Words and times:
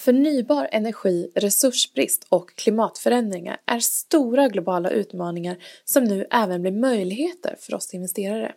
Förnybar 0.00 0.68
energi, 0.72 1.30
resursbrist 1.34 2.26
och 2.28 2.54
klimatförändringar 2.54 3.60
är 3.66 3.80
stora 3.80 4.48
globala 4.48 4.90
utmaningar 4.90 5.56
som 5.84 6.04
nu 6.04 6.26
även 6.30 6.62
blir 6.62 6.72
möjligheter 6.72 7.56
för 7.60 7.74
oss 7.74 7.94
investerare. 7.94 8.52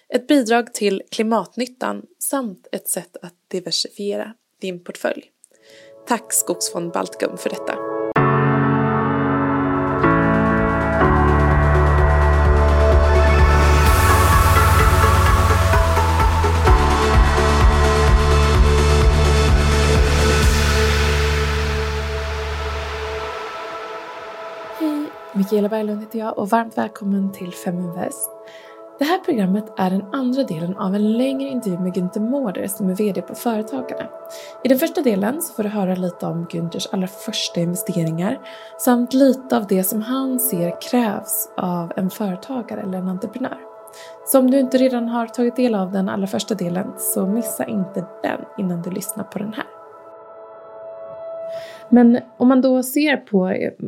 Ett 0.09 0.27
bidrag 0.27 0.75
till 0.75 1.03
klimatnyttan 1.11 2.03
samt 2.19 2.67
ett 2.73 2.89
sätt 2.89 3.17
att 3.23 3.35
diversifiera 3.49 4.35
din 4.61 4.85
portfölj. 4.85 5.23
Tack 6.07 6.33
Skogsfond 6.33 6.93
Baltikum 6.93 7.39
för 7.39 7.51
detta. 7.51 7.90
Mikaela 25.51 25.69
Berglund 25.69 26.01
heter 26.01 26.19
jag 26.19 26.39
och 26.39 26.49
varmt 26.49 26.79
välkommen 26.79 27.33
till 27.33 27.53
Feminvest. 27.53 28.31
Det 28.99 29.05
här 29.05 29.19
programmet 29.19 29.65
är 29.77 29.91
den 29.91 30.05
andra 30.13 30.43
delen 30.43 30.77
av 30.77 30.95
en 30.95 31.13
längre 31.13 31.49
intervju 31.49 31.79
med 31.79 31.93
Günther 31.93 32.21
Mårder 32.21 32.67
som 32.67 32.89
är 32.89 32.95
VD 32.95 33.23
på 33.23 33.35
Företagarna. 33.35 34.09
I 34.65 34.69
den 34.69 34.79
första 34.79 35.03
delen 35.03 35.43
så 35.43 35.55
får 35.55 35.63
du 35.63 35.69
höra 35.69 35.95
lite 35.95 36.27
om 36.27 36.47
Günthers 36.47 36.89
allra 36.93 37.07
första 37.07 37.61
investeringar 37.61 38.39
samt 38.79 39.15
lite 39.15 39.57
av 39.57 39.67
det 39.67 39.85
som 39.85 40.03
han 40.03 40.41
ser 40.41 40.81
krävs 40.81 41.49
av 41.57 41.93
en 41.97 42.11
företagare 42.11 42.81
eller 42.81 42.99
en 42.99 43.09
entreprenör. 43.09 43.59
Så 44.27 44.39
om 44.39 44.51
du 44.51 44.59
inte 44.59 44.79
redan 44.79 45.09
har 45.09 45.27
tagit 45.27 45.57
del 45.57 45.75
av 45.75 45.93
den 45.93 46.09
allra 46.09 46.27
första 46.27 46.55
delen 46.55 46.93
så 46.99 47.27
missa 47.27 47.65
inte 47.65 48.07
den 48.23 48.41
innan 48.59 48.83
du 48.83 48.91
lyssnar 48.91 49.25
på 49.25 49.39
den 49.39 49.53
här. 49.53 49.80
Men 51.91 52.19
om 52.37 52.49
man 52.49 52.61
då 52.61 52.83
ser 52.83 53.17
på, 53.17 53.39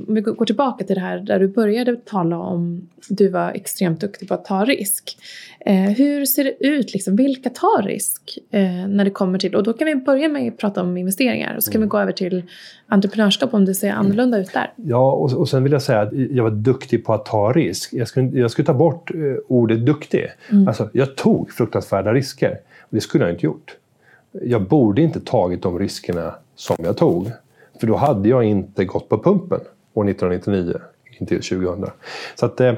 om 0.08 0.14
vi 0.14 0.20
går 0.20 0.44
tillbaka 0.46 0.84
till 0.84 0.94
det 0.94 1.00
här 1.00 1.18
där 1.18 1.40
du 1.40 1.48
började 1.48 1.96
tala 1.96 2.38
om 2.38 2.88
du 3.08 3.28
var 3.28 3.50
extremt 3.50 4.00
duktig 4.00 4.28
på 4.28 4.34
att 4.34 4.44
ta 4.44 4.64
risk. 4.64 5.16
Eh, 5.60 5.74
hur 5.74 6.26
ser 6.26 6.44
det 6.44 6.66
ut, 6.66 6.92
liksom, 6.92 7.16
vilka 7.16 7.50
tar 7.50 7.82
risk 7.82 8.38
eh, 8.50 8.62
när 8.88 9.04
det 9.04 9.10
kommer 9.10 9.38
till, 9.38 9.54
och 9.54 9.62
då 9.62 9.72
kan 9.72 9.86
vi 9.86 9.94
börja 9.94 10.28
med 10.28 10.48
att 10.48 10.58
prata 10.58 10.82
om 10.82 10.96
investeringar 10.96 11.56
och 11.56 11.64
så 11.64 11.70
kan 11.70 11.78
mm. 11.78 11.88
vi 11.88 11.90
gå 11.90 11.98
över 11.98 12.12
till 12.12 12.42
entreprenörskap 12.86 13.54
om 13.54 13.64
det 13.64 13.74
ser 13.74 13.90
annorlunda 13.92 14.38
ut 14.38 14.52
där. 14.52 14.72
Ja, 14.76 15.12
och, 15.12 15.32
och 15.32 15.48
sen 15.48 15.62
vill 15.62 15.72
jag 15.72 15.82
säga 15.82 16.00
att 16.00 16.12
jag 16.12 16.44
var 16.44 16.50
duktig 16.50 17.04
på 17.04 17.14
att 17.14 17.24
ta 17.24 17.52
risk. 17.52 17.92
Jag 17.92 18.08
skulle, 18.08 18.38
jag 18.38 18.50
skulle 18.50 18.66
ta 18.66 18.74
bort 18.74 19.10
eh, 19.14 19.18
ordet 19.48 19.86
duktig. 19.86 20.26
Mm. 20.50 20.68
Alltså, 20.68 20.90
jag 20.92 21.16
tog 21.16 21.52
fruktansvärda 21.52 22.12
risker. 22.12 22.58
Det 22.90 23.00
skulle 23.00 23.24
jag 23.24 23.32
inte 23.32 23.46
gjort. 23.46 23.76
Jag 24.42 24.68
borde 24.68 25.02
inte 25.02 25.20
tagit 25.20 25.62
de 25.62 25.78
riskerna 25.78 26.34
som 26.56 26.76
jag 26.84 26.96
tog. 26.96 27.30
För 27.80 27.86
då 27.86 27.96
hade 27.96 28.28
jag 28.28 28.44
inte 28.44 28.84
gått 28.84 29.08
på 29.08 29.18
pumpen 29.18 29.60
år 29.94 30.08
1999 30.08 30.80
intill 31.20 31.42
2000. 31.42 31.86
Så 32.34 32.46
att, 32.46 32.60
eh, 32.60 32.72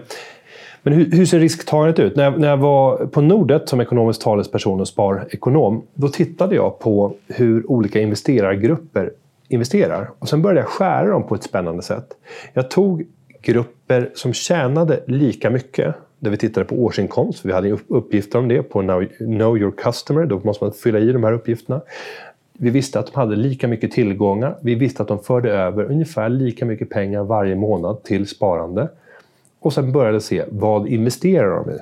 men 0.83 0.93
hur, 0.93 1.11
hur, 1.11 1.27
ser 1.27 1.39
risktagandet 1.39 1.99
ut? 1.99 2.17
När 2.17 2.25
jag, 2.25 2.41
när 2.41 2.49
jag 2.49 2.57
var 2.57 3.07
på 3.07 3.21
Nordet 3.21 3.69
som 3.69 3.81
ekonomisk 3.81 4.23
talesperson 4.23 4.81
och 4.81 4.89
sparekonom, 4.89 5.83
då 5.95 6.09
tittade 6.09 6.55
jag 6.55 6.79
på 6.79 7.15
hur 7.29 7.71
olika 7.71 8.01
investerargrupper 8.01 9.11
investerar. 9.49 10.11
Och 10.19 10.29
sen 10.29 10.43
började 10.43 10.61
jag 10.61 10.69
skära 10.69 11.09
dem 11.09 11.27
på 11.27 11.35
ett 11.35 11.43
spännande 11.43 11.83
sätt. 11.83 12.07
Jag 12.53 12.71
tog 12.71 13.07
grupper 13.43 14.11
som 14.15 14.33
tjänade 14.33 15.01
lika 15.07 15.51
mycket, 15.51 15.95
där 16.19 16.31
vi 16.31 16.37
tittade 16.37 16.67
på 16.67 16.75
årsinkomst, 16.75 17.45
vi 17.45 17.53
hade 17.53 17.79
uppgifter 17.89 18.39
om 18.39 18.49
det 18.49 18.63
på 18.63 18.81
Know 19.19 19.59
Your 19.59 19.73
Customer, 19.77 20.27
då 20.27 20.41
måste 20.45 20.65
man 20.65 20.73
fylla 20.73 20.99
i 20.99 21.13
de 21.13 21.25
här 21.25 21.33
uppgifterna. 21.33 21.81
Vi 22.59 22.71
visste 22.71 22.99
att 22.99 23.07
de 23.07 23.17
hade 23.17 23.37
lika 23.37 23.69
mycket 23.69 23.93
tillgångar. 23.93 24.57
Vi 24.61 24.75
visste 24.75 25.03
att 25.03 25.09
de 25.09 25.19
förde 25.19 25.53
över 25.53 25.85
ungefär 25.85 26.29
lika 26.29 26.65
mycket 26.65 26.91
pengar 26.91 27.25
varje 27.25 27.57
månad 27.57 28.03
till 28.03 28.29
sparande. 28.29 28.89
Och 29.61 29.73
sen 29.73 29.93
började 29.93 30.21
se 30.21 30.45
vad 30.51 30.89
investerar 30.89 31.65
de 31.65 31.71
i? 31.71 31.79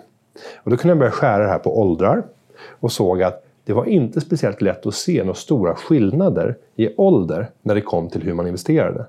Och 0.56 0.70
då 0.70 0.76
kunde 0.76 0.90
jag 0.90 0.98
börja 0.98 1.10
skära 1.10 1.42
det 1.42 1.48
här 1.48 1.58
på 1.58 1.80
åldrar 1.80 2.22
och 2.68 2.92
såg 2.92 3.22
att 3.22 3.44
det 3.64 3.72
var 3.72 3.84
inte 3.84 4.20
speciellt 4.20 4.62
lätt 4.62 4.86
att 4.86 4.94
se 4.94 5.20
några 5.20 5.34
stora 5.34 5.74
skillnader 5.74 6.56
i 6.76 6.96
ålder 6.96 7.50
när 7.62 7.74
det 7.74 7.80
kom 7.80 8.08
till 8.08 8.22
hur 8.22 8.34
man 8.34 8.46
investerade. 8.46 9.04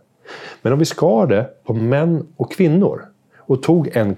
Men 0.61 0.73
om 0.73 0.79
vi 0.79 0.85
skar 0.85 1.27
det 1.27 1.49
på 1.63 1.73
män 1.73 2.27
och 2.37 2.51
kvinnor 2.51 3.05
och 3.45 3.63
tog 3.63 3.97
en 3.97 4.15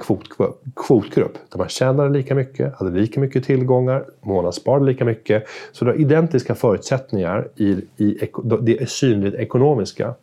kvotgrupp 0.75 1.38
där 1.52 1.58
man 1.58 1.69
tjänade 1.69 2.09
lika 2.09 2.36
mycket, 2.36 2.75
hade 2.75 3.00
lika 3.00 3.19
mycket 3.19 3.44
tillgångar, 3.44 4.06
månadssparade 4.22 4.86
lika 4.86 5.06
mycket. 5.06 5.44
Så 5.72 5.86
det 5.86 5.91
var 5.91 6.00
identiska 6.00 6.56
förutsättningar 6.56 7.47
i, 7.56 7.69
i 7.97 8.30
det 8.62 8.90
synligt 8.90 9.35
ekonomiska. 9.35 10.14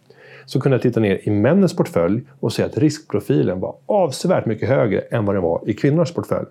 Så 0.44 0.60
kunde 0.60 0.74
jag 0.74 0.82
titta 0.82 1.00
ner 1.00 1.20
i 1.22 1.30
männens 1.30 1.76
portfölj 1.76 2.22
och 2.40 2.52
se 2.52 2.62
att 2.62 2.78
riskprofilen 2.78 3.60
var 3.60 3.74
avsevärt 3.86 4.46
mycket 4.46 4.68
högre 4.68 5.00
än 5.00 5.24
vad 5.24 5.36
den 5.36 5.42
var 5.42 5.62
i 5.66 5.74
kvinnors 5.74 6.12
portfölj. 6.12 6.46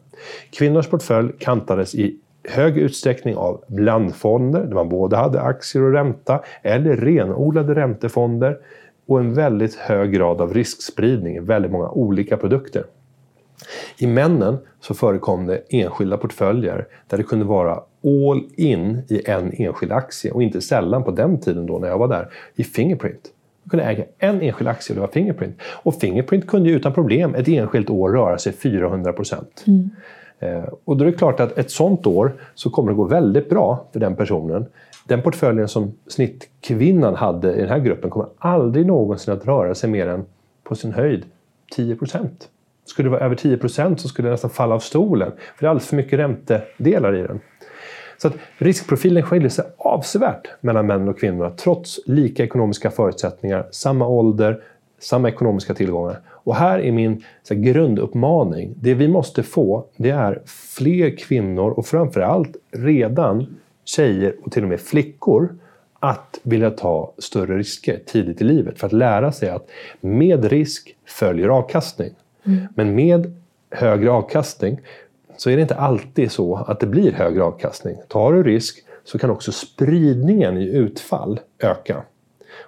Kvinnors 0.51 0.88
portfölj 0.88 1.31
kantades 1.40 1.95
i 1.95 2.17
hög 2.44 2.78
utsträckning 2.78 3.35
av 3.35 3.63
blandfonder 3.67 4.63
där 4.66 4.73
man 4.73 4.90
både 4.90 5.17
hade 5.17 5.41
aktier 5.41 5.84
och 5.84 5.94
ränta 5.94 6.40
eller 6.61 6.95
renodlade 6.95 7.75
räntefonder 7.75 8.57
och 9.11 9.19
en 9.19 9.33
väldigt 9.33 9.75
hög 9.75 10.11
grad 10.11 10.41
av 10.41 10.53
riskspridning 10.53 11.35
i 11.35 11.39
väldigt 11.39 11.72
många 11.72 11.89
olika 11.89 12.38
produkter. 12.38 12.83
I 13.97 14.07
männen 14.07 14.57
så 14.79 14.94
förekom 14.94 15.45
det 15.45 15.61
enskilda 15.69 16.17
portföljer 16.17 16.88
där 17.07 17.17
det 17.17 17.23
kunde 17.23 17.45
vara 17.45 17.79
all 18.03 18.44
in 18.55 19.01
i 19.09 19.22
en 19.25 19.53
enskild 19.53 19.91
aktie 19.91 20.31
och 20.31 20.44
inte 20.44 20.61
sällan 20.61 21.03
på 21.03 21.11
den 21.11 21.39
tiden 21.39 21.66
då 21.66 21.79
när 21.79 21.87
jag 21.87 21.97
var 21.97 22.08
där 22.08 22.29
i 22.55 22.63
Fingerprint. 22.63 23.31
Man 23.63 23.69
kunde 23.69 23.85
äga 23.85 24.03
en 24.17 24.41
enskild 24.41 24.67
aktie 24.67 24.93
och 24.93 24.96
det 24.96 25.02
var 25.02 25.14
Fingerprint. 25.14 25.55
Och 25.84 25.96
Fingerprint 25.96 26.47
kunde 26.47 26.69
ju 26.69 26.75
utan 26.75 26.93
problem 26.93 27.35
ett 27.35 27.47
enskilt 27.47 27.90
år 27.90 28.09
röra 28.09 28.37
sig 28.37 28.53
400 28.53 29.14
procent. 29.14 29.64
Mm. 29.67 29.90
Eh, 30.40 30.69
och 30.85 30.97
då 30.97 31.05
är 31.05 31.11
det 31.11 31.17
klart 31.17 31.40
att 31.40 31.57
ett 31.57 31.72
sånt 31.72 32.07
år 32.07 32.34
så 32.55 32.69
kommer 32.69 32.91
det 32.91 32.96
gå 32.96 33.03
väldigt 33.03 33.49
bra 33.49 33.85
för 33.93 33.99
den 33.99 34.16
personen 34.16 34.66
den 35.03 35.22
portföljen 35.22 35.68
som 35.68 35.94
snittkvinnan 36.08 37.16
hade 37.16 37.53
i 37.53 37.59
den 37.59 37.70
här 37.70 37.80
gruppen 37.80 38.09
kommer 38.09 38.30
aldrig 38.38 38.86
någonsin 38.86 39.34
att 39.34 39.46
röra 39.46 39.76
sig 39.76 39.90
mer 39.90 40.08
än 40.08 40.26
på 40.64 40.76
sin 40.76 40.94
höjd 40.94 41.26
10% 41.78 42.30
Skulle 42.86 43.06
det 43.06 43.12
vara 43.12 43.26
över 43.26 43.36
10% 43.36 43.96
så 43.96 44.08
skulle 44.08 44.28
det 44.28 44.32
nästan 44.32 44.50
falla 44.50 44.76
av 44.76 44.80
stolen. 44.80 45.32
För 45.32 45.59
det 45.59 45.66
är 45.66 45.70
alldeles 45.70 45.88
för 45.88 45.96
mycket 45.96 46.20
räntedelar 46.20 47.16
i 47.16 47.22
den. 47.22 47.40
Så 48.18 48.28
att 48.28 48.34
riskprofilen 48.58 49.24
skiljer 49.24 49.50
sig 49.50 49.66
avsevärt 49.78 50.48
mellan 50.62 50.88
män 50.88 51.08
och 51.08 51.20
kvinnor 51.20 51.53
trots 51.58 52.00
lika 52.06 52.44
ekonomiska 52.44 52.92
förutsättningar, 52.92 53.68
samma 53.72 54.08
ålder, 54.08 54.64
samma 55.00 55.30
ekonomiska 55.30 55.74
tillgångar. 55.74 56.20
Och 56.30 56.56
här 56.56 56.80
är 56.80 56.92
min 56.92 57.24
här, 57.50 57.56
grunduppmaning. 57.56 58.74
Det 58.78 58.94
vi 58.94 59.08
måste 59.08 59.44
få 59.44 59.86
det 59.98 60.09
är 60.09 60.42
fler 60.46 61.18
kvinnor 61.18 61.72
och 61.72 61.86
framförallt 61.86 62.56
redan 62.72 63.58
tjejer 63.85 64.35
och 64.43 64.51
till 64.51 64.63
och 64.63 64.69
med 64.69 64.79
flickor 64.79 65.55
att 65.99 66.39
vilja 66.43 66.72
ta 66.72 67.13
större 67.17 67.57
risker 67.57 67.99
tidigt 68.05 68.41
i 68.41 68.43
livet 68.43 68.79
för 68.79 68.87
att 68.87 68.93
lära 68.93 69.31
sig 69.31 69.49
att 69.49 69.69
med 69.99 70.45
risk 70.45 70.95
följer 71.05 71.49
avkastning. 71.49 72.13
Mm. 72.43 72.67
Men 72.75 72.95
med 72.95 73.33
högre 73.72 74.11
avkastning 74.11 74.79
så 75.37 75.49
är 75.49 75.55
det 75.55 75.61
inte 75.61 75.75
alltid 75.75 76.31
så 76.31 76.55
att 76.55 76.79
det 76.79 76.87
blir 76.87 77.11
högre 77.11 77.43
avkastning. 77.43 77.97
Tar 78.07 78.33
du 78.33 78.43
risk 78.43 78.85
så 79.03 79.17
kan 79.17 79.29
också 79.29 79.51
spridningen 79.51 80.57
i 80.57 80.66
utfall 80.66 81.39
öka. 81.59 82.03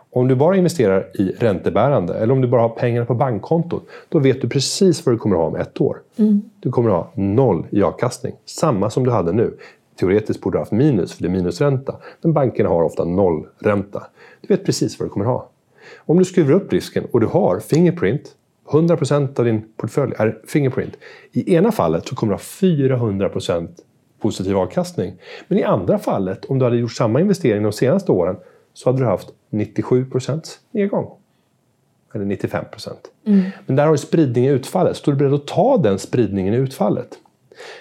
Om 0.09 0.27
du 0.27 0.35
bara 0.35 0.55
investerar 0.55 1.11
i 1.13 1.31
räntebärande 1.31 2.13
eller 2.13 2.33
om 2.33 2.41
du 2.41 2.47
bara 2.47 2.61
har 2.61 2.69
pengar 2.69 3.05
på 3.05 3.13
bankkontot, 3.13 3.87
då 4.09 4.19
vet 4.19 4.41
du 4.41 4.49
precis 4.49 5.05
vad 5.05 5.15
du 5.15 5.19
kommer 5.19 5.35
att 5.35 5.41
ha 5.41 5.47
om 5.47 5.55
ett 5.55 5.81
år. 5.81 6.01
Mm. 6.15 6.41
Du 6.59 6.71
kommer 6.71 6.89
att 6.89 6.95
ha 6.95 7.11
noll 7.15 7.65
i 7.69 7.83
avkastning, 7.83 8.33
samma 8.45 8.89
som 8.89 9.05
du 9.05 9.11
hade 9.11 9.31
nu. 9.31 9.57
Teoretiskt 9.95 10.41
borde 10.41 10.55
du 10.55 10.59
ha 10.59 10.61
haft 10.61 10.71
minus, 10.71 11.13
för 11.13 11.23
det 11.23 11.27
är 11.27 11.31
minusränta. 11.31 11.95
Men 12.21 12.33
bankerna 12.33 12.69
har 12.69 12.83
ofta 12.83 13.05
nollränta. 13.05 14.07
Du 14.41 14.47
vet 14.47 14.65
precis 14.65 14.99
vad 14.99 15.07
du 15.07 15.09
kommer 15.09 15.25
ha. 15.25 15.49
Om 15.97 16.17
du 16.17 16.25
skruvar 16.25 16.53
upp 16.53 16.73
risken 16.73 17.05
och 17.11 17.19
du 17.19 17.27
har 17.27 17.59
Fingerprint, 17.59 18.35
100% 18.67 19.39
av 19.39 19.45
din 19.45 19.61
portfölj 19.77 20.13
är 20.17 20.39
Fingerprint. 20.47 20.97
I 21.31 21.55
ena 21.55 21.71
fallet 21.71 22.07
så 22.07 22.15
kommer 22.15 22.33
du 22.33 22.35
ha 22.35 22.43
400% 22.43 23.67
positiv 24.21 24.57
avkastning. 24.57 25.13
Men 25.47 25.57
i 25.57 25.63
andra 25.63 25.99
fallet, 25.99 26.45
om 26.45 26.59
du 26.59 26.65
hade 26.65 26.77
gjort 26.77 26.91
samma 26.91 27.21
investering 27.21 27.63
de 27.63 27.71
senaste 27.71 28.11
åren, 28.11 28.35
så 28.73 28.89
hade 28.89 29.01
du 29.01 29.05
haft 29.05 29.27
97% 29.51 30.41
nedgång. 30.71 31.11
Eller 32.13 32.25
95 32.25 32.65
mm. 33.25 33.43
Men 33.65 33.75
där 33.75 33.85
har 33.85 33.91
du 33.91 33.97
spridning 33.97 34.45
i 34.45 34.49
utfallet. 34.49 34.97
Står 34.97 35.11
du 35.11 35.17
beredd 35.17 35.33
att 35.33 35.47
ta 35.47 35.77
den 35.77 35.99
spridningen 35.99 36.53
i 36.53 36.57
utfallet? 36.57 37.19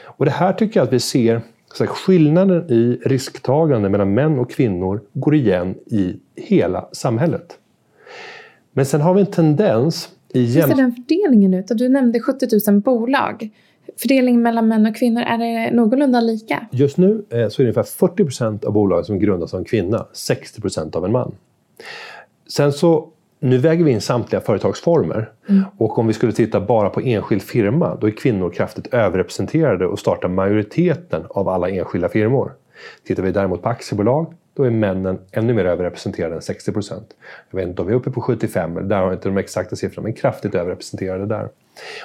Och 0.05 0.25
det 0.25 0.31
här 0.31 0.53
tycker 0.53 0.81
jag 0.81 0.87
att 0.87 0.93
vi 0.93 1.01
ser 1.01 1.41
så 1.75 1.87
skillnaden 1.87 2.71
i 2.71 2.99
risktagande 3.05 3.89
mellan 3.89 4.15
män 4.15 4.39
och 4.39 4.51
kvinnor 4.51 5.01
går 5.13 5.35
igen 5.35 5.75
i 5.87 6.17
hela 6.37 6.89
samhället. 6.93 7.59
Men 8.73 8.87
sen 8.87 9.01
har 9.01 9.15
vi 9.15 9.21
en 9.21 9.27
tendens 9.27 10.09
i 10.33 10.47
Hur 10.47 10.63
ser 10.63 10.77
den 10.77 10.93
fördelningen 10.93 11.55
ut? 11.55 11.67
Du 11.69 11.89
nämnde 11.89 12.21
70 12.21 12.71
000 12.71 12.81
bolag. 12.81 13.51
Fördelningen 13.97 14.43
mellan 14.43 14.69
män 14.69 14.87
och 14.87 14.97
kvinnor, 14.97 15.23
är 15.23 15.39
det 15.39 15.77
någorlunda 15.77 16.21
lika? 16.21 16.67
Just 16.71 16.97
nu 16.97 17.25
eh, 17.31 17.49
så 17.49 17.63
är 17.63 17.65
det 17.65 17.71
ungefär 17.71 17.83
40 17.83 18.25
procent 18.25 18.65
av 18.65 18.73
bolagen 18.73 19.05
som 19.05 19.19
grundas 19.19 19.55
av 19.55 19.61
en 19.61 19.65
kvinna, 19.65 20.07
60 20.13 20.61
procent 20.61 20.97
av 20.97 21.05
en 21.05 21.13
man. 21.13 21.35
Sen 22.49 22.73
så, 22.73 23.09
nu 23.43 23.59
väger 23.59 23.85
vi 23.85 23.91
in 23.91 24.01
samtliga 24.01 24.41
företagsformer. 24.41 25.31
Mm. 25.49 25.65
Och 25.79 25.99
om 25.99 26.07
vi 26.07 26.13
skulle 26.13 26.33
titta 26.33 26.61
bara 26.61 26.91
på 26.91 27.01
enskild 27.01 27.43
firma, 27.43 27.97
då 28.01 28.07
är 28.07 28.11
kvinnor 28.11 28.51
kraftigt 28.51 28.95
överrepresenterade 28.95 29.87
och 29.87 29.99
startar 29.99 30.29
majoriteten 30.29 31.23
av 31.29 31.49
alla 31.49 31.69
enskilda 31.69 32.09
firmor. 32.09 32.53
Tittar 33.07 33.23
vi 33.23 33.33
däremot 33.33 33.63
på 33.63 33.69
aktiebolag, 33.69 34.35
då 34.55 34.63
är 34.63 34.71
männen 34.71 35.19
ännu 35.33 35.55
mer 35.55 35.65
överrepresenterade 35.65 36.35
än 36.35 36.43
60 36.43 36.73
procent. 36.73 37.07
Jag 37.51 37.59
vet 37.59 37.69
inte 37.69 37.83
om 37.83 37.89
vi 37.89 37.95
är 37.95 37.97
uppe 37.97 38.11
på 38.11 38.21
75, 38.21 38.89
där 38.89 38.97
har 38.97 39.05
jag 39.05 39.13
inte 39.13 39.29
de 39.29 39.39
exakta 39.39 39.77
siffrorna, 39.77 40.05
men 40.05 40.13
kraftigt 40.13 40.55
överrepresenterade 40.55 41.27
där. 41.27 41.49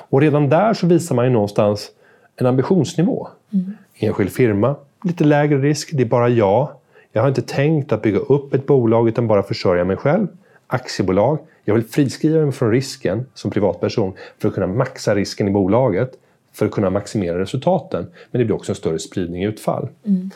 Och 0.10 0.22
redan 0.22 0.50
där 0.50 0.74
så 0.74 0.88
visar 0.88 1.16
man 1.16 1.26
ju 1.26 1.32
någonstans 1.32 1.90
en 2.36 2.46
ambitionsnivå. 2.46 3.28
Mm. 3.54 3.78
Enskild 3.96 4.32
firma, 4.32 4.76
lite 5.04 5.24
lägre 5.24 5.58
risk, 5.58 5.90
det 5.94 6.04
är 6.04 6.08
bara 6.08 6.30
jag. 6.30 6.70
Jag 7.12 7.22
har 7.22 7.30
inte 7.30 7.42
tänkt 7.42 7.92
att 7.92 8.02
bygga 8.02 8.20
upp 8.20 8.54
ett 8.54 8.66
bolag 8.66 9.08
utan 9.08 9.28
bara 9.28 9.44
försörja 9.44 9.84
mig 9.84 9.98
själv. 9.98 10.28
Aktiebolag, 10.68 11.40
jag 11.66 11.76
vill 11.76 11.84
friskriva 11.84 12.44
mig 12.44 12.52
från 12.52 12.72
risken 12.72 13.26
som 13.34 13.52
privatperson 13.52 14.14
för 14.38 14.48
att 14.48 14.54
kunna 14.54 14.68
maxa 14.68 15.16
risken 15.16 15.48
i 15.48 15.52
bolaget 15.52 16.12
för 16.54 16.66
att 16.66 16.72
kunna 16.72 16.90
maximera 16.90 17.40
resultaten. 17.40 18.08
Men 18.32 18.40
det 18.40 18.46
blir 18.46 18.56
också 18.56 18.72
en 18.72 18.76
större 18.76 19.00
spridning 19.00 19.44
i 19.44 19.46
utfall. 19.46 19.90
Mm. 20.04 20.30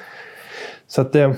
Så 0.87 1.01
att, 1.01 1.15
eh, 1.15 1.31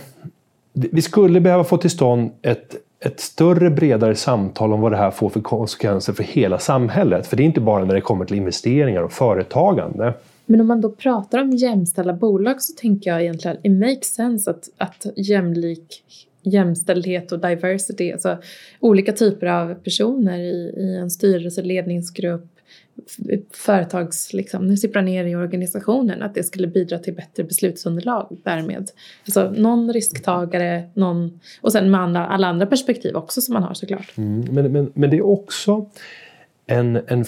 vi 0.74 1.02
skulle 1.02 1.40
behöva 1.40 1.64
få 1.64 1.78
till 1.78 1.90
stånd 1.90 2.32
ett, 2.42 2.76
ett 3.00 3.20
större, 3.20 3.70
bredare 3.70 4.16
samtal 4.16 4.74
om 4.74 4.82
vad 4.82 4.92
det 4.92 4.98
här 4.98 5.12
får 5.12 5.30
för 5.30 5.42
konsekvenser 5.42 6.14
för 6.14 6.24
hela 6.24 6.60
samhället. 6.60 7.28
För 7.28 7.38
det 7.38 7.44
är 7.44 7.46
inte 7.46 7.62
bara 7.62 7.86
när 7.86 7.94
det 7.94 8.02
kommer 8.02 8.26
till 8.26 8.38
investeringar 8.38 9.02
och 9.02 9.12
företagande. 9.12 10.14
Men 10.46 10.62
om 10.62 10.68
man 10.68 10.82
då 10.82 10.90
pratar 10.90 11.42
om 11.42 11.52
jämställda 11.52 12.14
bolag 12.14 12.62
så 12.62 12.74
tänker 12.74 13.10
jag 13.10 13.22
egentligen 13.22 13.58
it 13.64 13.72
makes 13.72 14.16
sense 14.16 14.52
att, 14.52 14.70
att 14.78 15.06
jämlik 15.16 16.04
jämställdhet 16.44 17.32
och 17.32 17.40
diversity, 17.40 18.12
alltså 18.12 18.38
olika 18.80 19.12
typer 19.12 19.48
av 19.48 19.74
personer 19.74 20.40
i, 20.40 20.74
i 20.78 20.98
en 20.98 21.10
styrelse, 21.10 21.62
ledningsgrupp, 21.62 22.50
företags, 23.54 24.34
liksom, 24.34 24.68
nu 24.68 24.78
sipprar 24.78 25.02
ner 25.02 25.26
i 25.26 25.36
organisationen, 25.36 26.22
att 26.22 26.36
det 26.36 26.44
skulle 26.44 26.68
bidra 26.68 27.00
till 27.00 27.14
bättre 27.14 27.44
beslutsunderlag 27.44 28.38
därmed. 28.44 28.92
Alltså 29.26 29.52
någon 29.52 29.94
risktagare, 29.94 30.90
någon, 30.94 31.40
och 31.62 31.72
sen 31.72 31.92
med 31.92 32.02
andra, 32.02 32.28
alla 32.28 32.48
andra 32.48 32.66
perspektiv 32.66 33.16
också 33.16 33.42
som 33.42 33.54
man 33.54 33.64
har 33.64 33.74
såklart. 33.74 34.14
Mm, 34.18 34.46
men, 34.52 34.72
men, 34.72 34.92
men 34.96 35.10
det 35.10 35.18
är 35.18 35.26
också 35.26 35.90
en, 36.68 37.00
en 37.08 37.26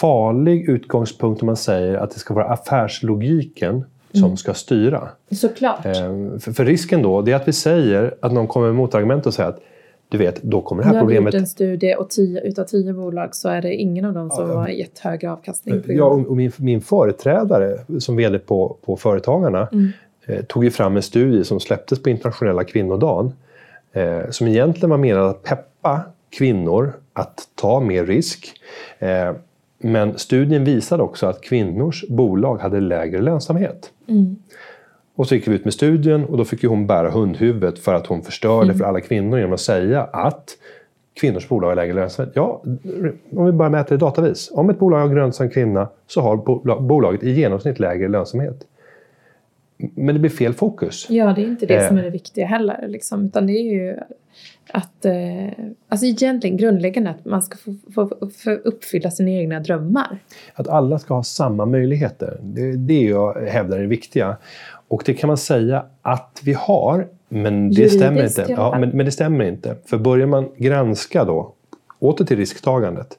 farlig 0.00 0.68
utgångspunkt 0.68 1.42
om 1.42 1.46
man 1.46 1.56
säger 1.56 1.94
att 1.94 2.10
det 2.10 2.18
ska 2.18 2.34
vara 2.34 2.46
affärslogiken 2.46 3.84
som 4.14 4.24
mm. 4.24 4.36
ska 4.36 4.54
styra. 4.54 5.08
Såklart. 5.30 5.86
Eh, 5.86 5.92
för, 6.40 6.52
för, 6.52 6.64
risken 6.64 7.02
då, 7.02 7.22
det 7.22 7.32
är 7.32 7.36
att 7.36 7.48
vi 7.48 7.52
säger 7.52 8.14
att 8.20 8.32
någon 8.32 8.46
kommer 8.46 8.66
med 8.66 8.76
motargument 8.76 9.26
och 9.26 9.34
säger 9.34 9.48
att 9.48 9.60
du 10.08 10.18
vet, 10.18 10.42
då 10.42 10.60
kommer 10.60 10.82
det 10.82 10.88
här 10.88 11.00
problemet... 11.00 11.20
Nu 11.20 11.24
har 11.24 11.32
vi 11.32 11.36
gjort 11.36 11.42
en 11.42 11.46
studie 11.46 11.94
och 11.94 12.10
tio, 12.10 12.40
utav 12.40 12.64
tio 12.64 12.92
bolag 12.92 13.34
så 13.34 13.48
är 13.48 13.62
det 13.62 13.74
ingen 13.74 14.04
av 14.04 14.12
dem 14.12 14.30
som 14.30 14.50
ja, 14.50 14.56
har 14.56 14.68
gett 14.68 14.98
högre 14.98 15.32
avkastning. 15.32 15.82
Ja, 15.86 16.04
och 16.04 16.36
min, 16.36 16.52
min 16.56 16.80
företrädare 16.80 17.78
som 17.98 18.16
vd 18.16 18.38
på, 18.38 18.76
på 18.84 18.96
Företagarna 18.96 19.68
mm. 19.72 19.88
eh, 20.26 20.44
tog 20.44 20.64
ju 20.64 20.70
fram 20.70 20.96
en 20.96 21.02
studie 21.02 21.44
som 21.44 21.60
släpptes 21.60 22.02
på 22.02 22.10
internationella 22.10 22.64
kvinnodagen 22.64 23.32
eh, 23.92 24.30
som 24.30 24.46
egentligen 24.46 24.90
var 24.90 24.98
menad 24.98 25.30
att 25.30 25.42
peppa 25.42 26.00
kvinnor 26.30 26.92
att 27.12 27.48
ta 27.54 27.80
mer 27.80 28.06
risk. 28.06 28.52
Eh, 28.98 29.32
men 29.84 30.18
studien 30.18 30.64
visade 30.64 31.02
också 31.02 31.26
att 31.26 31.40
kvinnors 31.40 32.04
bolag 32.08 32.56
hade 32.56 32.80
lägre 32.80 33.22
lönsamhet. 33.22 33.90
Mm. 34.08 34.36
Och 35.14 35.26
så 35.28 35.34
gick 35.34 35.48
vi 35.48 35.54
ut 35.54 35.64
med 35.64 35.74
studien 35.74 36.24
och 36.24 36.36
då 36.36 36.44
fick 36.44 36.64
hon 36.64 36.86
bära 36.86 37.10
hundhuvudet 37.10 37.78
för 37.78 37.94
att 37.94 38.06
hon 38.06 38.22
förstörde 38.22 38.64
mm. 38.64 38.78
för 38.78 38.84
alla 38.84 39.00
kvinnor 39.00 39.38
genom 39.38 39.52
att 39.52 39.60
säga 39.60 40.02
att 40.02 40.50
kvinnors 41.20 41.48
bolag 41.48 41.68
har 41.68 41.76
lägre 41.76 41.94
lönsamhet. 41.94 42.32
Ja, 42.36 42.62
om 43.30 43.46
vi 43.46 43.52
bara 43.52 43.68
mäter 43.68 43.96
det 43.96 44.00
datavis. 44.00 44.50
Om 44.52 44.70
ett 44.70 44.78
bolag 44.78 45.08
har 45.08 45.18
av 45.18 45.32
en 45.40 45.50
kvinna 45.50 45.88
så 46.06 46.20
har 46.20 46.36
bolaget 46.80 47.22
i 47.22 47.30
genomsnitt 47.30 47.78
lägre 47.78 48.08
lönsamhet. 48.08 48.66
Men 49.76 50.14
det 50.14 50.18
blir 50.18 50.30
fel 50.30 50.54
fokus. 50.54 51.06
Ja, 51.10 51.32
det 51.32 51.42
är 51.42 51.46
inte 51.46 51.66
det 51.66 51.76
eh. 51.76 51.88
som 51.88 51.98
är 51.98 52.02
det 52.02 52.10
viktiga 52.10 52.46
heller. 52.46 52.88
Liksom, 52.88 53.26
utan 53.26 53.46
det 53.46 53.52
är 53.52 53.72
ju 53.72 53.96
att, 54.72 55.04
eh, 55.04 55.12
alltså 55.88 56.06
egentligen 56.06 56.56
grundläggande 56.56 57.10
att 57.10 57.24
man 57.24 57.42
ska 57.42 57.56
få, 57.56 57.74
få, 57.94 58.30
få, 58.44 58.50
uppfylla 58.50 59.10
sina 59.10 59.30
egna 59.30 59.60
drömmar. 59.60 60.18
Att 60.54 60.68
alla 60.68 60.98
ska 60.98 61.14
ha 61.14 61.22
samma 61.22 61.66
möjligheter. 61.66 62.38
Det 62.42 62.62
är 62.62 62.76
det 62.76 63.02
jag 63.02 63.34
hävdar 63.34 63.76
är 63.76 63.82
det 63.82 63.88
viktiga. 63.88 64.36
Och 64.88 65.02
det 65.06 65.14
kan 65.14 65.28
man 65.28 65.36
säga 65.36 65.86
att 66.02 66.40
vi 66.44 66.52
har, 66.52 67.08
men 67.28 67.68
det 67.68 67.74
Juridiskt, 67.74 68.00
stämmer 68.00 68.24
inte. 68.24 68.46
Ja, 68.48 68.78
men, 68.80 68.90
men 68.90 69.06
det 69.06 69.12
stämmer 69.12 69.44
inte. 69.44 69.76
För 69.86 69.98
börjar 69.98 70.26
man 70.26 70.48
granska 70.56 71.24
då, 71.24 71.52
åter 71.98 72.24
till 72.24 72.36
risktagandet, 72.36 73.18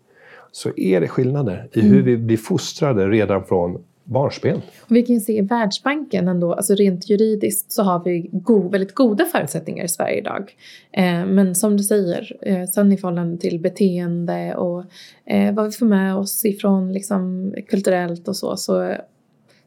så 0.52 0.70
är 0.78 1.02
det 1.02 1.08
skillnader 1.08 1.68
i 1.74 1.82
hur 1.82 1.94
mm. 1.94 2.06
vi 2.06 2.18
blir 2.18 2.38
fostrade 2.38 3.08
redan 3.08 3.44
från 3.44 3.84
barnsben. 4.06 4.62
Och 4.82 4.96
vi 4.96 5.04
kan 5.04 5.16
ju 5.16 5.22
se 5.22 5.38
i 5.38 5.42
Världsbanken 5.42 6.28
ändå, 6.28 6.54
alltså 6.54 6.76
rent 6.76 7.10
juridiskt 7.10 7.72
så 7.72 7.84
har 7.84 8.04
vi 8.04 8.30
go 8.32 8.70
väldigt 8.70 8.96
goda 8.96 9.26
förutsättningar 9.26 9.86
i 9.86 9.88
Sverige 9.88 10.18
idag. 10.18 10.56
Eh, 10.92 11.26
men 11.26 11.56
som 11.56 11.78
du 11.78 11.84
säger, 11.84 12.38
eh, 12.42 12.64
sen 12.64 12.92
i 12.92 12.98
förhållande 12.98 13.38
till 13.38 13.60
beteende 13.60 14.56
och 14.56 14.84
eh, 15.26 15.54
vad 15.54 15.66
vi 15.66 15.72
får 15.72 15.86
med 15.86 16.16
oss 16.16 16.46
ifrån 16.46 16.94
liksom, 16.94 17.54
kulturellt 17.70 18.28
och 18.28 18.36
så, 18.36 18.58
så 18.58 18.96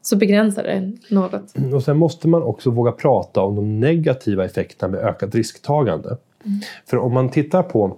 så 0.01 0.15
begränsar 0.15 0.63
det 0.63 0.91
något. 1.09 1.73
Och 1.73 1.83
sen 1.83 1.97
måste 1.97 2.27
man 2.27 2.43
också 2.43 2.69
våga 2.69 2.91
prata 2.91 3.41
om 3.41 3.55
de 3.55 3.79
negativa 3.79 4.45
effekterna 4.45 4.91
med 4.91 5.01
ökat 5.01 5.35
risktagande. 5.35 6.09
Mm. 6.09 6.59
För 6.85 6.97
om 6.97 7.13
man 7.13 7.29
tittar 7.29 7.63
på 7.63 7.97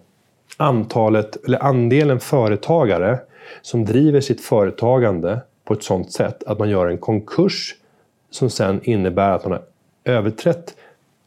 antalet, 0.57 1.45
eller 1.45 1.63
andelen 1.63 2.19
företagare 2.19 3.19
som 3.61 3.85
driver 3.85 4.21
sitt 4.21 4.41
företagande 4.41 5.41
på 5.71 5.75
ett 5.75 5.83
sådant 5.83 6.11
sätt 6.11 6.43
att 6.43 6.59
man 6.59 6.69
gör 6.69 6.87
en 6.87 6.97
konkurs 6.97 7.75
som 8.29 8.49
sen 8.49 8.79
innebär 8.83 9.31
att 9.31 9.43
man 9.43 9.51
har 9.51 9.61
överträtt 10.03 10.75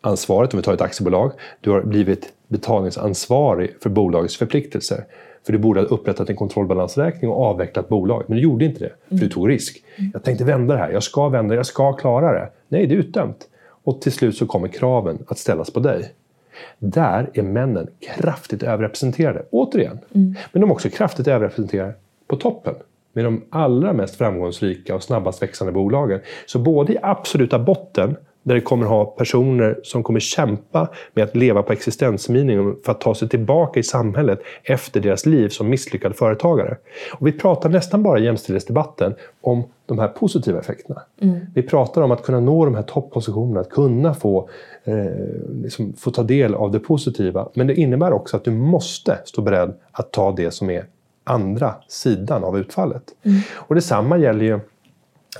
ansvaret, 0.01 0.55
om 0.55 0.57
vi 0.57 0.63
tar 0.63 0.75
ett 0.75 0.81
aktiebolag, 0.81 1.33
du 1.61 1.71
har 1.71 1.83
blivit 1.83 2.33
betalningsansvarig 2.49 3.75
för 3.83 3.91
bolagets 3.91 4.37
förpliktelser. 4.37 5.05
För 5.47 5.53
du 5.53 5.59
borde 5.59 5.81
ha 5.81 5.87
upprättat 5.87 6.31
en 6.31 6.37
kontrollbalansräkning 6.37 7.31
och 7.31 7.45
avvecklat 7.45 7.89
bolaget. 7.89 8.29
Men 8.29 8.37
du 8.37 8.43
gjorde 8.43 8.65
inte 8.65 8.81
det, 8.81 8.93
för 9.09 9.25
du 9.25 9.29
tog 9.29 9.49
risk. 9.49 9.85
Jag 10.13 10.23
tänkte 10.23 10.45
vända 10.45 10.75
det 10.75 10.81
här, 10.81 10.91
jag 10.91 11.03
ska 11.03 11.29
vända 11.29 11.55
det, 11.55 11.59
jag 11.59 11.67
ska 11.67 11.93
klara 11.93 12.33
det. 12.33 12.51
Nej, 12.69 12.87
det 12.87 12.95
är 12.95 12.99
utdömt. 12.99 13.49
Och 13.85 14.01
till 14.01 14.13
slut 14.13 14.37
så 14.37 14.47
kommer 14.47 14.69
kraven 14.69 15.19
att 15.29 15.39
ställas 15.39 15.71
på 15.71 15.81
dig. 15.81 16.13
Där 16.79 17.31
är 17.35 17.43
männen 17.43 17.89
kraftigt 18.01 18.63
överrepresenterade, 18.63 19.45
återigen. 19.51 19.99
Mm. 20.15 20.35
Men 20.53 20.61
de 20.61 20.71
är 20.71 20.75
också 20.75 20.89
kraftigt 20.89 21.29
överrepresenterade 21.29 21.95
på 22.27 22.37
toppen 22.37 22.75
med 23.15 23.25
de 23.25 23.45
allra 23.51 23.93
mest 23.93 24.17
framgångsrika 24.17 24.95
och 24.95 25.03
snabbast 25.03 25.43
växande 25.43 25.73
bolagen. 25.73 26.21
Så 26.47 26.59
både 26.59 26.93
i 26.93 26.99
absoluta 27.03 27.59
botten 27.59 28.17
Där 28.47 28.55
det 28.55 28.61
kommer 28.61 28.87
ha 28.87 29.05
personer 29.05 29.81
som 29.83 30.03
kommer 30.03 30.21
kämpa 30.21 30.89
med 31.15 31.25
att 31.25 31.37
leva 31.37 31.63
på 31.63 31.73
existensminimum 31.73 32.77
för 32.85 32.93
att 32.93 33.01
ta 33.01 33.15
sig 33.15 33.29
tillbaka 33.29 33.81
i 33.81 33.83
samhället 33.83 34.41
efter 34.63 35.01
deras 35.01 35.27
liv 35.27 35.49
som 35.49 35.69
misslyckade 35.69 36.15
företagare. 36.15 36.77
Och 37.13 37.27
vi 37.27 37.33
pratar 37.33 37.69
nästan 37.69 38.03
bara 38.03 38.19
i 38.19 38.25
jämställdhetsdebatten 38.25 39.15
om 39.41 39.65
de 39.87 39.99
här 39.99 40.09
positiva 40.09 40.61
effekterna. 40.61 41.03
Mm. 41.21 41.41
Vi 41.55 41.63
pratar 41.63 42.03
om 42.03 42.11
att 42.11 42.23
kunna 42.23 42.41
nå 42.41 42.65
de 42.65 42.75
här 42.75 42.83
toppositionerna, 42.83 43.61
att 43.61 43.71
kunna 43.71 44.15
få, 44.15 44.49
eh, 44.85 44.95
liksom, 45.63 45.93
få 45.93 46.11
ta 46.11 46.23
del 46.23 46.55
av 46.55 46.71
det 46.71 46.79
positiva. 46.79 47.49
Men 47.55 47.67
det 47.67 47.75
innebär 47.75 48.13
också 48.13 48.37
att 48.37 48.45
du 48.45 48.51
måste 48.51 49.19
stå 49.25 49.43
beredd 49.43 49.75
att 49.93 50.13
ta 50.13 50.33
det 50.33 50.51
som 50.51 50.71
är 50.71 50.85
andra 51.25 51.75
sidan 51.89 52.45
av 52.45 52.59
utfallet. 52.59 53.03
Mm. 53.23 53.41
Och 53.55 53.75
detsamma 53.75 54.19
gäller 54.19 54.45
ju 54.45 54.61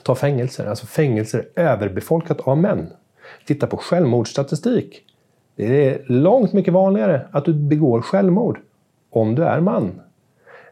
Ta 0.03 0.15
fängelser. 0.15 0.67
Alltså 0.67 0.87
fängelser 0.87 1.49
är 1.55 1.65
överbefolkat 1.65 2.41
av 2.41 2.59
män. 2.59 2.87
Titta 3.47 3.67
på 3.67 3.77
självmordsstatistik. 3.77 5.03
Det 5.57 5.89
är 5.89 6.03
långt 6.07 6.53
mycket 6.53 6.75
vanligare 6.75 7.27
att 7.31 7.45
du 7.45 7.55
begår 7.55 8.01
självmord 8.01 8.59
om 9.11 9.35
du 9.35 9.45
är 9.45 9.61
man. 9.61 10.01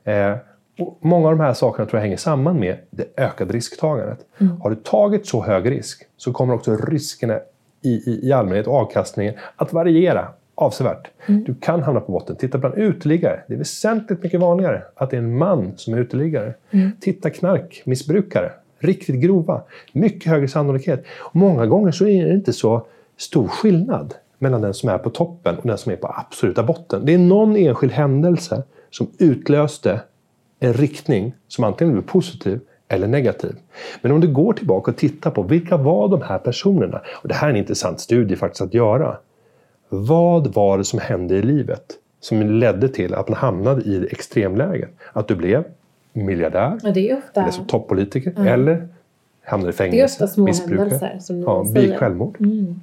Eh, 0.04 0.37
och 0.78 0.99
många 1.00 1.28
av 1.28 1.37
de 1.37 1.45
här 1.45 1.54
sakerna 1.54 1.88
tror 1.88 1.99
jag 1.99 2.02
hänger 2.02 2.16
samman 2.16 2.61
med 2.61 2.78
det 2.90 3.07
ökade 3.16 3.52
risktagandet. 3.52 4.19
Mm. 4.38 4.61
Har 4.61 4.71
du 4.71 4.76
tagit 4.76 5.26
så 5.26 5.42
hög 5.42 5.71
risk 5.71 6.02
så 6.16 6.33
kommer 6.33 6.54
också 6.54 6.76
riskerna 6.76 7.38
i, 7.83 7.90
i, 7.90 8.21
i 8.28 8.33
allmänhet 8.33 8.66
och 8.66 8.75
avkastningen 8.75 9.35
att 9.57 9.73
variera 9.73 10.28
avsevärt. 10.54 11.11
Mm. 11.26 11.44
Du 11.44 11.54
kan 11.54 11.82
hamna 11.82 12.00
på 12.00 12.12
botten. 12.12 12.37
Titta 12.37 12.59
bland 12.59 12.75
uteliggare. 12.75 13.40
Det 13.49 13.54
är 13.54 13.59
väsentligt 13.59 14.23
mycket 14.23 14.40
vanligare 14.40 14.82
att 14.94 15.11
det 15.11 15.16
är 15.16 15.18
en 15.18 15.38
man 15.38 15.73
som 15.76 15.94
är 15.94 15.99
uteliggare. 15.99 16.54
Mm. 16.71 16.92
Titta 17.00 17.30
knarkmissbrukare 17.30 18.52
riktigt 18.82 19.21
grova. 19.21 19.62
Mycket 19.92 20.32
högre 20.32 20.49
sannolikhet. 20.49 21.04
Och 21.18 21.37
många 21.37 21.66
gånger 21.66 21.92
så 21.92 22.06
är 22.06 22.26
det 22.26 22.35
inte 22.35 22.52
så 22.52 22.87
stor 23.16 23.49
skillnad 23.49 24.14
mellan 24.38 24.61
den 24.61 24.75
som 24.75 24.88
är 24.88 24.99
på 24.99 25.11
toppen 25.11 25.59
och 25.59 25.66
den 25.66 25.78
som 25.78 25.92
är 25.92 25.97
på 25.97 26.14
absoluta 26.16 26.62
botten. 26.62 27.06
Det 27.06 27.14
är 27.14 27.18
någon 27.18 27.56
enskild 27.56 27.92
händelse 27.92 28.62
som 28.90 29.11
utlöste 29.18 30.00
en 30.61 30.73
riktning 30.73 31.35
som 31.49 31.64
antingen 31.64 31.94
blev 31.94 32.02
positiv 32.02 32.61
eller 32.88 33.06
negativ. 33.06 33.54
Men 34.02 34.12
om 34.12 34.21
du 34.21 34.32
går 34.32 34.52
tillbaka 34.52 34.90
och 34.90 34.97
tittar 34.97 35.30
på 35.30 35.42
vilka 35.42 35.76
var 35.76 36.09
de 36.09 36.23
här 36.23 36.38
personerna? 36.38 37.00
Och 37.23 37.28
Det 37.28 37.35
här 37.35 37.47
är 37.47 37.50
en 37.50 37.56
intressant 37.56 38.00
studie 38.00 38.37
faktiskt 38.37 38.62
att 38.62 38.75
göra. 38.75 39.16
Vad 39.94 40.54
var 40.54 40.78
det 40.78 40.84
som 40.84 40.99
hände 40.99 41.34
i 41.34 41.42
livet 41.42 41.84
som 42.20 42.42
ledde 42.42 42.88
till 42.88 43.14
att 43.14 43.28
man 43.28 43.38
hamnade 43.38 43.82
i 43.82 44.08
extremläget? 44.11 44.90
Att 45.12 45.28
du 45.28 45.37
blev 45.37 45.64
miljardär, 46.12 46.75
ofta... 46.75 47.42
eller 47.42 47.64
toppolitiker, 47.66 48.32
mm. 48.37 48.46
eller 48.46 48.88
hamnar 49.44 49.68
i 49.68 49.72
fängelse, 49.72 49.96
Det 49.96 50.00
är 50.00 50.04
ofta 50.04 50.26
små 50.26 50.46
händelser 50.46 51.18
som 51.20 51.40
ja, 51.40 51.66
säger. 51.75 51.99
självmord. 51.99 52.37
Mm. 52.40 52.80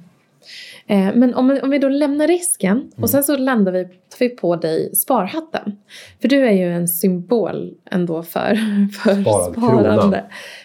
Eh, 0.86 1.14
men 1.14 1.34
om, 1.34 1.60
om 1.62 1.70
vi 1.70 1.78
då 1.78 1.88
lämnar 1.88 2.28
risken 2.28 2.76
mm. 2.76 2.90
och 2.96 3.10
sen 3.10 3.24
så 3.24 3.36
landar 3.36 3.72
vi, 3.72 3.84
tar 3.84 4.18
vi 4.18 4.28
på 4.28 4.56
dig 4.56 4.94
sparhatten. 4.94 5.76
För 6.20 6.28
du 6.28 6.46
är 6.46 6.52
ju 6.52 6.72
en 6.72 6.88
symbol 6.88 7.74
ändå 7.90 8.22
för, 8.22 8.54
för 8.92 9.22
Sparad 9.22 9.52
sparande. 9.52 10.00
Krona. 10.00 10.22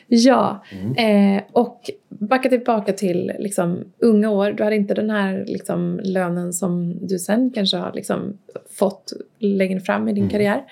Ja, 0.08 0.64
mm. 0.72 1.38
eh, 1.38 1.44
och 1.52 1.90
backa 2.10 2.50
tillbaka 2.50 2.94
till 2.94 3.32
liksom, 3.40 3.84
unga 4.00 4.30
år. 4.30 4.52
Du 4.52 4.64
hade 4.64 4.76
inte 4.76 4.94
den 4.94 5.10
här 5.10 5.44
liksom, 5.48 6.00
lönen 6.04 6.54
som 6.54 6.98
du 7.08 7.20
sen 7.20 7.52
kanske 7.52 7.78
har 7.78 7.94
liksom, 7.94 8.38
fått 8.80 9.14
längre 9.40 9.80
fram 9.80 10.08
i 10.08 10.14
din 10.14 10.24
mm. 10.24 10.30
karriär. 10.32 10.64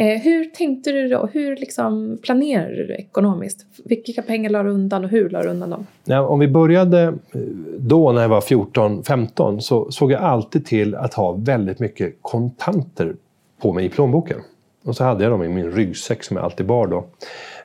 Eh, 0.00 0.20
hur 0.20 0.44
tänkte 0.44 0.92
du 0.92 1.08
då? 1.08 1.28
Hur 1.32 1.56
liksom, 1.56 2.18
planerade 2.22 2.86
du 2.86 2.94
ekonomiskt? 2.94 3.66
Vilka 3.84 4.22
pengar 4.22 4.50
la 4.50 4.62
du 4.62 4.70
undan 4.70 5.04
och 5.04 5.10
hur 5.10 5.30
la 5.30 5.42
du 5.42 5.48
undan 5.48 5.70
dem? 5.70 5.86
Ja, 6.04 6.26
om 6.26 6.38
vi 6.38 6.48
började 6.48 7.02
eh, 7.02 7.40
då 7.78 8.12
när 8.12 8.22
jag 8.22 8.28
var 8.28 8.40
14-15 8.40 9.60
så 9.60 9.90
såg 9.90 10.12
jag 10.12 10.22
alltid 10.22 10.66
till 10.66 10.94
att 10.94 11.14
ha 11.14 11.32
väldigt 11.32 11.78
mycket 11.78 12.16
kontanter 12.22 13.16
på 13.62 13.72
mig 13.72 13.84
i 13.84 13.88
plånboken. 13.88 14.38
Och 14.84 14.96
så 14.96 15.04
hade 15.04 15.24
jag 15.24 15.32
dem 15.32 15.42
i 15.42 15.48
min 15.48 15.70
ryggsäck 15.70 16.24
som 16.24 16.36
jag 16.36 16.44
alltid 16.44 16.66
bar 16.66 16.86
då. 16.86 17.04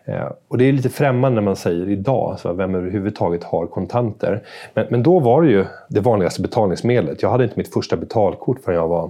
Eh, 0.06 0.32
och 0.48 0.58
det 0.58 0.66
är 0.66 0.74
lite 0.74 0.90
främmande 0.90 1.36
när 1.36 1.46
man 1.46 1.56
säger 1.56 1.90
idag, 1.90 2.40
så 2.40 2.54
vem 2.54 2.76
överhuvudtaget 2.76 3.44
har 3.44 3.68
kontanter? 3.68 4.44
Men, 4.74 4.88
men 4.90 5.04
då 5.04 5.20
var 5.20 5.42
det 5.42 5.50
ju 5.50 5.66
det 5.90 6.00
vanligaste 6.00 6.42
betalningsmedlet. 6.42 7.22
Jag 7.22 7.30
hade 7.30 7.44
inte 7.44 7.58
mitt 7.58 7.74
första 7.74 7.98
betalkort 7.98 8.60
förrän 8.64 8.78
jag 8.78 8.88
var 8.88 9.10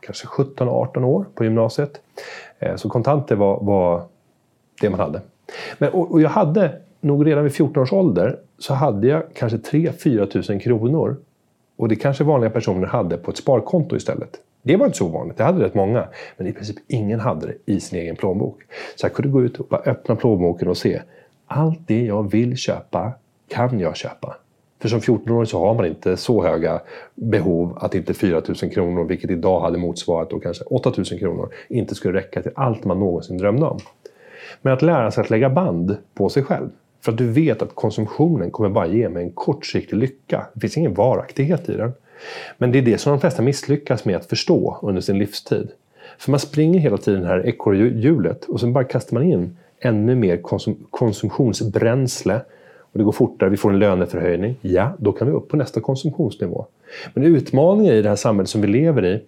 kanske 0.00 0.26
17-18 0.26 1.04
år 1.04 1.26
på 1.34 1.44
gymnasiet. 1.44 2.00
Eh, 2.58 2.76
så 2.76 2.88
kontanter 2.88 3.36
var, 3.36 3.60
var 3.60 4.02
det 4.80 4.90
man 4.90 5.00
hade. 5.00 5.20
Men, 5.78 5.92
och, 5.92 6.10
och 6.10 6.20
jag 6.20 6.30
hade 6.30 6.72
nog 7.00 7.26
redan 7.26 7.44
vid 7.44 7.52
14 7.52 7.82
års 7.82 7.92
ålder 7.92 8.38
så 8.58 8.74
hade 8.74 9.06
jag 9.06 9.22
kanske 9.34 9.58
3-4 9.58 10.26
tusen 10.26 10.60
kronor. 10.60 11.16
Och 11.76 11.88
det 11.88 11.96
kanske 11.96 12.24
vanliga 12.24 12.50
personer 12.50 12.86
hade 12.86 13.16
på 13.16 13.30
ett 13.30 13.36
sparkonto 13.36 13.96
istället. 13.96 14.30
Det 14.62 14.76
var 14.76 14.86
inte 14.86 14.98
så 14.98 15.06
ovanligt, 15.06 15.36
det 15.36 15.44
hade 15.44 15.64
rätt 15.64 15.74
många. 15.74 16.08
Men 16.36 16.46
i 16.46 16.52
princip 16.52 16.76
ingen 16.88 17.20
hade 17.20 17.46
det 17.46 17.72
i 17.72 17.80
sin 17.80 17.98
egen 17.98 18.16
plånbok. 18.16 18.62
Så 18.96 19.06
jag 19.06 19.14
kunde 19.14 19.30
gå 19.30 19.42
ut 19.42 19.60
och 19.60 19.66
bara 19.66 19.80
öppna 19.80 20.16
plånboken 20.16 20.68
och 20.68 20.76
se. 20.76 21.02
Allt 21.46 21.80
det 21.86 22.04
jag 22.04 22.30
vill 22.30 22.56
köpa 22.56 23.12
kan 23.48 23.80
jag 23.80 23.96
köpa. 23.96 24.36
För 24.80 24.88
som 24.88 25.00
14-åring 25.00 25.46
så 25.46 25.58
har 25.58 25.74
man 25.74 25.86
inte 25.86 26.16
så 26.16 26.42
höga 26.46 26.80
behov 27.14 27.78
att 27.80 27.94
inte 27.94 28.14
4 28.14 28.42
000 28.62 28.70
kronor, 28.72 29.04
vilket 29.04 29.30
idag 29.30 29.60
hade 29.60 29.78
motsvarat 29.78 30.30
då 30.30 30.40
kanske 30.40 30.64
8 30.64 30.92
000 30.96 31.04
kronor, 31.04 31.48
inte 31.68 31.94
skulle 31.94 32.18
räcka 32.18 32.42
till 32.42 32.52
allt 32.54 32.84
man 32.84 33.00
någonsin 33.00 33.38
drömde 33.38 33.66
om. 33.66 33.78
Men 34.62 34.72
att 34.72 34.82
lära 34.82 35.10
sig 35.10 35.20
att 35.20 35.30
lägga 35.30 35.50
band 35.50 35.96
på 36.14 36.28
sig 36.28 36.42
själv. 36.42 36.68
För 37.00 37.12
att 37.12 37.18
du 37.18 37.26
vet 37.26 37.62
att 37.62 37.74
konsumtionen 37.74 38.50
kommer 38.50 38.68
bara 38.68 38.86
ge 38.86 39.08
mig 39.08 39.24
en 39.24 39.32
kortsiktig 39.32 39.96
lycka. 39.96 40.46
Det 40.54 40.60
finns 40.60 40.76
ingen 40.76 40.94
varaktighet 40.94 41.68
i 41.68 41.76
den. 41.76 41.92
Men 42.58 42.72
det 42.72 42.78
är 42.78 42.82
det 42.82 42.98
som 42.98 43.12
de 43.12 43.20
flesta 43.20 43.42
misslyckas 43.42 44.04
med 44.04 44.16
att 44.16 44.26
förstå 44.26 44.78
under 44.82 45.00
sin 45.00 45.18
livstid. 45.18 45.68
För 46.18 46.30
man 46.30 46.40
springer 46.40 46.80
hela 46.80 46.98
tiden 46.98 47.20
det 47.20 47.28
här 47.28 47.46
ekorrhjulet 47.46 48.44
och 48.44 48.60
sen 48.60 48.72
bara 48.72 48.84
kastar 48.84 49.14
man 49.14 49.22
in 49.22 49.56
ännu 49.80 50.14
mer 50.14 50.36
konsum 50.36 50.86
konsumtionsbränsle 50.90 52.40
och 52.92 52.98
det 52.98 53.04
går 53.04 53.12
fortare, 53.12 53.50
vi 53.50 53.56
får 53.56 53.70
en 53.70 53.78
löneförhöjning. 53.78 54.56
Ja, 54.60 54.92
då 54.98 55.12
kan 55.12 55.28
vi 55.28 55.32
upp 55.32 55.48
på 55.48 55.56
nästa 55.56 55.80
konsumtionsnivå. 55.80 56.66
Men 57.14 57.24
utmaningen 57.24 57.94
i 57.94 58.02
det 58.02 58.08
här 58.08 58.16
samhället 58.16 58.50
som 58.50 58.60
vi 58.60 58.68
lever 58.68 59.04
i 59.04 59.20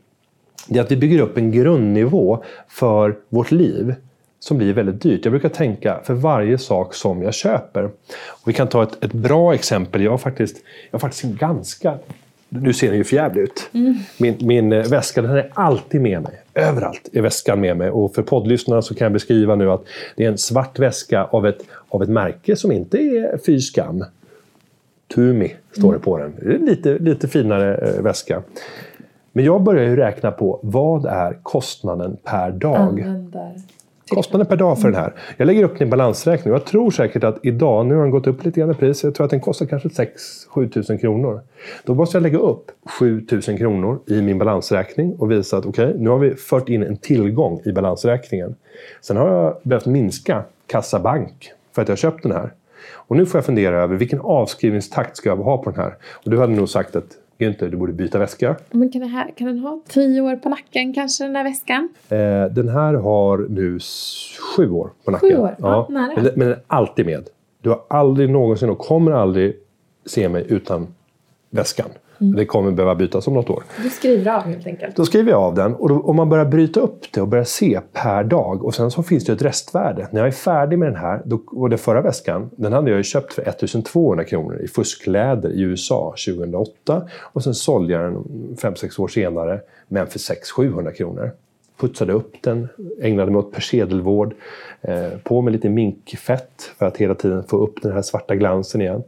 det 0.68 0.78
är 0.78 0.82
att 0.82 0.90
vi 0.90 0.96
bygger 0.96 1.20
upp 1.20 1.36
en 1.36 1.50
grundnivå 1.50 2.42
för 2.68 3.18
vårt 3.28 3.50
liv 3.50 3.94
som 4.38 4.58
blir 4.58 4.72
väldigt 4.72 5.02
dyrt. 5.02 5.24
Jag 5.24 5.32
brukar 5.32 5.48
tänka 5.48 6.00
för 6.04 6.14
varje 6.14 6.58
sak 6.58 6.94
som 6.94 7.22
jag 7.22 7.34
köper. 7.34 7.84
Och 8.28 8.48
vi 8.48 8.52
kan 8.52 8.68
ta 8.68 8.82
ett, 8.82 9.04
ett 9.04 9.12
bra 9.12 9.54
exempel. 9.54 10.02
Jag 10.02 10.10
har 10.10 10.18
faktiskt, 10.18 10.56
jag 10.90 10.94
har 10.94 10.98
faktiskt 10.98 11.24
en 11.24 11.36
ganska 11.36 11.98
nu 12.52 12.72
ser 12.72 12.88
den 12.88 12.96
ju 12.96 13.04
förjävlig 13.04 13.42
ut. 13.42 13.70
Mm. 13.72 13.94
Min, 14.18 14.36
min 14.40 14.72
eh, 14.72 14.88
väska 14.88 15.22
den 15.22 15.30
är 15.30 15.50
alltid 15.54 16.00
med 16.00 16.22
mig. 16.22 16.42
Överallt 16.54 17.08
är 17.12 17.22
väskan 17.22 17.60
med 17.60 17.76
mig. 17.76 17.90
Och 17.90 18.14
för 18.14 18.22
poddlyssnarna 18.22 18.82
så 18.82 18.94
kan 18.94 19.04
jag 19.04 19.12
beskriva 19.12 19.54
nu 19.54 19.70
att 19.70 19.84
det 20.16 20.24
är 20.24 20.28
en 20.28 20.38
svart 20.38 20.78
väska 20.78 21.24
av 21.24 21.46
ett, 21.46 21.62
av 21.88 22.02
ett 22.02 22.08
märke 22.08 22.56
som 22.56 22.72
inte 22.72 22.98
är 22.98 23.38
fy 23.46 23.60
skam. 23.60 24.04
Tumi 25.14 25.54
står 25.72 25.92
det 25.92 25.98
på 25.98 26.18
den. 26.18 26.34
Det 26.42 26.54
är 26.54 26.58
lite, 26.58 26.98
lite 26.98 27.28
finare 27.28 27.76
äh, 27.76 28.02
väska. 28.02 28.42
Men 29.32 29.44
jag 29.44 29.62
börjar 29.62 29.84
ju 29.84 29.96
räkna 29.96 30.30
på 30.30 30.60
vad 30.62 31.06
är 31.06 31.38
kostnaden 31.42 32.16
per 32.24 32.50
dag? 32.50 32.76
Användar. 32.76 33.54
Kostnaden 34.10 34.46
per 34.46 34.56
dag 34.56 34.80
för 34.80 34.90
den 34.90 35.00
här. 35.00 35.14
Jag 35.36 35.46
lägger 35.46 35.64
upp 35.64 35.78
din 35.78 35.90
balansräkning 35.90 36.52
jag 36.52 36.64
tror 36.64 36.90
säkert 36.90 37.24
att 37.24 37.38
idag, 37.42 37.86
nu 37.86 37.94
har 37.94 38.02
den 38.02 38.10
gått 38.10 38.26
upp 38.26 38.44
lite 38.44 38.60
grann 38.60 38.70
i 38.70 38.74
pris, 38.74 39.04
jag 39.04 39.14
tror 39.14 39.24
att 39.24 39.30
den 39.30 39.40
kostar 39.40 39.66
kanske 39.66 39.88
6-7 39.88 40.90
000 40.90 40.98
kronor. 40.98 41.40
Då 41.84 41.94
måste 41.94 42.16
jag 42.16 42.22
lägga 42.22 42.38
upp 42.38 42.70
7 42.98 43.26
000 43.32 43.42
kronor 43.42 44.00
i 44.06 44.22
min 44.22 44.38
balansräkning 44.38 45.14
och 45.18 45.30
visa 45.30 45.56
att 45.56 45.66
okej, 45.66 45.88
okay, 45.88 46.02
nu 46.02 46.10
har 46.10 46.18
vi 46.18 46.34
fört 46.34 46.68
in 46.68 46.82
en 46.82 46.96
tillgång 46.96 47.60
i 47.64 47.72
balansräkningen. 47.72 48.54
Sen 49.00 49.16
har 49.16 49.28
jag 49.28 49.56
behövt 49.62 49.86
minska 49.86 50.44
kassabank 50.66 51.52
för 51.74 51.82
att 51.82 51.88
jag 51.88 51.92
har 51.92 51.96
köpt 51.96 52.22
den 52.22 52.32
här. 52.32 52.52
Och 52.92 53.16
nu 53.16 53.26
får 53.26 53.38
jag 53.38 53.44
fundera 53.44 53.82
över 53.82 53.96
vilken 53.96 54.20
avskrivningstakt 54.20 55.16
ska 55.16 55.28
jag 55.28 55.36
ha 55.36 55.58
på 55.58 55.70
den 55.70 55.80
här? 55.80 55.94
Och 56.24 56.30
du 56.30 56.38
hade 56.38 56.52
nog 56.52 56.68
sagt 56.68 56.96
att 56.96 57.16
Günther, 57.40 57.68
du 57.68 57.76
borde 57.76 57.92
byta 57.92 58.18
väska. 58.18 58.56
Men 58.70 58.90
kan, 58.90 59.02
här, 59.02 59.30
kan 59.36 59.46
den 59.46 59.58
ha 59.58 59.80
tio 59.88 60.20
år 60.20 60.36
på 60.36 60.48
nacken 60.48 60.94
kanske, 60.94 61.24
den 61.24 61.32
där 61.32 61.44
väskan? 61.44 61.88
Eh, 62.08 62.44
den 62.54 62.68
här 62.68 62.94
har 62.94 63.38
nu 63.38 63.78
sju 64.56 64.70
år 64.70 64.90
på 65.04 65.10
nacken. 65.10 65.30
Sju 65.30 65.36
år? 65.36 65.54
Ja, 65.58 65.68
ja 65.68 65.86
men, 65.88 66.14
men 66.14 66.24
den 66.24 66.48
är 66.48 66.62
alltid 66.66 67.06
med. 67.06 67.28
Du 67.62 67.68
har 67.68 67.82
aldrig 67.88 68.30
någonsin 68.30 68.70
och 68.70 68.78
kommer 68.78 69.12
aldrig 69.12 69.56
se 70.06 70.28
mig 70.28 70.46
utan 70.48 70.86
väskan. 71.50 71.88
Mm. 72.20 72.36
Det 72.36 72.44
kommer 72.44 72.70
behöva 72.70 72.94
bytas 72.94 73.26
om 73.26 73.34
något 73.34 73.50
år. 73.50 73.62
Du 73.82 73.90
skriver 73.90 74.32
av 74.32 74.42
helt 74.42 74.66
enkelt? 74.66 74.96
Då 74.96 75.04
skriver 75.04 75.30
jag 75.30 75.40
av 75.40 75.54
den. 75.54 75.74
Och 75.74 75.88
då, 75.88 76.00
om 76.00 76.16
man 76.16 76.28
börjar 76.28 76.44
bryta 76.44 76.80
upp 76.80 77.12
det 77.12 77.20
och 77.20 77.28
börjar 77.28 77.44
se 77.44 77.80
per 77.92 78.24
dag 78.24 78.64
och 78.64 78.74
sen 78.74 78.90
så 78.90 79.02
finns 79.02 79.24
det 79.24 79.32
ett 79.32 79.42
restvärde. 79.42 80.08
När 80.10 80.20
jag 80.20 80.28
är 80.28 80.32
färdig 80.32 80.78
med 80.78 80.88
den 80.88 80.96
här, 80.96 81.22
då, 81.24 81.42
och 81.46 81.70
den 81.70 81.78
förra 81.78 82.02
väskan, 82.02 82.50
den 82.56 82.72
hade 82.72 82.90
jag 82.90 82.96
ju 82.96 83.04
köpt 83.04 83.32
för 83.32 83.42
1200 83.42 84.24
kronor 84.24 84.60
i 84.60 84.68
fuskläder 84.68 85.50
i 85.50 85.60
USA 85.60 86.14
2008. 86.26 87.02
Och 87.20 87.44
sen 87.44 87.54
sålde 87.54 87.92
jag 87.92 88.02
den 88.02 88.24
5-6 88.56 89.00
år 89.00 89.08
senare, 89.08 89.60
men 89.88 90.06
för 90.06 90.18
600-700 90.18 90.92
kronor 90.92 91.32
putsade 91.80 92.12
upp 92.12 92.42
den, 92.42 92.68
ägnade 93.00 93.30
mig 93.30 93.38
åt 93.38 93.52
persedelvård, 93.52 94.34
eh, 94.80 95.08
på 95.24 95.40
med 95.40 95.52
lite 95.52 95.68
minkfett 95.68 96.72
för 96.78 96.86
att 96.86 96.96
hela 96.96 97.14
tiden 97.14 97.44
få 97.44 97.56
upp 97.56 97.82
den 97.82 97.92
här 97.92 98.02
svarta 98.02 98.34
glansen 98.34 98.80
igen. 98.80 99.02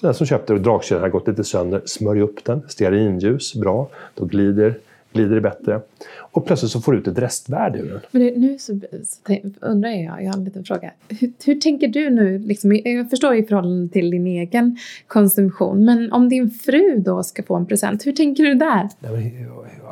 Den 0.00 0.14
som 0.14 0.26
köpte 0.26 0.54
dragkedjan 0.54 1.02
har 1.02 1.08
gått 1.08 1.28
lite 1.28 1.44
sönder, 1.44 1.82
smörj 1.84 2.20
upp 2.20 2.44
den, 2.44 2.62
stearinljus, 2.68 3.54
bra, 3.54 3.88
då 4.14 4.24
glider, 4.24 4.74
glider 5.12 5.34
det 5.34 5.40
bättre. 5.40 5.80
Och 6.32 6.46
plötsligt 6.46 6.72
så 6.72 6.80
får 6.80 6.92
du 6.92 6.98
ut 6.98 7.08
ett 7.08 7.18
restvärde 7.18 7.78
ur 7.78 7.88
den. 7.88 8.00
Men 8.10 8.22
nu 8.22 8.58
så, 8.58 8.80
så 9.04 9.36
undrar 9.60 9.90
jag, 9.90 10.22
jag 10.22 10.30
har 10.30 10.38
en 10.38 10.44
liten 10.44 10.64
fråga. 10.64 10.90
Hur, 11.08 11.32
hur 11.44 11.54
tänker 11.54 11.88
du 11.88 12.10
nu? 12.10 12.38
Liksom, 12.38 12.80
jag 12.84 13.10
förstår 13.10 13.34
i 13.34 13.42
förhållande 13.42 13.92
till 13.92 14.10
din 14.10 14.26
egen 14.26 14.78
konsumtion, 15.06 15.84
men 15.84 16.12
om 16.12 16.28
din 16.28 16.50
fru 16.50 16.96
då 16.96 17.22
ska 17.22 17.42
få 17.42 17.56
en 17.56 17.66
present, 17.66 18.06
hur 18.06 18.12
tänker 18.12 18.44
du 18.44 18.54
där? 18.54 18.88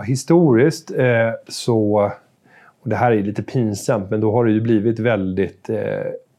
Historiskt 0.07 0.91
eh, 0.91 1.07
så, 1.49 2.11
och 2.81 2.89
det 2.89 2.97
här 2.97 3.13
är 3.13 3.23
lite 3.23 3.43
pinsamt, 3.43 4.11
men 4.11 4.21
då 4.21 4.33
har 4.33 4.45
det 4.45 4.53
ju 4.53 4.61
blivit 4.61 4.99
väldigt 4.99 5.71
eh, 5.71 5.79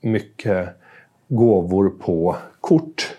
mycket 0.02 0.70
gåvor 1.28 1.90
på 1.90 2.36
kort 2.62 3.19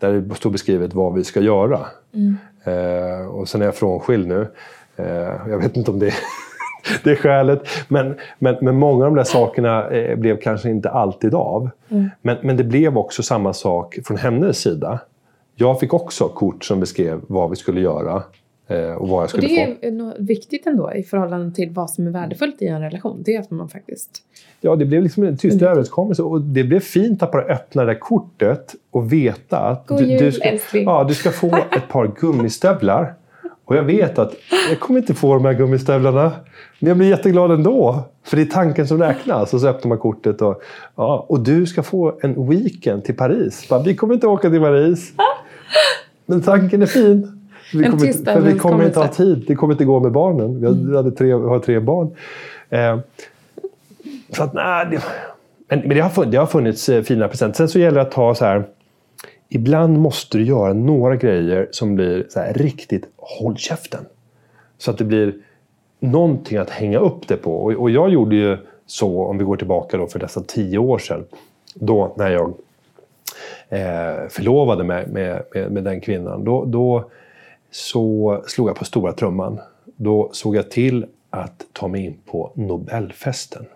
där 0.00 0.12
det 0.12 0.34
står 0.34 0.50
beskrivet 0.50 0.94
vad 0.94 1.14
vi 1.14 1.24
ska 1.24 1.40
göra. 1.40 1.80
Mm. 2.14 2.36
Eh, 2.64 3.26
och 3.26 3.48
sen 3.48 3.60
är 3.62 3.64
jag 3.64 3.74
frånskild 3.74 4.28
nu. 4.28 4.48
Eh, 4.96 5.06
jag 5.48 5.58
vet 5.58 5.76
inte 5.76 5.90
om 5.90 5.98
det 5.98 6.06
är, 6.06 6.14
det 7.04 7.10
är 7.10 7.16
skälet. 7.16 7.62
Men, 7.88 8.14
men, 8.38 8.56
men 8.60 8.78
många 8.78 9.04
av 9.04 9.10
de 9.10 9.16
där 9.16 9.24
sakerna 9.24 9.90
eh, 9.90 10.16
blev 10.16 10.40
kanske 10.40 10.70
inte 10.70 10.90
alltid 10.90 11.34
av. 11.34 11.70
Mm. 11.88 12.10
Men, 12.22 12.36
men 12.42 12.56
det 12.56 12.64
blev 12.64 12.98
också 12.98 13.22
samma 13.22 13.52
sak 13.52 13.98
från 14.04 14.16
hennes 14.16 14.58
sida. 14.58 14.98
Jag 15.54 15.80
fick 15.80 15.94
också 15.94 16.28
kort 16.28 16.64
som 16.64 16.80
beskrev 16.80 17.20
vad 17.26 17.50
vi 17.50 17.56
skulle 17.56 17.80
göra. 17.80 18.22
Eh, 18.70 18.94
och 18.94 19.08
vad 19.08 19.22
jag 19.22 19.30
skulle 19.30 19.42
och 19.42 19.50
det 19.50 19.86
är 19.86 20.14
få. 20.16 20.22
viktigt 20.22 20.66
ändå 20.66 20.94
i 20.94 21.02
förhållande 21.02 21.54
till 21.54 21.70
vad 21.70 21.90
som 21.90 22.06
är 22.06 22.10
värdefullt 22.10 22.62
i 22.62 22.66
en 22.66 22.80
relation. 22.80 23.22
Det 23.24 23.34
är 23.34 23.40
att 23.40 23.50
man 23.50 23.68
faktiskt... 23.68 24.10
Ja, 24.60 24.76
det 24.76 24.84
blev 24.84 25.02
liksom 25.02 25.22
en 25.22 25.36
tyst 25.36 25.60
mm. 25.60 25.70
överenskommelse. 25.70 26.22
Och 26.22 26.40
det 26.40 26.64
blev 26.64 26.80
fint 26.80 27.22
att 27.22 27.32
bara 27.32 27.42
öppna 27.42 27.84
det 27.84 27.94
kortet 27.94 28.74
och 28.90 29.12
veta 29.12 29.58
att 29.58 29.86
God 29.86 29.98
du, 29.98 30.18
du, 30.18 30.32
ska, 30.32 30.58
ja, 30.72 31.04
du 31.04 31.14
ska 31.14 31.30
få 31.30 31.56
ett 31.56 31.88
par 31.88 32.12
gummistövlar. 32.20 33.14
Och 33.64 33.76
jag 33.76 33.82
vet 33.82 34.18
att 34.18 34.34
jag 34.68 34.80
kommer 34.80 35.00
inte 35.00 35.14
få 35.14 35.34
de 35.34 35.44
här 35.44 35.54
gummistövlarna. 35.54 36.32
Men 36.78 36.88
jag 36.88 36.96
blir 36.96 37.08
jätteglad 37.08 37.50
ändå. 37.50 38.02
För 38.24 38.36
det 38.36 38.42
är 38.42 38.46
tanken 38.46 38.86
som 38.86 38.98
räknas. 38.98 39.54
Och 39.54 39.60
så 39.60 39.68
öppnar 39.68 39.88
man 39.88 39.98
kortet 39.98 40.42
och, 40.42 40.62
ja, 40.96 41.26
och 41.28 41.40
du 41.40 41.66
ska 41.66 41.82
få 41.82 42.18
en 42.22 42.48
weekend 42.48 43.04
till 43.04 43.16
Paris. 43.16 43.68
Bara, 43.68 43.82
vi 43.82 43.94
kommer 43.94 44.14
inte 44.14 44.26
åka 44.26 44.50
till 44.50 44.60
Paris. 44.60 45.12
Men 46.26 46.42
tanken 46.42 46.82
är 46.82 46.86
fin. 46.86 47.39
Vi 47.72 47.84
kommer, 47.84 48.06
inte, 48.06 48.32
för 48.32 48.40
vi 48.40 48.58
kommer 48.58 48.86
inte 48.86 48.98
ha 48.98 49.08
tid. 49.08 49.44
Det 49.46 49.54
kommer 49.54 49.74
inte 49.74 49.84
gå 49.84 50.00
med 50.00 50.12
barnen. 50.12 50.60
Vi, 50.60 50.66
mm. 50.66 50.94
hade 50.94 51.10
tre, 51.10 51.32
har 51.32 51.58
tre 51.58 51.80
barn. 51.80 52.10
Eh, 52.70 52.98
så 54.30 54.42
att, 54.42 54.54
nej, 54.54 54.86
det, 54.90 55.02
men, 55.68 55.78
men 55.78 55.88
det, 55.88 56.00
har 56.00 56.10
funnits, 56.10 56.32
det 56.32 56.38
har 56.38 56.46
funnits 56.46 56.88
eh, 56.88 57.02
fina 57.02 57.28
presenter. 57.28 57.56
Sen 57.56 57.68
så 57.68 57.78
gäller 57.78 57.94
det 57.94 58.02
att 58.02 58.10
ta 58.10 58.34
så 58.34 58.44
här. 58.44 58.64
Ibland 59.48 59.98
måste 59.98 60.38
du 60.38 60.44
göra 60.44 60.72
några 60.72 61.16
grejer 61.16 61.68
som 61.70 61.94
blir 61.94 62.26
så 62.28 62.40
här, 62.40 62.54
riktigt 62.54 63.08
håll 63.16 63.56
käften. 63.56 64.04
Så 64.78 64.90
att 64.90 64.98
det 64.98 65.04
blir 65.04 65.34
någonting 66.00 66.58
att 66.58 66.70
hänga 66.70 66.98
upp 66.98 67.28
det 67.28 67.36
på. 67.36 67.56
Och, 67.56 67.72
och 67.72 67.90
jag 67.90 68.10
gjorde 68.10 68.36
ju 68.36 68.56
så, 68.86 69.24
om 69.24 69.38
vi 69.38 69.44
går 69.44 69.56
tillbaka 69.56 69.96
då 69.96 70.06
för 70.06 70.18
dessa 70.18 70.40
tio 70.40 70.78
år 70.78 70.98
sedan. 70.98 71.24
Då 71.74 72.14
när 72.16 72.30
jag 72.30 72.54
eh, 73.68 74.28
förlovade 74.28 74.84
mig 74.84 75.06
med, 75.06 75.44
med, 75.54 75.72
med, 75.72 75.84
den 75.84 76.00
kvinnan. 76.00 76.44
Då, 76.44 76.64
då 76.64 77.04
så 77.70 78.44
slog 78.46 78.68
jag 78.68 78.76
på 78.76 78.84
stora 78.84 79.12
trumman. 79.12 79.60
Då 79.96 80.30
såg 80.32 80.56
jag 80.56 80.70
till 80.70 81.06
att 81.30 81.66
ta 81.72 81.88
mig 81.88 82.04
in 82.04 82.16
på 82.26 82.52
Nobelfesten 82.54 83.66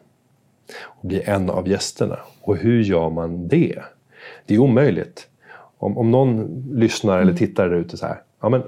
och 0.83 1.09
bli 1.09 1.23
en 1.25 1.51
av 1.51 1.69
gästerna. 1.69 2.19
Och 2.41 2.57
hur 2.57 2.83
gör 2.83 3.11
man 3.11 3.49
det? 3.49 3.83
Det 4.47 4.55
är 4.55 4.59
omöjligt. 4.59 5.29
Om, 5.79 5.99
om 5.99 6.11
någon 6.11 6.65
lyssnar 6.73 7.15
eller 7.15 7.23
mm. 7.23 7.37
tittar 7.37 7.69
där 7.69 7.77
ute 7.77 7.97
så 7.97 8.07
här. 8.07 8.23
Ja, 8.41 8.49
men 8.49 8.63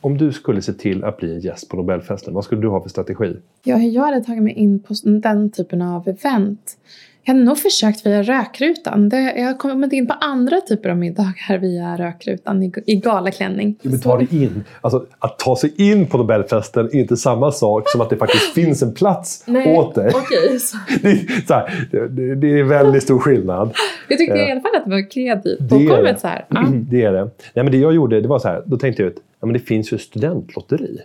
om 0.00 0.18
du 0.18 0.32
skulle 0.32 0.62
se 0.62 0.72
till 0.72 1.04
att 1.04 1.16
bli 1.16 1.34
en 1.34 1.40
gäst 1.40 1.68
på 1.68 1.76
Nobelfesten, 1.76 2.34
vad 2.34 2.44
skulle 2.44 2.60
du 2.60 2.68
ha 2.68 2.82
för 2.82 2.88
strategi? 2.88 3.36
Ja, 3.64 3.76
jag 3.78 4.02
hade 4.02 4.24
tagit 4.24 4.42
mig 4.42 4.52
in 4.52 4.78
på 4.78 4.94
den 5.04 5.50
typen 5.50 5.82
av 5.82 6.08
event 6.08 6.76
jag 7.24 7.34
har 7.34 7.40
nog 7.40 7.58
försökt 7.58 8.06
via 8.06 8.22
rökrutan. 8.22 9.08
Det, 9.08 9.34
jag 9.36 9.46
har 9.46 9.54
kommit 9.54 9.92
in 9.92 10.06
på 10.06 10.12
andra 10.12 10.60
typer 10.60 10.88
av 10.88 10.96
middagar 10.96 11.58
via 11.58 11.96
rökrutan 11.96 12.62
i, 12.62 12.72
i 12.86 12.96
galaklänning. 12.96 13.78
men 13.82 14.00
ta 14.00 14.18
dig 14.18 14.42
in. 14.42 14.64
Alltså, 14.80 15.06
att 15.18 15.38
ta 15.38 15.56
sig 15.56 15.72
in 15.76 16.06
på 16.06 16.18
Nobelfesten 16.18 16.86
är 16.86 16.94
inte 16.94 17.16
samma 17.16 17.52
sak 17.52 17.90
som 17.90 18.00
att 18.00 18.10
det 18.10 18.16
faktiskt 18.16 18.52
finns 18.54 18.82
en 18.82 18.94
plats 18.94 19.44
Nej, 19.46 19.76
åt 19.76 19.94
dig. 19.94 20.08
Okay, 20.08 20.58
så. 20.58 20.76
Det, 21.02 21.46
så 21.46 21.54
här, 21.54 21.88
det, 21.90 22.34
det, 22.34 22.58
är 22.58 22.62
väldigt 22.62 23.02
stor 23.02 23.18
skillnad. 23.18 23.74
Jag 24.08 24.18
tyckte 24.18 24.38
i 24.38 24.50
alla 24.50 24.60
fall 24.60 24.76
att 24.76 24.84
det 24.84 24.90
var 24.90 25.10
kreativt. 25.10 25.58
Det 25.60 25.86
är 25.86 26.02
det. 26.02 26.44
Ah. 26.48 26.64
det 26.72 27.02
är 27.02 27.12
det. 27.12 27.22
Nej, 27.54 27.64
men 27.64 27.70
det 27.70 27.78
jag 27.78 27.94
gjorde 27.94 28.20
det 28.20 28.28
var 28.28 28.38
så 28.38 28.48
här, 28.48 28.62
då 28.66 28.76
tänkte 28.76 29.02
jag 29.02 29.10
ut 29.10 29.22
ja, 29.40 29.46
men 29.46 29.52
det 29.52 29.58
finns 29.58 29.92
ju 29.92 29.98
studentlotteri 29.98 31.00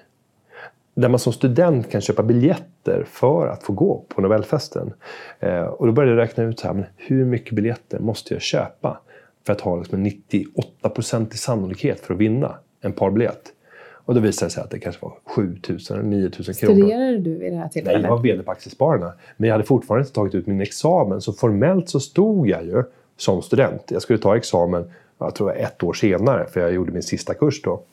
där 1.02 1.10
man 1.10 1.20
som 1.20 1.34
student 1.34 1.92
kan 1.92 2.02
köpa 2.02 2.24
biljetter 2.24 3.04
för 3.08 3.48
att 3.48 3.64
få 3.64 3.74
gå 3.74 4.06
på 4.08 4.22
Nobelfesten. 4.22 4.94
Eh, 5.40 5.62
och 5.62 5.86
då 5.88 5.92
började 5.92 6.16
jag 6.16 6.22
räkna 6.22 6.44
ut 6.44 6.60
så 6.60 6.68
här, 6.68 6.74
men 6.74 6.86
hur 6.96 7.26
mycket 7.26 7.54
biljetter 7.54 8.00
måste 8.00 8.34
jag 8.34 8.42
köpa 8.42 9.00
för 9.46 9.54
att 9.54 9.62
ha 9.62 9.76
liksom 9.78 10.06
en 10.06 10.12
98% 10.84 11.34
sannolikhet 11.34 12.00
för 12.00 12.14
att 12.14 12.20
vinna 12.20 12.56
en 12.82 12.94
parbiljett. 12.94 13.42
Och 13.90 14.16
då 14.16 14.20
visade 14.20 14.46
det 14.46 14.54
sig 14.54 14.64
att 14.64 14.70
det 14.70 14.80
kanske 14.80 15.06
var 15.06 15.14
7 15.26 15.58
000 15.70 15.80
eller 15.92 16.04
9 16.04 16.22
000 16.22 16.32
kronor. 16.32 16.54
Studerade 16.54 17.18
du 17.18 17.38
vid 17.38 17.52
det 17.52 17.58
här 17.58 17.70
tillfället? 17.70 18.02
Nej, 18.02 18.10
jag 18.10 18.18
var 18.18 18.24
VD 18.24 18.44
på 18.44 18.52
Aktiespararna. 18.52 19.14
Men 19.38 19.48
jag 19.48 19.54
hade 19.54 19.64
fortfarande 19.64 20.02
inte 20.02 20.14
tagit 20.14 20.36
ut 20.36 20.48
min 20.48 20.62
examen. 20.62 21.22
Så 21.22 21.34
formellt 21.34 21.90
så 21.90 22.00
stod 22.00 22.50
jag 22.50 22.66
ju 22.66 22.84
som 23.18 23.42
student. 23.42 23.92
Jag 23.92 24.02
skulle 24.02 24.20
ta 24.20 24.38
examen, 24.38 24.92
jag 25.18 25.36
tror 25.36 25.58
ett 25.58 25.84
år 25.84 25.94
senare, 25.94 26.46
för 26.46 26.60
jag 26.60 26.74
gjorde 26.74 26.92
min 26.92 27.04
sista 27.04 27.34
kurs 27.34 27.62
då. 27.62 27.84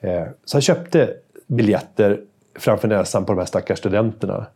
Eh, 0.00 0.24
så 0.44 0.56
jag 0.56 0.62
köpte 0.62 1.14
biljetter 1.48 2.20
framför 2.58 2.88
näsan 2.88 3.24
på 3.24 3.32
de 3.32 3.38
här 3.38 3.46
stackars 3.46 3.78
studenterna. 3.78 4.46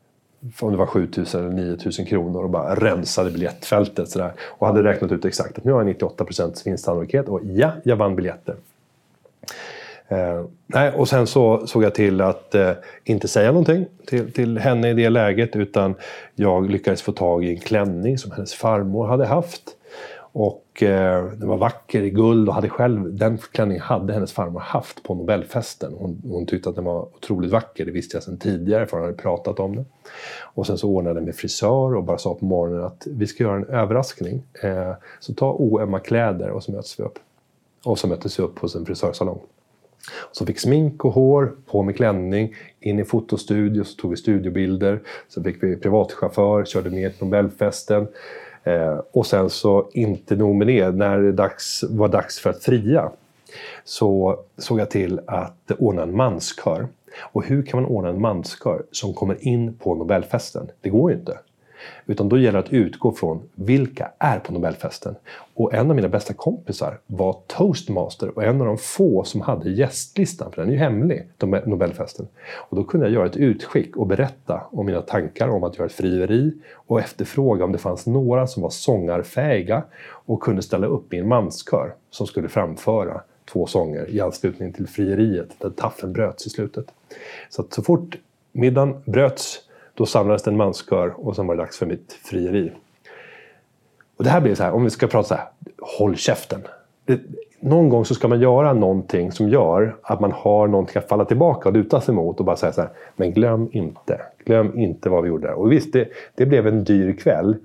Om 0.61 0.73
det 0.73 0.79
var 0.79 0.87
7000 0.87 1.41
eller 1.41 1.71
9000 1.71 2.07
kronor 2.07 2.43
och 2.43 2.51
bara 2.51 2.75
rensade 2.75 3.31
biljettfältet. 3.31 4.09
Sådär. 4.09 4.33
Och 4.41 4.67
hade 4.67 4.83
räknat 4.83 5.13
ut 5.13 5.25
exakt 5.25 5.59
att 5.59 5.65
nu 5.65 5.73
har 5.73 5.85
jag 5.85 5.97
98% 5.97 6.65
vinstsannolikhet 6.65 7.29
och 7.29 7.41
ja, 7.45 7.73
jag 7.85 7.97
vann 7.97 8.17
biljetter. 8.17 8.55
Eh, 10.09 10.45
nej, 10.67 10.93
och 10.93 11.09
sen 11.09 11.27
så 11.27 11.67
såg 11.67 11.85
jag 11.85 11.95
till 11.95 12.21
att 12.21 12.55
eh, 12.55 12.73
inte 13.05 13.29
säga 13.29 13.49
någonting 13.49 13.87
till, 14.07 14.33
till 14.33 14.59
henne 14.59 14.91
i 14.91 14.95
det 14.95 15.11
läget 15.11 15.57
utan 15.57 15.95
jag 16.35 16.71
lyckades 16.71 17.03
få 17.03 17.13
tag 17.13 17.45
i 17.45 17.51
en 17.51 17.61
klänning 17.61 18.19
som 18.19 18.31
hennes 18.31 18.55
farmor 18.55 19.07
hade 19.07 19.27
haft. 19.27 19.63
Och 20.33 20.62
eh, 20.83 21.25
den 21.25 21.49
var 21.49 21.57
vacker 21.57 22.03
i 22.03 22.11
guld 22.11 22.49
och 22.49 22.55
hade 22.55 22.69
själv, 22.69 23.15
den 23.15 23.39
klänningen 23.39 23.83
hade 23.83 24.13
hennes 24.13 24.33
farmor 24.33 24.61
haft 24.61 25.03
på 25.03 25.15
Nobelfesten. 25.15 25.95
Hon, 25.99 26.23
hon 26.25 26.47
tyckte 26.47 26.69
att 26.69 26.75
den 26.75 26.85
var 26.85 27.03
otroligt 27.03 27.51
vacker, 27.51 27.85
det 27.85 27.91
visste 27.91 28.17
jag 28.17 28.25
sedan 28.25 28.39
tidigare 28.39 28.87
för 28.87 28.97
hon 28.97 29.07
hade 29.07 29.17
pratat 29.17 29.61
om 29.61 29.77
det. 29.77 29.85
Och 30.41 30.67
sen 30.67 30.79
så 30.79 30.89
ordnade 30.89 31.21
jag 31.21 31.25
med 31.25 31.35
frisör 31.35 31.95
och 31.95 32.05
bara 32.05 32.19
sa 32.19 32.35
på 32.35 32.45
morgonen 32.45 32.85
att 32.85 33.07
vi 33.07 33.27
ska 33.27 33.45
göra 33.45 33.57
en 33.57 33.67
överraskning. 33.67 34.43
Eh, 34.63 34.93
så 35.21 35.35
ta 35.35 35.53
oömma 35.53 35.99
kläder 35.99 36.51
och 36.51 36.63
så 36.63 36.73
möts 36.73 37.01
vi 37.01 37.05
upp. 37.05 37.19
Och 37.85 37.99
så 37.99 38.09
möttes 38.09 38.39
vi 38.39 38.43
upp 38.43 38.59
hos 38.59 38.75
en 38.75 38.87
frisörsalong. 38.87 39.41
Så 40.33 40.47
fick 40.47 40.59
smink 40.59 41.05
och 41.05 41.13
hår, 41.13 41.53
på 41.67 41.83
med 41.83 41.97
klänning, 41.97 42.55
in 42.81 42.99
i 42.99 43.05
fotostudio, 43.05 43.85
så 43.85 43.97
tog 43.97 44.11
vi 44.11 44.17
studiobilder. 44.17 45.01
Så 45.29 45.43
fick 45.43 45.63
vi 45.63 45.77
privatchaufför, 45.77 46.65
körde 46.65 46.91
ner 46.91 47.11
till 47.11 47.25
Nobelfesten. 47.25 48.07
Eh, 48.65 49.01
och 49.13 49.27
sen 49.27 49.51
så, 49.51 49.89
inte 49.93 50.37
nog 50.37 50.55
med 50.55 50.67
det, 50.67 50.91
när 50.91 51.19
det 51.19 51.33
dags, 51.33 51.85
var 51.91 52.09
dags 52.09 52.39
för 52.39 52.51
att 52.51 52.65
fria 52.65 53.11
så 53.85 54.39
såg 54.59 54.81
jag 54.81 54.91
till 54.91 55.21
att 55.27 55.71
ordna 55.79 56.03
en 56.03 56.17
manskör. 56.17 56.89
Och 57.21 57.45
hur 57.45 57.63
kan 57.63 57.83
man 57.83 57.91
ordna 57.91 58.09
en 58.09 58.21
manskör 58.21 58.83
som 58.91 59.15
kommer 59.15 59.49
in 59.49 59.75
på 59.75 59.95
Nobelfesten? 59.95 60.71
Det 60.81 60.89
går 60.89 61.11
ju 61.11 61.19
inte. 61.19 61.39
Utan 62.07 62.29
då 62.29 62.39
gäller 62.39 62.53
det 62.53 62.65
att 62.65 62.73
utgå 62.73 63.13
från 63.13 63.43
vilka 63.55 64.11
är 64.19 64.39
på 64.39 64.53
Nobelfesten. 64.53 65.15
Och 65.55 65.75
en 65.75 65.91
av 65.91 65.97
mina 65.97 66.09
bästa 66.09 66.35
kompisar 66.35 66.99
var 67.07 67.37
toastmaster 67.47 68.37
och 68.37 68.45
en 68.45 68.61
av 68.61 68.67
de 68.67 68.79
få 68.79 69.25
som 69.25 69.41
hade 69.41 69.71
gästlistan, 69.71 70.53
för 70.53 70.63
den 70.63 70.69
är 70.69 70.73
ju 70.73 70.79
hemlig, 70.79 71.29
Nobelfesten. 71.65 72.29
Och 72.55 72.77
då 72.77 72.85
kunde 72.85 73.07
jag 73.07 73.15
göra 73.15 73.27
ett 73.27 73.37
utskick 73.37 73.97
och 73.97 74.07
berätta 74.07 74.63
om 74.71 74.87
mina 74.87 75.03
tankar 75.03 75.49
om 75.49 75.65
att 75.65 75.79
göra 75.79 75.87
ett 75.87 75.93
frieri 75.93 76.53
och 76.75 77.01
efterfråga 77.01 77.65
om 77.65 77.73
det 77.73 77.79
fanns 77.79 78.07
några 78.07 78.47
som 78.47 78.63
var 78.63 78.71
sångarfähiga 78.71 79.83
och 80.03 80.41
kunde 80.41 80.63
ställa 80.63 80.87
upp 80.87 81.15
i 81.15 81.19
en 81.19 81.29
manskör 81.29 81.95
som 82.11 82.27
skulle 82.27 82.49
framföra 82.49 83.21
två 83.53 83.67
sånger 83.67 84.11
i 84.11 84.21
anslutning 84.21 84.73
till 84.73 84.87
frieriet 84.87 85.49
där 85.59 85.71
taffeln 85.71 86.13
bröts 86.13 86.47
i 86.47 86.51
slutet. 86.51 86.87
Så 87.51 87.63
att 87.63 87.73
så 87.73 87.83
fort 87.83 88.17
middagen 88.53 89.03
bröts 89.05 89.61
då 89.95 90.07
samlades 90.07 90.43
det 90.43 90.51
en 90.51 90.57
manskör 90.57 91.15
och 91.17 91.37
sen 91.37 91.47
var 91.47 91.55
det 91.55 91.63
dags 91.63 91.79
för 91.79 91.87
mitt 91.87 92.13
frieri. 92.13 92.73
Och 94.17 94.25
det 94.25 94.31
här 94.31 94.41
blir 94.41 94.55
så 94.55 94.63
här, 94.63 94.73
om 94.73 94.85
vi 94.85 94.91
ska 94.91 95.07
prata 95.07 95.29
så 95.29 95.35
här, 95.35 95.45
håll 95.99 96.17
käften. 96.17 96.61
Det, 97.05 97.21
någon 97.61 97.89
gång 97.89 98.05
så 98.05 98.15
ska 98.15 98.29
man 98.29 98.41
göra 98.41 98.73
någonting 98.73 99.33
som 99.33 99.49
gör 99.49 99.97
att 100.03 100.21
man 100.21 100.33
har 100.33 100.67
någonting 100.69 100.99
att 100.99 101.09
falla 101.09 101.25
tillbaka 101.25 101.69
och 101.69 101.75
luta 101.75 102.01
sig 102.01 102.15
mot 102.15 102.41
och 102.41 102.47
bara 102.47 102.57
säga 102.57 102.73
så 102.73 102.81
här, 102.81 102.91
men 103.17 103.33
glöm 103.33 103.69
inte, 103.73 104.21
glöm 104.45 104.79
inte 104.79 105.09
vad 105.09 105.23
vi 105.23 105.29
gjorde 105.29 105.47
där. 105.47 105.55
Och 105.55 105.73
visst, 105.73 105.93
det, 105.93 106.09
det 106.35 106.47
blev 106.47 106.67
en 106.67 106.85
dyr 106.85 107.13
kväll. 107.13 107.57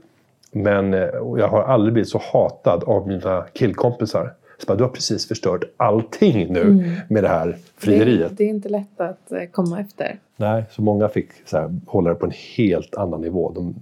Men 0.52 0.94
eh, 0.94 1.10
jag 1.38 1.48
har 1.48 1.64
aldrig 1.64 1.94
blivit 1.94 2.10
så 2.10 2.22
hatad 2.34 2.84
av 2.84 3.08
mina 3.08 3.46
killkompisar 3.54 4.34
så 4.58 4.66
bara, 4.68 4.78
du 4.78 4.84
har 4.84 4.92
precis 4.92 5.28
förstört 5.28 5.64
allting 5.78 6.54
nu 6.54 6.62
mm. 6.62 6.92
med 7.10 7.24
det 7.24 7.30
här 7.30 7.58
frieriet. 7.78 8.30
Det, 8.30 8.36
det, 8.36 8.44
är 8.44 8.50
inte 8.50 8.70
lätt 8.70 9.02
att 9.02 9.32
eh, 9.32 9.44
komma 9.52 9.80
efter. 9.80 10.20
Nej, 10.38 10.64
så 10.72 10.82
många 10.82 11.10
fick 11.10 11.30
så 11.46 11.58
här, 11.58 11.76
hålla 11.86 12.10
det 12.10 12.16
på 12.16 12.26
en 12.26 12.34
helt 12.58 12.96
annan 12.96 13.22
nivå. 13.22 13.52
De, 13.56 13.76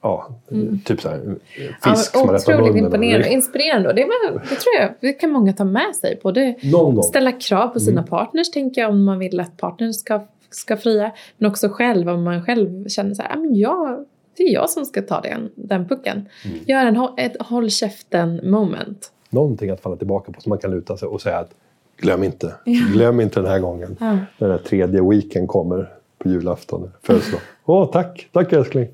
ja, 0.00 0.28
mm. 0.50 0.80
typ 0.84 1.00
så 1.00 1.08
här, 1.08 1.20
fisk 1.56 1.80
ja, 1.84 1.94
som 1.94 2.26
man 2.26 2.34
Otroligt 2.34 2.76
imponerande 2.76 3.32
inspirerande. 3.32 3.92
Det, 3.92 4.04
var, 4.04 4.32
det 4.32 4.56
tror 4.56 4.74
jag 4.80 4.90
det 5.00 5.12
kan 5.12 5.30
många 5.30 5.52
ta 5.52 5.64
med 5.64 5.96
sig. 5.96 6.20
Både 6.22 6.54
ställa 7.04 7.32
krav 7.32 7.68
på 7.68 7.80
sina 7.80 8.00
mm. 8.00 8.08
partners, 8.08 8.50
tänker 8.50 8.80
jag, 8.80 8.90
om 8.90 9.04
man 9.04 9.18
vill 9.18 9.40
att 9.40 9.56
partnern 9.56 9.92
ska, 9.92 10.20
ska 10.50 10.76
fria. 10.76 11.12
Men 11.38 11.50
också 11.50 11.68
själv, 11.68 12.08
om 12.08 12.24
man 12.24 12.44
själv 12.44 12.88
känner 12.88 13.14
så 13.14 13.22
här, 13.22 13.36
men 13.36 13.54
jag, 13.54 14.04
det 14.36 14.42
är 14.42 14.52
jag 14.52 14.70
som 14.70 14.84
ska 14.84 15.02
ta 15.02 15.20
den, 15.20 15.50
den 15.54 15.88
pucken. 15.88 16.28
Mm. 16.44 16.58
Gör 16.66 16.86
en, 16.86 17.08
ett 17.16 17.42
håll 17.42 17.70
käften 17.70 18.50
moment. 18.50 19.12
Någonting 19.30 19.70
att 19.70 19.80
falla 19.80 19.96
tillbaka 19.96 20.32
på 20.32 20.40
som 20.40 20.50
man 20.50 20.58
kan 20.58 20.70
luta 20.70 20.96
sig 20.96 21.08
och 21.08 21.20
säga 21.20 21.38
att 21.38 21.54
glöm 21.96 22.24
inte, 22.24 22.54
glöm 22.92 23.20
inte 23.20 23.40
den 23.40 23.50
här 23.50 23.58
gången. 23.58 23.96
Ja. 24.00 24.18
När 24.38 24.48
den 24.48 24.58
tredje 24.58 25.02
weekend 25.10 25.48
kommer 25.48 25.88
på 26.18 26.28
julafton, 26.28 26.90
födelsedag. 27.02 27.40
Åh, 27.64 27.82
oh, 27.82 27.90
tack, 27.90 28.28
tack 28.32 28.52
älskling. 28.52 28.88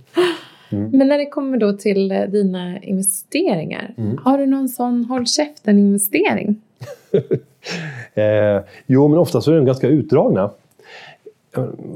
Mm. 0.71 0.91
Men 0.91 1.09
när 1.09 1.19
det 1.19 1.27
kommer 1.27 1.59
då 1.59 1.73
till 1.73 2.13
eh, 2.13 2.23
dina 2.23 2.83
investeringar, 2.83 3.95
mm. 3.97 4.19
har 4.25 4.39
du 4.39 4.47
någon 4.47 4.69
sån 4.69 5.05
håll 5.05 5.27
käften-investering? 5.27 6.61
eh, 8.15 8.65
jo, 8.87 9.09
men 9.09 9.19
ofta 9.19 9.41
så 9.41 9.53
är 9.53 9.57
de 9.57 9.67
ganska 9.67 9.89
utdragna. 9.89 10.51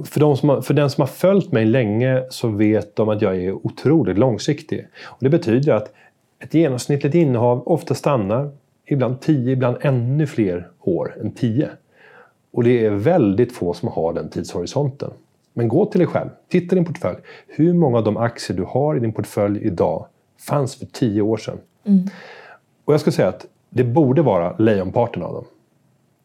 För, 0.05 0.21
de 0.21 0.49
har, 0.49 0.61
för, 0.61 0.75
den 0.75 0.91
som 0.91 1.03
har 1.03 1.07
följt 1.07 1.53
mig 1.53 1.65
länge 1.65 2.23
så 2.31 2.49
vet 2.49 2.97
de 2.97 3.09
att 3.09 3.23
jag 3.23 3.37
är 3.37 3.67
otroligt 3.67 4.19
långsiktig. 4.19 4.87
Och 5.05 5.19
det 5.21 5.29
betyder 5.29 5.73
att 5.73 5.93
ett 6.41 6.55
genomsnittligt 6.55 7.15
innehav 7.15 7.63
ofta 7.69 7.95
stannar 7.95 8.51
ibland 8.87 9.21
10, 9.21 9.53
ibland 9.53 9.77
ännu 9.81 10.27
fler 10.27 10.69
år 10.81 11.17
än 11.21 11.33
10. 11.33 11.69
Och 12.53 12.65
det 12.65 12.87
är 12.87 12.91
väldigt 12.91 13.53
få 13.53 13.75
som 13.75 13.89
har 13.89 14.13
den 14.13 14.31
tidshorisonten. 14.31 15.11
Men 15.53 15.69
gå 15.69 15.87
till 15.87 15.99
dig 15.99 16.07
själv, 16.07 16.29
titta 16.49 16.75
i 16.75 16.79
din 16.79 16.85
portfölj. 16.85 17.19
Hur 17.47 17.75
många 17.75 17.99
av 17.99 18.05
de 18.05 18.17
aktier 18.17 18.57
du 18.57 18.65
har 18.65 18.97
i 18.97 19.01
din 19.01 19.13
portfölj 19.13 19.67
idag 19.67 20.07
fanns 20.39 20.77
för 20.77 20.87
10 20.87 21.23
år 21.23 21.37
sedan? 21.37 21.59
Mm. 21.85 22.05
Och 22.85 22.93
jag 22.93 23.01
ska 23.01 23.11
säga 23.11 23.29
att 23.29 23.47
det 23.71 23.85
borde 23.85 24.23
vara 24.23 24.57
lejonparten 24.57 25.23
av 25.23 25.35
dem. 25.35 25.45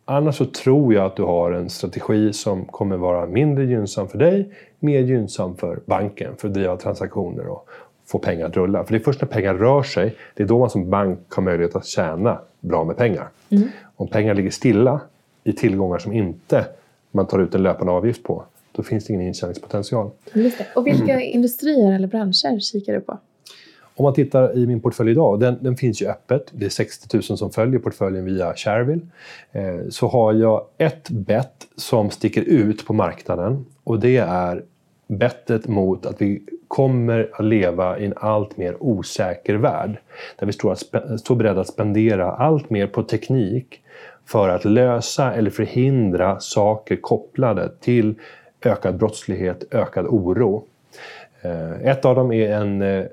Annars 0.06 0.36
så 0.36 0.46
tror 0.46 0.94
jag 0.94 1.06
att 1.06 1.16
du 1.16 1.24
har 1.24 1.52
en 1.52 1.70
strategi 1.70 2.34
som 2.34 2.66
kommer 2.66 2.98
vara 2.98 3.26
mindre 3.26 3.66
gynnsam 3.66 4.08
för 4.08 4.18
dig, 4.18 4.54
mer 4.80 5.00
gynnsam 5.00 5.56
för 5.56 5.80
banken 5.86 6.36
för 6.38 6.48
att 6.48 6.54
driva 6.54 6.78
transaktioner 6.78 7.48
och 7.48 7.70
få 8.06 8.20
pengar 8.20 8.46
att 8.46 8.58
rulla. 8.58 8.84
För 8.84 8.94
det 8.94 8.98
är 8.98 9.04
först 9.04 9.22
när 9.22 9.28
pengar 9.28 9.54
rör 9.54 9.84
sig, 9.84 10.16
det 10.34 10.44
är 10.44 10.48
då 10.48 10.60
man 10.60 10.70
som 10.70 10.90
bank 10.90 11.20
har 11.30 11.44
möjlighet 11.44 11.76
att 11.76 11.86
tjäna 11.86 12.40
bra 12.60 12.84
med 12.84 12.98
pengar. 12.98 13.30
Mm. 13.50 13.68
Om 13.96 14.08
pengar 14.08 14.34
ligger 14.34 14.52
stilla 14.52 15.02
i 15.44 15.54
tillgångar 15.54 15.98
som 15.98 16.14
inte 16.14 16.66
man 17.12 17.28
tar 17.28 17.40
ut 17.40 17.56
en 17.56 17.64
löpande 17.64 17.94
avgift 17.94 18.24
på, 18.24 18.44
då 18.72 18.84
finns 18.84 19.06
det 19.06 19.14
ingen 19.14 19.28
intjäningspotential. 19.28 20.10
Och 20.76 20.88
vilka 20.88 21.22
industrier 21.22 21.94
eller 21.94 22.08
branscher 22.08 22.60
kikar 22.60 22.94
du 22.94 23.02
på? 23.02 23.18
Om 23.98 24.04
man 24.04 24.14
tittar 24.14 24.58
i 24.58 24.68
min 24.68 24.82
portfölj 24.82 25.12
idag, 25.12 25.40
den, 25.40 25.58
den, 25.62 25.78
finns 25.78 26.02
ju 26.02 26.08
öppet. 26.08 26.52
Det 26.52 26.66
är 26.66 26.70
60 26.70 27.18
000 27.18 27.24
som 27.24 27.52
följer 27.52 27.80
portföljen 27.80 28.26
via 28.26 28.54
Shareville. 28.56 29.02
Eh, 29.52 29.90
så 29.90 30.08
har 30.08 30.34
jag 30.34 30.66
ett 30.78 31.10
bett 31.10 31.68
som 31.76 32.10
sticker 32.10 32.42
ut 32.42 32.86
på 32.86 32.94
marknaden 32.94 33.66
och 33.84 34.00
det 34.00 34.18
är 34.18 34.64
bettet 35.08 35.68
mot 35.68 36.06
att 36.06 36.22
vi 36.22 36.42
kommer 36.68 37.30
att 37.34 37.46
leva 37.46 38.00
i 38.00 38.06
en 38.06 38.14
allt 38.18 38.58
mer 38.58 38.76
osäker 38.80 39.56
värld. 39.56 39.98
Där 40.40 40.46
vi 40.46 40.54
står, 40.54 40.72
att, 40.72 41.20
står 41.20 41.36
beredda 41.36 41.62
att 41.62 41.68
spendera 41.68 42.32
allt 42.32 42.70
mer 42.70 42.88
på 42.88 43.04
teknik 43.04 43.82
för 44.26 44.50
att 44.50 44.66
lösa 44.66 45.34
eller 45.34 45.50
förhindra 45.50 46.40
saker 46.40 46.96
kopplade 46.96 47.72
till 47.80 48.16
ökad 48.62 48.98
brottslighet, 48.98 49.64
ökad 49.72 50.06
oro. 50.06 50.64
Eh, 51.42 51.88
ett 51.92 52.06
av 52.06 52.16
dem 52.16 52.32
är 52.32 52.52
en 52.52 52.82
eh, 52.82 53.06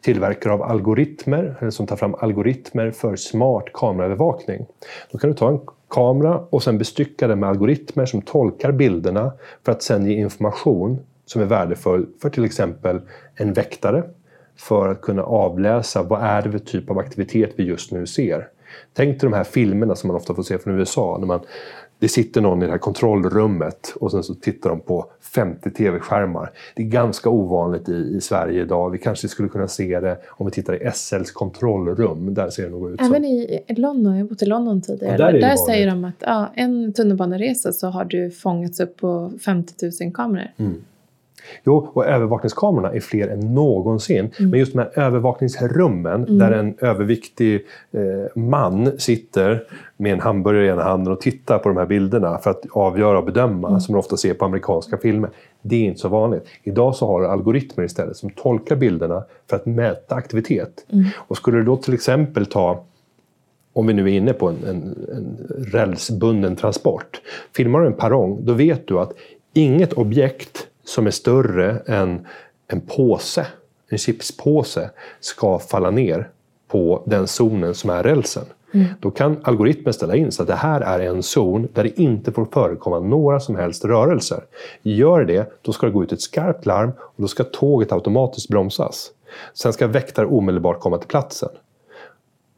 tillverkare 0.00 0.52
av 0.52 0.62
algoritmer, 0.62 1.70
som 1.70 1.86
tar 1.86 1.96
fram 1.96 2.14
algoritmer 2.14 2.90
för 2.90 3.16
smart 3.16 3.64
kameraövervakning. 3.72 4.66
Då 5.10 5.18
kan 5.18 5.30
du 5.30 5.36
ta 5.36 5.48
en 5.48 5.60
kamera 5.88 6.40
och 6.50 6.62
sen 6.62 6.78
bestycka 6.78 7.28
den 7.28 7.40
med 7.40 7.48
algoritmer 7.48 8.06
som 8.06 8.22
tolkar 8.22 8.72
bilderna 8.72 9.32
för 9.64 9.72
att 9.72 9.82
sen 9.82 10.06
ge 10.06 10.14
information 10.14 10.98
som 11.32 11.42
är 11.42 11.46
värdefull 11.46 12.06
för 12.22 12.30
till 12.30 12.44
exempel 12.44 13.00
en 13.34 13.52
väktare 13.52 14.02
för 14.56 14.88
att 14.88 15.00
kunna 15.00 15.22
avläsa 15.22 16.02
vad 16.02 16.22
är 16.22 16.42
det 16.42 16.50
för 16.50 16.58
typ 16.58 16.90
av 16.90 16.98
aktivitet 16.98 17.50
vi 17.56 17.64
just 17.64 17.92
nu 17.92 18.06
ser. 18.06 18.48
Tänk 18.92 19.20
dig 19.20 19.30
de 19.30 19.36
här 19.36 19.44
filmerna 19.44 19.96
som 19.96 20.08
man 20.08 20.16
ofta 20.16 20.34
får 20.34 20.42
se 20.42 20.58
från 20.58 20.78
USA 20.78 21.16
när 21.20 21.26
man 21.26 21.40
det 21.98 22.08
sitter 22.08 22.40
någon 22.40 22.62
i 22.62 22.66
det 22.66 22.72
här 22.72 22.78
kontrollrummet 22.78 23.92
och 24.00 24.10
sen 24.10 24.22
så 24.22 24.34
tittar 24.34 24.70
de 24.70 24.80
på 24.80 25.06
50 25.20 25.70
tv-skärmar. 25.70 26.50
Det 26.76 26.82
är 26.82 26.86
ganska 26.86 27.30
ovanligt 27.30 27.88
i, 27.88 28.14
i 28.16 28.20
Sverige 28.20 28.62
idag. 28.62 28.90
Vi 28.90 28.98
kanske 28.98 29.28
skulle 29.28 29.48
kunna 29.48 29.68
se 29.68 30.00
det 30.00 30.18
om 30.28 30.46
vi 30.46 30.52
tittar 30.52 30.86
i 30.86 30.90
SLs 30.94 31.30
kontrollrum. 31.30 32.34
Där 32.34 32.50
ser 32.50 32.62
det 32.62 32.70
nog 32.70 32.90
ut 32.90 32.98
som. 33.00 33.06
Även 33.06 33.24
i 33.24 33.64
London, 33.68 34.16
jag 34.16 34.24
har 34.24 34.28
bott 34.28 34.42
i 34.42 34.46
London 34.46 34.82
tidigare. 34.82 35.12
Ja, 35.12 35.32
där, 35.32 35.40
där 35.40 35.56
säger 35.56 35.86
de 35.86 36.04
att 36.04 36.14
ja, 36.18 36.52
en 36.54 36.92
tunnelbaneresa 36.92 37.72
så 37.72 37.86
har 37.86 38.04
du 38.04 38.30
fångats 38.30 38.80
upp 38.80 38.96
på 38.96 39.32
50 39.44 39.74
000 40.02 40.12
kameror. 40.12 40.50
Mm. 40.56 40.84
Jo, 41.64 41.90
och 41.92 42.06
övervakningskamerorna 42.06 42.92
är 42.92 43.00
fler 43.00 43.28
än 43.28 43.54
någonsin. 43.54 44.30
Mm. 44.38 44.50
Men 44.50 44.60
just 44.60 44.72
de 44.72 44.78
här 44.78 44.98
övervakningsrummen 44.98 46.24
mm. 46.24 46.38
där 46.38 46.50
en 46.52 46.74
överviktig 46.80 47.66
eh, 47.92 48.40
man 48.42 48.98
sitter 48.98 49.64
med 49.96 50.12
en 50.12 50.20
hamburgare 50.20 50.66
i 50.66 50.68
ena 50.68 50.82
handen 50.82 51.12
och 51.12 51.20
tittar 51.20 51.58
på 51.58 51.68
de 51.68 51.78
här 51.78 51.86
bilderna 51.86 52.38
för 52.38 52.50
att 52.50 52.62
avgöra 52.72 53.18
och 53.18 53.24
bedöma, 53.24 53.68
mm. 53.68 53.80
som 53.80 53.92
man 53.92 53.98
ofta 53.98 54.16
ser 54.16 54.34
på 54.34 54.44
amerikanska 54.44 54.98
filmer. 54.98 55.30
Det 55.62 55.76
är 55.76 55.84
inte 55.84 56.00
så 56.00 56.08
vanligt. 56.08 56.46
Idag 56.62 56.94
så 56.96 57.06
har 57.06 57.20
du 57.20 57.26
algoritmer 57.26 57.84
istället 57.84 58.16
som 58.16 58.30
tolkar 58.30 58.76
bilderna 58.76 59.24
för 59.50 59.56
att 59.56 59.66
mäta 59.66 60.14
aktivitet. 60.14 60.86
Mm. 60.92 61.04
Och 61.16 61.36
skulle 61.36 61.58
du 61.58 61.64
då 61.64 61.76
till 61.76 61.94
exempel 61.94 62.46
ta 62.46 62.84
om 63.72 63.86
vi 63.86 63.94
nu 63.94 64.02
är 64.02 64.16
inne 64.16 64.32
på 64.32 64.48
en, 64.48 64.64
en, 64.64 65.06
en 65.16 65.36
rälsbunden 65.72 66.56
transport. 66.56 67.20
Filmar 67.56 67.80
du 67.80 67.86
en 67.86 67.92
perrong, 67.92 68.38
då 68.44 68.52
vet 68.52 68.86
du 68.86 68.98
att 68.98 69.12
inget 69.52 69.92
objekt 69.92 70.66
som 70.84 71.06
är 71.06 71.10
större 71.10 71.82
än 71.86 72.26
en 72.66 72.80
påse, 72.80 73.46
en 73.88 73.98
chipspåse, 73.98 74.90
ska 75.20 75.58
falla 75.58 75.90
ner 75.90 76.28
på 76.68 77.02
den 77.06 77.26
zonen 77.26 77.74
som 77.74 77.90
är 77.90 78.02
rälsen. 78.02 78.44
Mm. 78.74 78.86
Då 79.00 79.10
kan 79.10 79.40
algoritmen 79.42 79.94
ställa 79.94 80.16
in 80.16 80.32
så 80.32 80.42
att 80.42 80.48
det 80.48 80.54
här 80.54 80.80
är 80.80 81.00
en 81.00 81.22
zon 81.22 81.68
där 81.72 81.82
det 81.82 82.00
inte 82.00 82.32
får 82.32 82.44
förekomma 82.44 83.00
några 83.00 83.40
som 83.40 83.56
helst 83.56 83.84
rörelser. 83.84 84.44
Gör 84.82 85.24
det, 85.24 85.52
då 85.62 85.72
ska 85.72 85.86
det 85.86 85.92
gå 85.92 86.02
ut 86.02 86.12
ett 86.12 86.20
skarpt 86.20 86.66
larm 86.66 86.92
och 86.98 87.22
då 87.22 87.28
ska 87.28 87.44
tåget 87.44 87.92
automatiskt 87.92 88.48
bromsas. 88.48 89.10
Sen 89.54 89.72
ska 89.72 89.86
väktare 89.86 90.26
omedelbart 90.26 90.80
komma 90.80 90.98
till 90.98 91.08
platsen. 91.08 91.48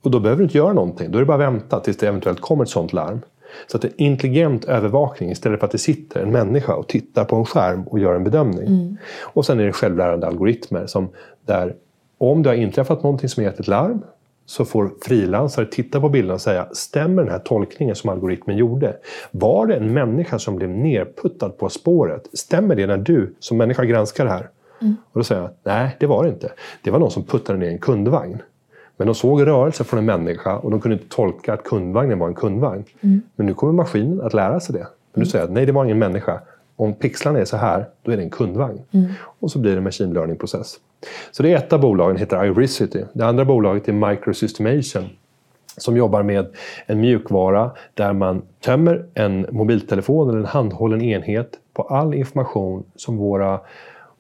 Och 0.03 0.11
då 0.11 0.21
behöver 0.21 0.39
du 0.39 0.45
inte 0.45 0.59
göra 0.59 0.73
någonting, 0.73 1.11
då 1.11 1.19
är 1.19 1.21
det 1.21 1.27
bara 1.27 1.47
att 1.47 1.55
vänta 1.55 1.81
tills 1.81 1.97
det 1.97 2.09
eventuellt 2.09 2.41
kommer 2.41 2.65
ett 2.65 2.71
sånt 2.71 2.93
larm. 2.93 3.21
Så 3.67 3.77
att 3.77 3.83
det 3.83 3.89
är 3.89 3.93
intelligent 3.97 4.65
övervakning 4.65 5.31
istället 5.31 5.61
för 5.61 5.67
att 5.67 5.73
det 5.73 5.79
sitter 5.79 6.21
en 6.21 6.31
människa 6.31 6.75
och 6.75 6.89
tittar 6.89 7.25
på 7.25 7.37
en 7.37 7.45
skärm 7.45 7.83
och 7.83 7.99
gör 7.99 8.15
en 8.15 8.25
bedömning. 8.25 8.67
Mm. 8.67 8.97
Och 9.23 9.47
sen 9.47 9.61
är 9.61 9.65
det 9.65 9.73
självlärande 9.73 10.27
algoritmer 10.27 10.87
som 10.87 11.09
där 11.47 11.75
om 12.19 12.43
det 12.43 12.49
har 12.49 12.57
inträffat 12.57 13.03
någonting 13.03 13.29
som 13.29 13.43
gett 13.43 13.61
ett 13.61 13.69
larm 13.69 14.03
så 14.47 14.65
får 14.65 14.91
frilansare 15.03 15.67
titta 15.67 16.01
på 16.01 16.09
bilden 16.09 16.35
och 16.35 16.41
säga 16.41 16.69
stämmer 16.73 17.23
den 17.23 17.33
här 17.33 17.39
tolkningen 17.39 17.95
som 17.95 18.11
algoritmen 18.11 18.57
gjorde? 18.57 18.97
Var 19.31 19.67
det 19.67 19.75
en 19.75 19.93
människa 19.93 20.39
som 20.39 20.57
blev 20.57 20.69
nerputtad 20.69 21.49
på 21.49 21.69
spåret? 21.69 22.29
Stämmer 22.33 22.75
det 22.75 22.87
när 22.87 22.97
du 22.97 23.35
som 23.39 23.57
människa 23.57 23.85
granskar 23.85 24.25
det 24.25 24.31
här? 24.31 24.49
Mm. 24.81 24.97
Och 25.13 25.21
då 25.21 25.25
säger 25.25 25.43
jag 25.43 25.51
nej, 25.63 25.97
det 26.01 26.07
var 26.07 26.25
det 26.25 26.29
inte. 26.31 26.53
Det 26.83 26.91
var 26.91 26.99
någon 26.99 27.11
som 27.11 27.25
puttade 27.25 27.59
ner 27.59 27.69
en 27.69 27.79
kundvagn. 27.79 28.43
Men 28.97 29.07
de 29.07 29.15
såg 29.15 29.47
rörelse 29.47 29.85
från 29.85 29.99
en 29.99 30.05
människa 30.05 30.57
och 30.57 30.71
de 30.71 30.81
kunde 30.81 30.97
inte 30.97 31.17
tolka 31.17 31.53
att 31.53 31.65
kundvagnen 31.65 32.19
var 32.19 32.29
en 32.29 32.35
kundvagn. 32.35 32.85
Mm. 33.01 33.23
Men 33.37 33.47
nu 33.47 33.55
kommer 33.55 33.73
maskinen 33.73 34.21
att 34.21 34.35
lära 34.35 34.61
sig 34.61 34.73
det. 34.73 34.79
Men 34.79 34.89
nu 35.15 35.23
mm. 35.23 35.27
säger 35.27 35.45
att 35.45 35.51
nej, 35.51 35.67
det 35.67 35.73
var 35.73 35.85
ingen 35.85 35.99
människa. 35.99 36.41
Om 36.77 36.95
pixlarna 36.95 37.39
är 37.39 37.45
så 37.45 37.57
här, 37.57 37.87
då 38.03 38.13
är 38.13 38.17
det 38.17 38.23
en 38.23 38.31
kundvagn. 38.31 38.81
Mm. 38.91 39.07
Och 39.23 39.51
så 39.51 39.59
blir 39.59 39.73
det 39.73 39.79
en 39.79 39.85
machine 39.85 40.15
learning-process. 40.15 40.77
Så 41.31 41.43
det 41.43 41.53
är 41.53 41.57
ett 41.57 41.73
av 41.73 41.81
bolagen, 41.81 42.17
heter 42.17 42.45
Iricity. 42.45 43.05
Det 43.13 43.27
andra 43.27 43.45
bolaget 43.45 43.89
är 43.89 43.93
Microsystemation 43.93 45.05
som 45.77 45.97
jobbar 45.97 46.23
med 46.23 46.47
en 46.87 47.01
mjukvara 47.01 47.71
där 47.95 48.13
man 48.13 48.43
tömmer 48.61 49.07
en 49.15 49.47
mobiltelefon 49.51 50.29
eller 50.29 50.39
en 50.39 50.45
handhållen 50.45 51.03
enhet 51.03 51.51
på 51.73 51.83
all 51.83 52.15
information 52.15 52.85
som 52.97 53.17
våra 53.17 53.61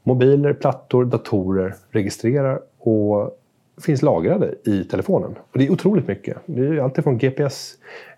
mobiler, 0.03 0.53
plattor, 0.53 1.05
datorer 1.05 1.75
registrerar 1.91 2.61
och 2.79 3.39
finns 3.83 4.03
lagrade 4.03 4.55
i 4.65 4.85
telefonen. 4.85 5.35
Och 5.53 5.59
det 5.59 5.67
är 5.67 5.71
otroligt 5.71 6.09
mycket. 6.09 6.37
Det 6.47 6.67
är 6.67 6.79
alltifrån 6.79 7.19
GPS 7.19 7.77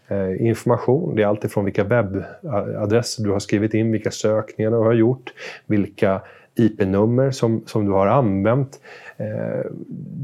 Eh, 0.09 0.47
information, 0.47 1.15
det 1.15 1.23
är 1.23 1.27
alltifrån 1.27 1.65
vilka 1.65 1.85
webbadresser 1.85 3.23
du 3.25 3.31
har 3.31 3.39
skrivit 3.39 3.75
in, 3.75 3.93
vilka 3.93 4.11
sökningar 4.11 4.71
du 4.71 4.77
har 4.77 4.93
gjort, 4.93 5.33
vilka 5.67 6.21
IP-nummer 6.55 7.31
som, 7.31 7.63
som 7.67 7.85
du 7.85 7.93
har 7.93 8.07
använt. 8.07 8.81
Eh, 9.17 9.71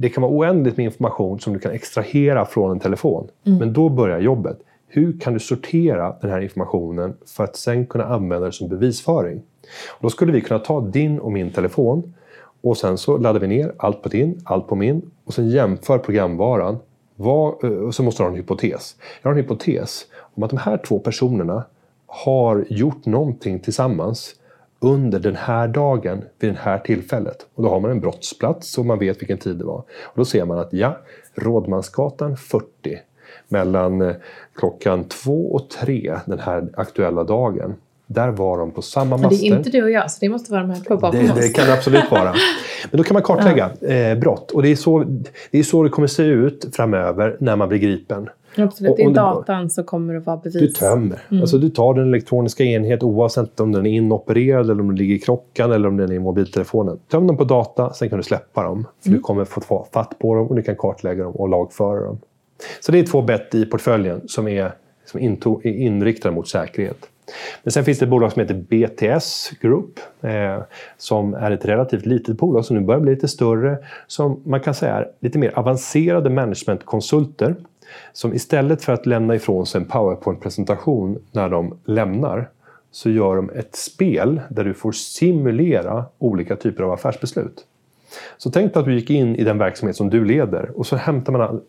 det 0.01 0.09
kan 0.09 0.23
vara 0.23 0.33
oändligt 0.33 0.77
med 0.77 0.85
information 0.85 1.41
som 1.41 1.53
du 1.53 1.59
kan 1.59 1.73
extrahera 1.73 2.45
från 2.45 2.71
en 2.71 2.81
telefon. 2.81 3.29
Mm. 3.47 3.59
Men 3.59 3.73
då 3.73 3.89
börjar 3.89 4.21
jobbet. 4.21 4.59
Hur 4.89 5.21
kan 5.21 5.33
du 5.33 5.41
sortera 5.41 6.17
den 6.21 6.31
här 6.31 6.41
informationen 6.41 7.15
för 7.27 7.45
att 7.45 7.57
sen 7.57 7.87
kunna 7.87 8.05
använda 8.05 8.47
det 8.47 8.53
som 8.53 8.69
bevisföring? 8.69 9.43
Och 9.91 10.03
då 10.03 10.11
skulle 10.11 10.33
vi 10.33 10.41
kunna 10.41 10.61
ta 10.61 10.81
din 10.81 11.19
och 11.19 11.33
min 11.33 11.51
telefon 11.51 12.15
och 12.63 12.77
sen 12.77 12.99
så 12.99 13.19
laddar 13.19 13.41
vi 13.41 13.47
ner 13.47 13.73
allt 13.77 14.03
på 14.03 14.09
din, 14.09 14.41
allt 14.45 14.69
på 14.69 14.77
min 14.77 15.11
och 15.25 15.35
sen 15.35 15.51
jämför 15.51 15.99
programvaran. 15.99 16.79
Vad, 17.17 17.65
eh, 17.65 17.71
och 17.71 17.95
så 17.95 18.03
måste 18.03 18.23
du 18.23 18.25
ha 18.25 18.31
en 18.31 18.37
hypotes. 18.37 18.97
Jag 19.23 19.31
har 19.31 19.33
en 19.37 19.43
hypotes 19.43 20.07
om 20.35 20.43
att 20.43 20.51
de 20.51 20.57
här 20.57 20.77
två 20.77 20.99
personerna 20.99 21.65
har 22.07 22.65
gjort 22.69 23.07
någonting 23.07 23.61
tillsammans 23.61 24.35
under 24.81 25.19
den 25.19 25.37
här 25.37 25.69
dagen 25.69 26.25
vid 26.39 26.51
det 26.51 26.59
här 26.59 26.79
tillfället. 26.79 27.47
Och 27.55 27.63
då 27.63 27.69
har 27.69 27.81
man 27.81 27.91
en 27.91 28.01
brottsplats 28.01 28.79
och 28.79 28.87
man 28.87 28.99
vet 28.99 29.21
vilken 29.21 29.39
tid 29.39 29.57
det 29.57 29.65
var. 29.65 29.79
Och 30.03 30.15
då 30.15 30.25
ser 30.25 30.45
man 30.45 30.59
att 30.59 30.73
ja, 30.73 30.99
Rådmansgatan 31.35 32.37
40 32.37 32.67
mellan 33.49 34.01
eh, 34.01 34.15
klockan 34.55 35.05
två 35.05 35.53
och 35.53 35.71
tre 35.71 36.19
den 36.27 36.39
här 36.39 36.69
aktuella 36.75 37.25
dagen. 37.25 37.75
Där 38.13 38.31
var 38.31 38.59
de 38.59 38.71
på 38.71 38.83
samma 38.83 39.11
master. 39.11 39.29
Men 39.29 39.39
det 39.39 39.47
är 39.47 39.57
inte 39.57 39.71
du 39.71 39.83
och 39.83 39.91
jag, 39.91 40.11
så 40.11 40.17
det 40.21 40.29
måste 40.29 40.53
vara 40.53 40.63
de 40.63 40.71
här 40.71 40.81
två 40.81 40.97
bakom 40.97 41.21
det, 41.21 41.33
oss. 41.33 41.39
Det 41.39 41.49
kan 41.49 41.67
det 41.67 41.73
absolut 41.73 42.11
vara. 42.11 42.35
Men 42.91 42.99
då 42.99 43.05
kan 43.05 43.15
man 43.15 43.23
kartlägga 43.23 43.71
ja. 43.81 43.89
eh, 43.89 44.19
brott. 44.19 44.51
Och 44.51 44.63
det 44.63 44.69
är, 44.69 44.77
så, 44.77 45.05
det 45.51 45.59
är 45.59 45.63
så 45.63 45.83
det 45.83 45.89
kommer 45.89 46.09
se 46.09 46.23
ut 46.23 46.69
framöver 46.73 47.37
när 47.41 47.57
man 47.57 47.69
blir 47.69 47.79
gripen. 47.79 48.29
Absolut, 48.57 48.99
i 48.99 49.05
datan 49.05 49.71
så 49.71 49.83
kommer 49.83 50.15
det 50.15 50.21
vara 50.21 50.37
bevis. 50.37 50.61
Du 50.61 50.69
tömmer. 50.69 51.19
Mm. 51.31 51.41
Alltså, 51.41 51.59
du 51.59 51.71
tar 51.71 51.95
den 51.95 52.09
elektroniska 52.09 52.65
enhet 52.65 53.03
oavsett 53.03 53.61
om 53.61 53.73
den 53.73 53.87
är 53.87 53.91
inopererad 53.91 54.71
eller 54.71 54.81
om 54.81 54.89
den 54.89 54.97
ligger 54.97 55.15
i 55.15 55.19
klockan 55.19 55.73
eller 55.73 55.89
om 55.89 55.97
den 55.97 56.11
är 56.11 56.15
i 56.15 56.19
mobiltelefonen. 56.19 56.99
Töm 57.11 57.27
dem 57.27 57.37
på 57.37 57.45
data, 57.45 57.93
sen 57.93 58.09
kan 58.09 58.19
du 58.19 58.23
släppa 58.23 58.63
dem. 58.63 58.87
För 59.03 59.09
mm. 59.09 59.19
Du 59.19 59.23
kommer 59.23 59.45
få 59.45 59.87
fatt 59.93 60.19
på 60.19 60.35
dem 60.35 60.47
och 60.47 60.57
du 60.57 60.63
kan 60.63 60.77
kartlägga 60.77 61.25
dem 61.25 61.33
och 61.33 61.49
lagföra 61.49 62.05
dem. 62.05 62.19
Så 62.81 62.93
det 62.93 62.99
är 62.99 63.07
två 63.07 63.23
bett 63.23 63.55
i 63.55 63.67
portföljen 63.67 64.29
som 64.29 64.49
är, 64.49 64.73
som 65.05 65.21
är 65.21 65.67
inriktade 65.67 66.35
mot 66.35 66.49
säkerhet. 66.49 67.09
Men 67.63 67.73
sen 67.73 67.85
finns 67.85 67.99
det 67.99 68.05
ett 68.05 68.11
bolag 68.11 68.33
som 68.33 68.41
heter 68.41 68.55
BTS 68.55 69.51
Group 69.61 70.01
eh, 70.21 70.63
som 70.97 71.35
är 71.35 71.51
ett 71.51 71.65
relativt 71.65 72.07
litet 72.07 72.37
bolag 72.37 72.65
som 72.65 72.77
nu 72.77 72.83
börjar 72.83 73.01
bli 73.01 73.15
lite 73.15 73.29
större. 73.29 73.79
Som 74.07 74.41
man 74.45 74.61
kan 74.61 74.75
säga 74.75 74.95
är 74.95 75.09
lite 75.21 75.39
mer 75.39 75.59
avancerade 75.59 76.31
managementkonsulter 76.31 77.57
som 78.13 78.35
istället 78.35 78.85
för 78.85 78.93
att 78.93 79.07
lämna 79.07 79.35
ifrån 79.35 79.67
sig 79.67 79.81
en 79.81 79.89
powerpoint-presentation 79.89 81.19
när 81.33 81.49
de 81.49 81.79
lämnar 81.85 82.49
så 82.91 83.11
gör 83.11 83.37
de 83.37 83.51
ett 83.51 83.77
spel 83.77 84.41
där 84.51 84.65
du 84.65 84.75
får 84.75 84.93
simulera 84.93 86.05
olika 86.19 86.57
typer 86.57 86.83
av 86.85 86.93
affärsbeslut. 86.93 87.67
Så 88.37 88.51
tänk 88.51 88.75
dig 88.75 88.81
att 88.81 88.87
du 88.87 88.95
gick 88.95 89.11
in 89.11 89.37
i 89.37 89.45
den 89.45 89.59
verksamhet 89.59 89.97
som 89.97 90.11
du 90.11 90.25
leder 90.25 90.79
och 90.79 90.87
så 90.87 90.97
hämtar 90.97 91.33
man 91.33 91.61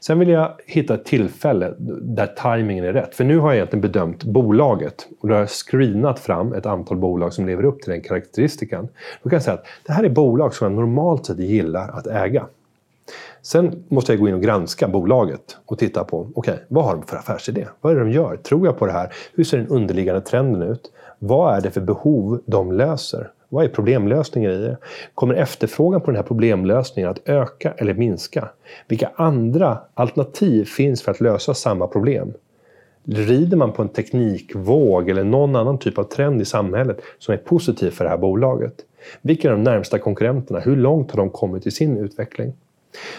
Sen 0.00 0.18
vill 0.18 0.28
jag 0.28 0.52
hitta 0.66 0.94
ett 0.94 1.04
tillfälle 1.04 1.74
där 2.02 2.26
tajmingen 2.26 2.84
är 2.84 2.92
rätt. 2.92 3.14
För 3.14 3.24
nu 3.24 3.38
har 3.38 3.48
jag 3.48 3.56
egentligen 3.56 3.80
bedömt 3.80 4.24
bolaget 4.24 5.08
och 5.20 5.28
då 5.28 5.34
har 5.34 5.40
jag 5.40 5.50
screenat 5.50 6.18
fram 6.18 6.52
ett 6.52 6.66
antal 6.66 6.96
bolag 6.96 7.32
som 7.32 7.46
lever 7.46 7.64
upp 7.64 7.82
till 7.82 7.90
den 7.90 8.00
karaktäristikan. 8.00 8.88
Då 9.22 9.30
kan 9.30 9.36
jag 9.36 9.42
säga 9.42 9.54
att 9.54 9.66
det 9.86 9.92
här 9.92 10.04
är 10.04 10.08
bolag 10.08 10.54
som 10.54 10.64
jag 10.64 10.72
normalt 10.72 11.26
sett 11.26 11.38
gillar 11.38 11.88
att 11.88 12.06
äga. 12.06 12.46
Sen 13.42 13.84
måste 13.88 14.12
jag 14.12 14.20
gå 14.20 14.28
in 14.28 14.34
och 14.34 14.42
granska 14.42 14.88
bolaget 14.88 15.58
och 15.66 15.78
titta 15.78 16.04
på 16.04 16.28
okay, 16.34 16.56
vad 16.68 16.84
har 16.84 16.94
de 16.94 17.02
för 17.02 17.16
affärsidé? 17.16 17.66
Vad 17.80 17.92
är 17.92 17.96
det 17.96 18.04
de 18.04 18.10
gör? 18.10 18.36
Tror 18.36 18.66
jag 18.66 18.78
på 18.78 18.86
det 18.86 18.92
här? 18.92 19.12
Hur 19.34 19.44
ser 19.44 19.58
den 19.58 19.68
underliggande 19.68 20.20
trenden 20.20 20.62
ut? 20.62 20.92
Vad 21.18 21.56
är 21.56 21.60
det 21.60 21.70
för 21.70 21.80
behov 21.80 22.40
de 22.46 22.72
löser? 22.72 23.30
Vad 23.48 23.64
är 23.64 23.68
problemlösningen 23.68 24.50
i 24.50 24.56
det? 24.58 24.76
Kommer 25.14 25.34
efterfrågan 25.34 26.00
på 26.00 26.06
den 26.06 26.16
här 26.16 26.22
problemlösningen 26.22 27.10
att 27.10 27.28
öka 27.28 27.74
eller 27.76 27.94
minska? 27.94 28.48
Vilka 28.88 29.10
andra 29.16 29.78
alternativ 29.94 30.64
finns 30.64 31.02
för 31.02 31.10
att 31.10 31.20
lösa 31.20 31.54
samma 31.54 31.86
problem? 31.86 32.32
Rider 33.04 33.56
man 33.56 33.72
på 33.72 33.82
en 33.82 33.88
teknikvåg 33.88 35.10
eller 35.10 35.24
någon 35.24 35.56
annan 35.56 35.78
typ 35.78 35.98
av 35.98 36.04
trend 36.04 36.42
i 36.42 36.44
samhället 36.44 37.00
som 37.18 37.34
är 37.34 37.38
positiv 37.38 37.90
för 37.90 38.04
det 38.04 38.10
här 38.10 38.18
bolaget? 38.18 38.74
Vilka 39.22 39.48
är 39.48 39.52
de 39.52 39.62
närmsta 39.62 39.98
konkurrenterna? 39.98 40.60
Hur 40.60 40.76
långt 40.76 41.10
har 41.10 41.16
de 41.16 41.30
kommit 41.30 41.66
i 41.66 41.70
sin 41.70 41.98
utveckling? 41.98 42.52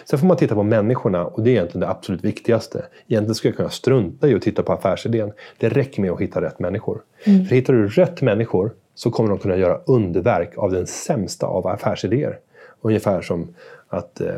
Sen 0.06 0.20
får 0.20 0.28
man 0.28 0.38
titta 0.38 0.56
på 0.56 0.64
människorna 0.64 1.26
och 1.26 1.44
det 1.44 1.50
är 1.50 1.52
egentligen 1.52 1.80
det 1.80 1.90
absolut 1.90 2.24
viktigaste. 2.24 2.86
Egentligen 3.08 3.36
skulle 3.36 3.50
jag 3.50 3.58
kunna 3.58 3.70
strunta 3.70 4.28
i 4.28 4.36
att 4.36 4.42
titta 4.42 4.64
på 4.64 4.74
affärsidén. 4.74 5.32
Det 5.58 5.70
räcker 5.70 6.02
med 6.02 6.12
att 6.12 6.22
hitta 6.22 6.42
rätt 6.42 6.60
människor. 6.60 7.02
Mm. 7.24 7.46
För 7.46 7.56
hittar 7.56 7.74
du 7.74 7.88
rätt 7.88 8.22
människor 8.22 8.72
så 9.00 9.12
kommer 9.12 9.30
de 9.30 9.40
kunna 9.40 9.58
göra 9.58 9.82
underverk 9.86 10.58
av 10.58 10.72
den 10.72 10.88
sämsta 10.88 11.48
av 11.48 11.68
affärsidéer. 11.68 12.40
Ungefär 12.82 13.22
som 13.22 13.48
att 13.88 14.22
eh, 14.22 14.36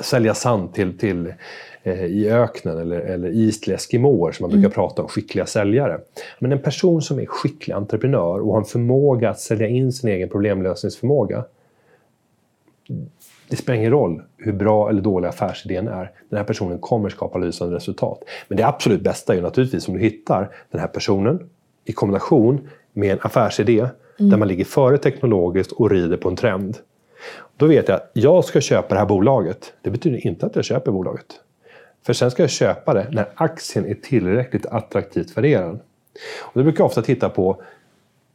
sälja, 0.00 0.34
sand 0.34 0.74
till, 0.74 0.98
till 0.98 1.34
eh, 1.82 2.04
i 2.04 2.30
öknen 2.30 2.78
eller, 2.78 3.00
eller 3.00 3.28
isliga 3.28 3.76
eskimåer 3.76 4.32
som 4.32 4.44
man 4.44 4.50
brukar 4.50 4.66
mm. 4.66 4.74
prata 4.74 5.02
om, 5.02 5.08
skickliga 5.08 5.46
säljare. 5.46 6.00
Men 6.38 6.52
en 6.52 6.62
person 6.62 7.02
som 7.02 7.18
är 7.18 7.26
skicklig 7.26 7.74
entreprenör 7.74 8.40
och 8.40 8.52
har 8.52 8.58
en 8.58 8.64
förmåga 8.64 9.30
att 9.30 9.40
sälja 9.40 9.66
in 9.66 9.92
sin 9.92 10.10
egen 10.10 10.28
problemlösningsförmåga 10.28 11.44
det 13.48 13.56
spelar 13.56 13.78
ingen 13.78 13.90
roll 13.90 14.22
hur 14.36 14.52
bra 14.52 14.88
eller 14.88 15.02
dålig 15.02 15.28
affärsidén 15.28 15.88
är. 15.88 16.10
Den 16.28 16.36
här 16.36 16.44
personen 16.44 16.78
kommer 16.78 17.08
skapa 17.08 17.38
lysande 17.38 17.76
resultat. 17.76 18.24
Men 18.48 18.56
det 18.56 18.66
absolut 18.66 19.02
bästa 19.02 19.32
är 19.32 19.36
ju 19.36 19.42
naturligtvis 19.42 19.88
om 19.88 19.94
du 19.94 20.00
hittar 20.00 20.54
den 20.70 20.80
här 20.80 20.88
personen 20.88 21.50
i 21.84 21.92
kombination 21.92 22.68
med 22.92 23.12
en 23.12 23.18
affärsidé 23.22 23.78
mm. 23.78 24.30
där 24.30 24.36
man 24.36 24.48
ligger 24.48 24.64
före 24.64 24.98
teknologiskt 24.98 25.72
och 25.72 25.90
rider 25.90 26.16
på 26.16 26.28
en 26.28 26.36
trend. 26.36 26.78
Då 27.56 27.66
vet 27.66 27.88
jag 27.88 27.96
att 27.96 28.10
jag 28.12 28.44
ska 28.44 28.60
köpa 28.60 28.94
det 28.94 29.00
här 29.00 29.06
bolaget. 29.06 29.72
Det 29.82 29.90
betyder 29.90 30.26
inte 30.26 30.46
att 30.46 30.56
jag 30.56 30.64
köper 30.64 30.92
bolaget. 30.92 31.26
För 32.06 32.12
sen 32.12 32.30
ska 32.30 32.42
jag 32.42 32.50
köpa 32.50 32.94
det 32.94 33.06
när 33.10 33.28
aktien 33.34 33.86
är 33.86 33.94
tillräckligt 33.94 34.66
attraktivt 34.66 35.36
värderad. 35.36 35.80
Och 36.40 36.52
då 36.54 36.62
brukar 36.62 36.80
jag 36.80 36.86
ofta 36.86 37.02
titta 37.02 37.28
på 37.28 37.62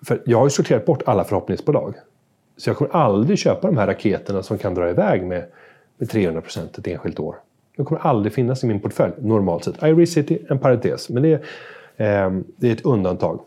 För 0.07 0.21
jag 0.25 0.37
har 0.37 0.45
ju 0.45 0.49
sorterat 0.49 0.85
bort 0.85 1.03
alla 1.05 1.23
förhoppningsbolag. 1.23 1.95
Så 2.57 2.69
jag 2.69 2.77
kommer 2.77 2.91
aldrig 2.91 3.39
köpa 3.39 3.67
de 3.67 3.77
här 3.77 3.87
raketerna 3.87 4.43
som 4.43 4.57
kan 4.57 4.73
dra 4.73 4.89
iväg 4.89 5.23
med, 5.23 5.45
med 5.97 6.09
300 6.09 6.41
procent 6.41 6.77
ett 6.77 6.87
enskilt 6.87 7.19
år. 7.19 7.35
De 7.77 7.85
kommer 7.85 8.01
aldrig 8.01 8.33
finnas 8.33 8.63
i 8.63 8.67
min 8.67 8.79
portfölj 8.79 9.13
normalt 9.17 9.63
sett. 9.63 9.83
iReCity, 9.83 10.39
en 10.49 10.59
parentes, 10.59 11.09
men 11.09 11.23
det 11.23 11.41
är, 11.97 12.25
eh, 12.25 12.31
det 12.57 12.67
är 12.67 12.71
ett 12.71 12.85
undantag. 12.85 13.39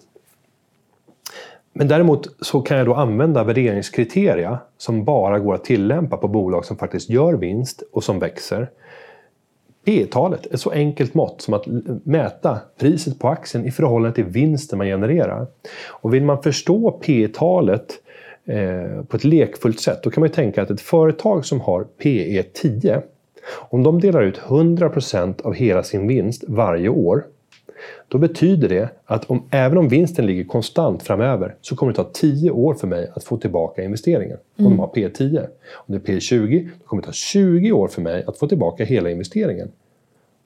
Men 1.73 1.89
däremot 1.89 2.29
så 2.41 2.61
kan 2.61 2.77
jag 2.77 2.87
då 2.87 2.95
använda 2.95 3.45
värderingskriterier 3.45 4.59
som 4.79 5.05
bara 5.05 5.39
går 5.39 5.55
att 5.55 5.65
tillämpa 5.65 6.17
på 6.17 6.29
bolag 6.29 6.65
som 6.65 6.77
faktiskt 6.77 7.11
gör 7.11 7.33
vinst 7.33 7.83
och 7.93 8.05
som 8.05 8.19
växer. 8.19 8.71
P 9.85 10.07
talet 10.11 10.47
ett 10.47 10.61
så 10.61 10.71
enkelt 10.71 11.15
mått 11.15 11.43
som 11.43 11.55
att 11.55 11.65
mäta 12.05 12.59
priset 12.79 13.19
på 13.19 13.29
aktien 13.29 13.67
i 13.67 13.71
förhållande 13.71 14.15
till 14.15 14.25
vinsten 14.25 14.79
man 14.79 14.87
genererar. 14.87 15.47
Och 15.89 16.15
vill 16.15 16.25
man 16.25 16.43
förstå 16.43 16.91
P 16.91 17.29
talet 17.35 17.93
eh, 18.45 19.05
på 19.09 19.17
ett 19.17 19.25
lekfullt 19.25 19.81
sätt 19.81 20.03
då 20.03 20.11
kan 20.11 20.21
man 20.21 20.31
tänka 20.31 20.63
att 20.63 20.71
ett 20.71 20.81
företag 20.81 21.45
som 21.45 21.61
har 21.61 21.85
PE 21.85 22.43
10 22.43 23.03
om 23.53 23.83
de 23.83 24.01
delar 24.01 24.23
ut 24.23 24.41
100% 24.41 25.43
av 25.43 25.55
hela 25.55 25.83
sin 25.83 26.09
vinst 26.09 26.45
varje 26.49 26.89
år 26.89 27.25
då 28.09 28.19
betyder 28.19 28.69
det 28.69 28.89
att 29.05 29.31
om, 29.31 29.43
även 29.51 29.79
om 29.79 29.89
vinsten 29.89 30.27
ligger 30.27 30.45
konstant 30.45 31.03
framöver 31.03 31.55
så 31.61 31.77
kommer 31.77 31.93
det 31.93 31.97
ta 31.97 32.11
10 32.13 32.51
år 32.51 32.75
för 32.75 32.87
mig 32.87 33.11
att 33.15 33.25
få 33.25 33.37
tillbaka 33.37 33.83
investeringen. 33.83 34.39
Om 34.59 34.67
mm. 34.67 34.77
de 34.77 34.81
har 34.81 34.89
P10. 34.89 35.47
Om 35.73 35.85
det 35.87 36.09
är 36.09 36.15
P20 36.15 36.69
då 36.79 36.87
kommer 36.87 37.03
det 37.03 37.07
ta 37.07 37.13
20 37.13 37.73
år 37.73 37.89
för 37.89 38.03
mig 38.03 38.25
att 38.27 38.39
få 38.39 38.49
tillbaka 38.49 38.85
hela 38.85 39.11
investeringen. 39.11 39.73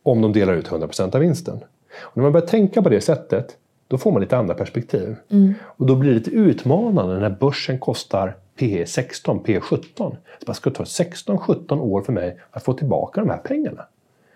Om 0.02 0.22
de 0.22 0.32
delar 0.32 0.54
ut 0.54 0.68
100% 0.68 1.14
av 1.14 1.20
vinsten. 1.20 1.56
Och 2.00 2.16
när 2.16 2.22
man 2.22 2.32
börjar 2.32 2.46
tänka 2.46 2.82
på 2.82 2.88
det 2.88 3.00
sättet 3.00 3.56
då 3.88 3.98
får 3.98 4.12
man 4.12 4.20
lite 4.22 4.36
andra 4.36 4.54
perspektiv. 4.54 5.16
Mm. 5.28 5.54
Och 5.62 5.86
då 5.86 5.96
blir 5.96 6.10
det 6.10 6.16
lite 6.16 6.30
utmanande 6.30 7.18
när 7.18 7.30
börsen 7.30 7.78
kostar 7.78 8.36
P 8.58 8.86
16, 8.86 9.42
P 9.42 9.60
17. 9.60 10.16
Det 10.46 10.54
ska 10.54 10.70
ta 10.70 10.84
16-17 10.84 11.80
år 11.80 12.02
för 12.02 12.12
mig 12.12 12.36
att 12.50 12.64
få 12.64 12.72
tillbaka 12.72 13.20
de 13.20 13.30
här 13.30 13.38
pengarna. 13.38 13.86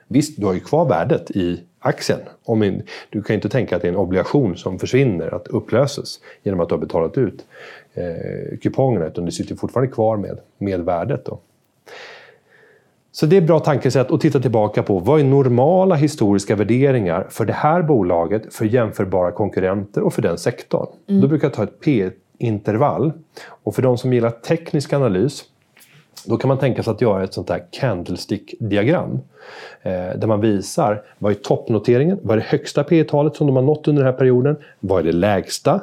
Visst, 0.09 0.41
du 0.41 0.47
har 0.47 0.55
ju 0.55 0.61
kvar 0.61 0.89
värdet 0.89 1.31
i 1.31 1.61
aktien. 1.79 2.21
Om 2.45 2.83
du 3.11 3.23
kan 3.23 3.35
ju 3.35 3.35
inte 3.35 3.49
tänka 3.49 3.77
att 3.77 3.83
det 3.83 3.89
är 3.89 3.93
en 3.93 3.99
obligation 3.99 4.57
som 4.57 4.79
försvinner, 4.79 5.35
att 5.35 5.49
upplöses 5.49 6.21
genom 6.43 6.61
att 6.61 6.69
du 6.69 6.75
har 6.75 6.81
betalat 6.81 7.19
ut 7.19 7.47
eh, 7.95 8.59
kupongerna, 8.63 9.07
utan 9.07 9.25
du 9.25 9.33
sitter 9.33 9.57
fortfarande 9.57 9.93
kvar 9.93 10.17
med, 10.17 10.39
med 10.59 10.81
värdet. 10.81 11.25
Då. 11.25 11.39
Så 13.13 13.27
det 13.27 13.37
är 13.37 13.41
ett 13.41 13.47
bra 13.47 13.61
tankesätt 13.61 14.11
att 14.11 14.21
titta 14.21 14.41
tillbaka 14.41 14.83
på 14.83 14.99
vad 14.99 15.21
är 15.21 15.25
normala 15.25 15.95
historiska 15.95 16.57
värderingar 16.57 17.27
för 17.31 17.45
det 17.45 17.53
här 17.53 17.83
bolaget, 17.83 18.55
för 18.55 18.65
jämförbara 18.65 19.33
konkurrenter 19.33 20.03
och 20.03 20.15
för 20.15 20.23
den 20.23 20.39
sektorn. 20.39 20.87
Mm. 21.09 21.21
Då 21.21 21.29
brukar 21.29 21.47
jag 21.47 21.55
ta 21.55 21.63
ett 21.63 21.81
P-intervall. 21.81 23.13
Och 23.47 23.75
för 23.75 23.83
de 23.83 23.99
som 23.99 24.13
gillar 24.13 24.31
teknisk 24.31 24.93
analys 24.93 25.45
då 26.27 26.37
kan 26.37 26.49
man 26.49 26.59
tänka 26.59 26.83
sig 26.83 26.91
att 26.91 27.01
göra 27.01 27.25
ett 27.25 27.35
sånt 27.35 27.51
här 27.51 27.65
candlestick-diagram. 27.71 29.19
Eh, 29.83 29.93
där 29.93 30.27
man 30.27 30.41
visar 30.41 31.03
vad 31.19 31.33
är 31.33 31.37
toppnoteringen, 31.37 32.19
vad 32.23 32.37
är 32.37 32.41
det 32.41 32.47
högsta 32.47 32.85
P 32.85 33.05
talet 33.05 33.37
som 33.37 33.47
de 33.47 33.57
har 33.57 33.63
nått 33.63 33.89
under 33.89 34.03
den 34.03 34.13
här 34.13 34.19
perioden, 34.19 34.57
vad 34.81 35.01
är 35.01 35.05
det 35.05 35.13
lägsta 35.13 35.81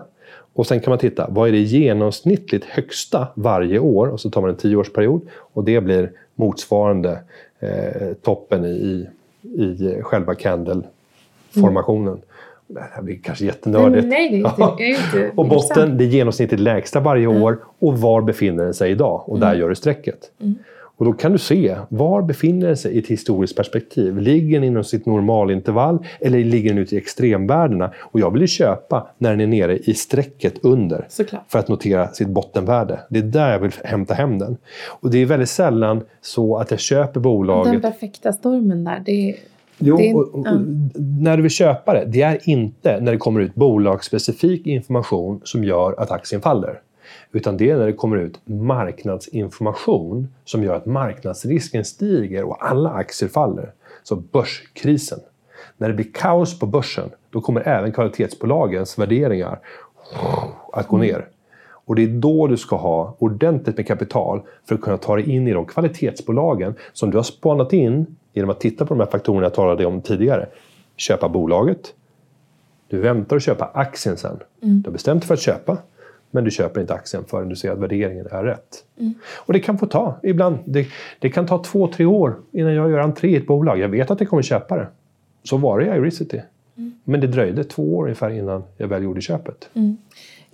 och 0.55 0.67
sen 0.67 0.79
kan 0.79 0.91
man 0.91 0.99
titta, 0.99 1.27
vad 1.29 1.47
är 1.47 1.51
det 1.51 1.59
genomsnittligt 1.59 2.65
högsta 2.65 3.27
varje 3.33 3.79
år? 3.79 4.07
Och 4.07 4.19
så 4.19 4.29
tar 4.29 4.41
man 4.41 4.49
en 4.49 4.55
tioårsperiod 4.55 5.21
och 5.31 5.63
det 5.63 5.81
blir 5.81 6.11
motsvarande 6.35 7.19
eh, 7.59 8.13
toppen 8.21 8.65
i, 8.65 9.07
i 9.41 9.99
själva 10.01 10.33
candle-formationen. 10.33 12.07
Mm. 12.07 12.19
Det 12.67 12.83
här 12.93 13.01
blir 13.01 13.19
kanske 13.23 13.45
jättenördigt. 13.45 14.07
Nej, 14.07 14.29
det 14.29 14.83
är 14.83 14.89
inte, 14.89 15.31
och 15.35 15.47
botten, 15.47 15.97
det 15.97 16.03
är 16.03 16.07
genomsnittligt 16.07 16.61
lägsta 16.61 16.99
varje 16.99 17.29
mm. 17.29 17.41
år. 17.43 17.59
Och 17.79 17.97
var 17.97 18.21
befinner 18.21 18.63
den 18.63 18.73
sig 18.73 18.91
idag? 18.91 19.29
Och 19.29 19.39
där 19.39 19.47
mm. 19.47 19.59
gör 19.59 19.69
du 19.69 19.75
strecket. 19.75 20.19
Mm. 20.41 20.55
Och 20.97 21.05
då 21.05 21.13
kan 21.13 21.31
du 21.31 21.37
se, 21.37 21.75
var 21.89 22.21
befinner 22.21 22.67
den 22.67 22.77
sig 22.77 22.95
i 22.95 22.99
ett 22.99 23.07
historiskt 23.07 23.55
perspektiv? 23.55 24.17
Ligger 24.17 24.59
den 24.59 24.67
inom 24.67 24.83
sitt 24.83 25.05
normalintervall 25.05 26.05
eller 26.19 26.39
ligger 26.39 26.69
den 26.69 26.77
ute 26.77 26.95
i 26.95 26.97
extremvärdena? 26.97 27.91
Och 27.99 28.19
jag 28.19 28.31
vill 28.31 28.41
ju 28.41 28.47
köpa 28.47 29.07
när 29.17 29.29
den 29.29 29.41
är 29.41 29.47
nere 29.47 29.77
i 29.77 29.93
strecket 29.93 30.65
under. 30.65 31.05
Såklart. 31.09 31.43
För 31.47 31.59
att 31.59 31.67
notera 31.67 32.07
sitt 32.07 32.27
bottenvärde. 32.27 32.99
Det 33.09 33.19
är 33.19 33.23
där 33.23 33.51
jag 33.51 33.59
vill 33.59 33.71
hämta 33.83 34.13
hem 34.13 34.39
den. 34.39 34.57
Och 34.87 35.11
det 35.11 35.17
är 35.17 35.25
väldigt 35.25 35.49
sällan 35.49 36.01
så 36.21 36.57
att 36.57 36.71
jag 36.71 36.79
köper 36.79 37.19
bolaget... 37.19 37.73
Den 37.73 37.81
perfekta 37.81 38.33
stormen 38.33 38.83
där, 38.83 39.01
det 39.05 39.29
är 39.29 39.35
Jo, 39.77 39.97
det, 39.97 40.13
och, 40.13 40.35
och, 40.35 40.47
mm. 40.47 40.89
när 40.95 41.37
du 41.37 41.43
vill 41.43 41.51
köpa 41.51 41.93
det, 41.93 42.05
det 42.05 42.21
är 42.21 42.49
inte 42.49 42.99
när 42.99 43.11
det 43.11 43.17
kommer 43.17 43.41
ut 43.41 43.55
bolagsspecifik 43.55 44.67
information 44.67 45.41
som 45.43 45.63
gör 45.63 45.95
att 45.97 46.11
aktien 46.11 46.41
faller. 46.41 46.81
Utan 47.31 47.57
det 47.57 47.69
är 47.69 47.77
när 47.77 47.85
det 47.85 47.93
kommer 47.93 48.17
ut 48.17 48.39
marknadsinformation 48.45 50.27
som 50.45 50.63
gör 50.63 50.75
att 50.75 50.85
marknadsrisken 50.85 51.85
stiger 51.85 52.43
och 52.43 52.65
alla 52.69 52.89
aktier 52.89 53.29
faller. 53.29 53.71
Så 54.03 54.15
börskrisen. 54.15 55.19
När 55.77 55.87
det 55.87 55.93
blir 55.93 56.11
kaos 56.13 56.59
på 56.59 56.65
börsen, 56.65 57.09
då 57.29 57.41
kommer 57.41 57.67
även 57.67 57.91
kvalitetsbolagens 57.91 58.99
värderingar 58.99 59.59
att 60.73 60.87
gå 60.87 60.97
ner. 60.97 61.27
Och 61.85 61.95
det 61.95 62.03
är 62.03 62.07
då 62.07 62.47
du 62.47 62.57
ska 62.57 62.75
ha 62.75 63.15
ordentligt 63.19 63.77
med 63.77 63.87
kapital 63.87 64.41
för 64.67 64.75
att 64.75 64.81
kunna 64.81 64.97
ta 64.97 65.15
dig 65.15 65.29
in 65.29 65.47
i 65.47 65.53
de 65.53 65.65
kvalitetsbolagen 65.65 66.75
som 66.93 67.11
du 67.11 67.17
har 67.17 67.23
spanat 67.23 67.73
in 67.73 68.15
genom 68.35 68.49
att 68.49 68.59
titta 68.59 68.85
på 68.85 68.93
de 68.93 68.99
här 68.99 69.07
faktorerna 69.07 69.45
jag 69.45 69.53
talade 69.53 69.85
om 69.85 70.01
tidigare. 70.01 70.47
Köpa 70.97 71.29
bolaget. 71.29 71.93
Du 72.87 72.99
väntar 72.99 73.35
att 73.35 73.43
köpa 73.43 73.65
aktien 73.73 74.17
sen. 74.17 74.39
Mm. 74.63 74.81
Du 74.81 74.87
har 74.87 74.93
bestämt 74.93 75.21
dig 75.21 75.27
för 75.27 75.33
att 75.33 75.41
köpa. 75.41 75.77
Men 76.31 76.43
du 76.43 76.51
köper 76.51 76.81
inte 76.81 76.93
aktien 76.93 77.23
förrän 77.27 77.49
du 77.49 77.55
ser 77.55 77.71
att 77.71 77.77
värderingen 77.77 78.27
är 78.31 78.43
rätt. 78.43 78.83
Mm. 78.99 79.13
Och 79.35 79.53
det 79.53 79.59
kan 79.59 79.77
få 79.77 79.85
ta, 79.85 80.19
ibland, 80.23 80.57
det, 80.65 80.87
det, 81.19 81.29
kan 81.29 81.45
ta 81.45 81.63
två, 81.63 81.87
tre 81.87 82.05
år 82.05 82.35
innan 82.51 82.73
jag 82.73 82.91
gör 82.91 82.99
entré 82.99 83.29
i 83.29 83.35
ett 83.35 83.47
bolag. 83.47 83.79
Jag 83.79 83.89
vet 83.89 84.11
att 84.11 84.19
jag 84.19 84.29
kommer 84.29 84.43
köpa 84.43 84.77
det. 84.77 84.87
Så 85.43 85.57
var 85.57 85.79
det 85.79 85.85
i 85.85 85.97
Iricity. 85.97 86.41
Mm. 86.77 86.93
Men 87.03 87.21
det 87.21 87.27
dröjde 87.27 87.63
två 87.63 87.95
år 87.95 88.03
ungefär 88.03 88.29
innan 88.29 88.63
jag 88.77 88.87
väl 88.87 89.03
gjorde 89.03 89.21
köpet. 89.21 89.69
Mm. 89.73 89.97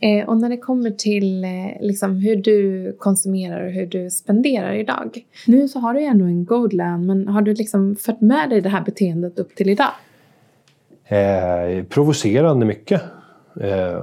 Eh, 0.02 0.30
och 0.30 0.38
när 0.38 0.50
det 0.50 0.58
kommer 0.58 0.92
till 0.92 1.44
eh, 1.44 1.50
liksom, 1.80 2.16
hur 2.16 2.36
du 2.36 2.96
konsumerar 3.00 3.66
och 3.66 3.72
hur 3.72 3.86
du 3.86 4.10
spenderar 4.10 4.74
idag. 4.74 5.26
Nu 5.48 5.68
så 5.68 5.80
har 5.80 5.94
du 5.94 6.00
ju 6.00 6.06
ändå 6.06 6.26
en 6.26 6.46
god 6.46 6.74
lön, 6.74 7.06
men 7.06 7.28
har 7.28 7.42
du 7.42 7.54
liksom 7.54 7.96
fört 7.96 8.22
med 8.22 8.50
dig 8.50 8.62
det 8.62 8.70
här 8.70 8.82
beteendet 8.82 9.40
upp 9.40 9.56
till 9.56 9.70
idag? 9.70 9.92
Eh, 11.06 11.84
provocerande 11.84 12.66
mycket. 12.66 13.02
Eh, 13.62 13.96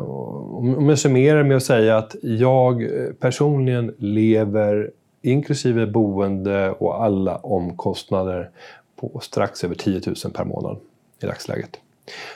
om 0.59 0.89
jag 0.89 0.99
summerar 0.99 1.43
med 1.43 1.57
att 1.57 1.63
säga 1.63 1.97
att 1.97 2.17
jag 2.23 2.83
eh, 2.83 3.13
personligen 3.21 3.95
lever 3.99 4.91
inklusive 5.23 5.87
boende 5.87 6.71
och 6.71 7.05
alla 7.05 7.37
omkostnader 7.37 8.51
på 8.97 9.21
strax 9.21 9.65
över 9.65 9.75
10 9.75 10.01
000 10.07 10.33
per 10.35 10.45
månad 10.45 10.77
i 11.23 11.27
dagsläget. 11.27 11.81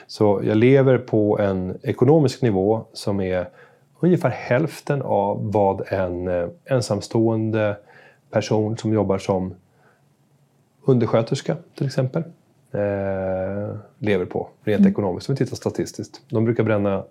Så 0.07 0.41
jag 0.43 0.57
lever 0.57 0.97
på 0.97 1.39
en 1.39 1.77
ekonomisk 1.83 2.41
nivå 2.41 2.85
som 2.93 3.19
är 3.19 3.49
ungefär 3.99 4.29
hälften 4.29 5.01
av 5.01 5.51
vad 5.51 5.93
en 5.93 6.27
eh, 6.27 6.47
ensamstående 6.65 7.77
person 8.31 8.77
som 8.77 8.93
jobbar 8.93 9.17
som 9.17 9.55
undersköterska 10.85 11.57
till 11.75 11.85
exempel 11.85 12.23
eh, 12.71 13.75
lever 13.97 14.25
på 14.25 14.49
rent 14.63 14.79
mm. 14.79 14.91
ekonomiskt 14.91 15.29
om 15.29 15.35
vi 15.35 15.45
tittar 15.45 15.55
statistiskt. 15.55 16.21
De 16.29 16.45
brukar 16.45 16.63
bränna 16.63 17.03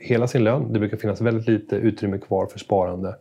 hela 0.00 0.26
sin 0.26 0.44
lön. 0.44 0.72
Det 0.72 0.78
brukar 0.78 0.96
finnas 0.96 1.20
väldigt 1.20 1.48
lite 1.48 1.76
utrymme 1.76 2.18
kvar 2.18 2.46
för 2.46 2.58
sparande. 2.58 3.16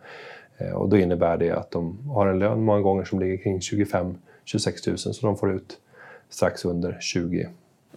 Eh, 0.58 0.72
och 0.72 0.90
då 0.90 0.98
innebär 0.98 1.38
det 1.38 1.52
att 1.52 1.72
de 1.72 2.10
har 2.10 2.28
en 2.28 2.40
lön 2.40 2.64
många 2.64 2.82
gånger 2.82 3.04
som 3.04 3.20
ligger 3.20 3.38
kring 3.38 3.62
25 3.62 4.18
26 4.46 4.88
000 4.88 4.98
så 4.98 5.26
de 5.26 5.38
får 5.38 5.52
ut 5.52 5.78
strax 6.30 6.66
under 6.66 6.98
20 7.02 7.48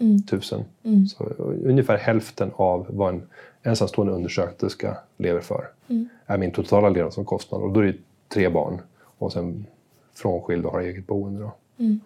mm. 0.01 0.19
000. 0.33 0.65
Mm. 0.83 1.07
Så 1.07 1.25
ungefär 1.65 1.97
hälften 1.97 2.51
av 2.57 2.87
vad 2.89 3.15
en 3.15 3.23
ensamstående 3.63 4.13
undersköterska 4.13 4.97
lever 5.17 5.41
för 5.41 5.69
mm. 5.89 6.09
är 6.27 6.39
min 6.39 6.51
totala 6.51 6.89
levnadsomkostnad. 6.89 7.63
Och 7.63 7.73
då 7.73 7.81
är 7.81 7.85
det 7.85 7.97
tre 8.29 8.49
barn 8.49 8.81
och 9.19 9.33
sen 9.33 9.67
frånskild 10.15 10.65
och 10.65 10.73
har 10.73 10.81
eget 10.81 11.07
boende. 11.07 11.41
Då. 11.41 11.53
Mm. 11.79 12.01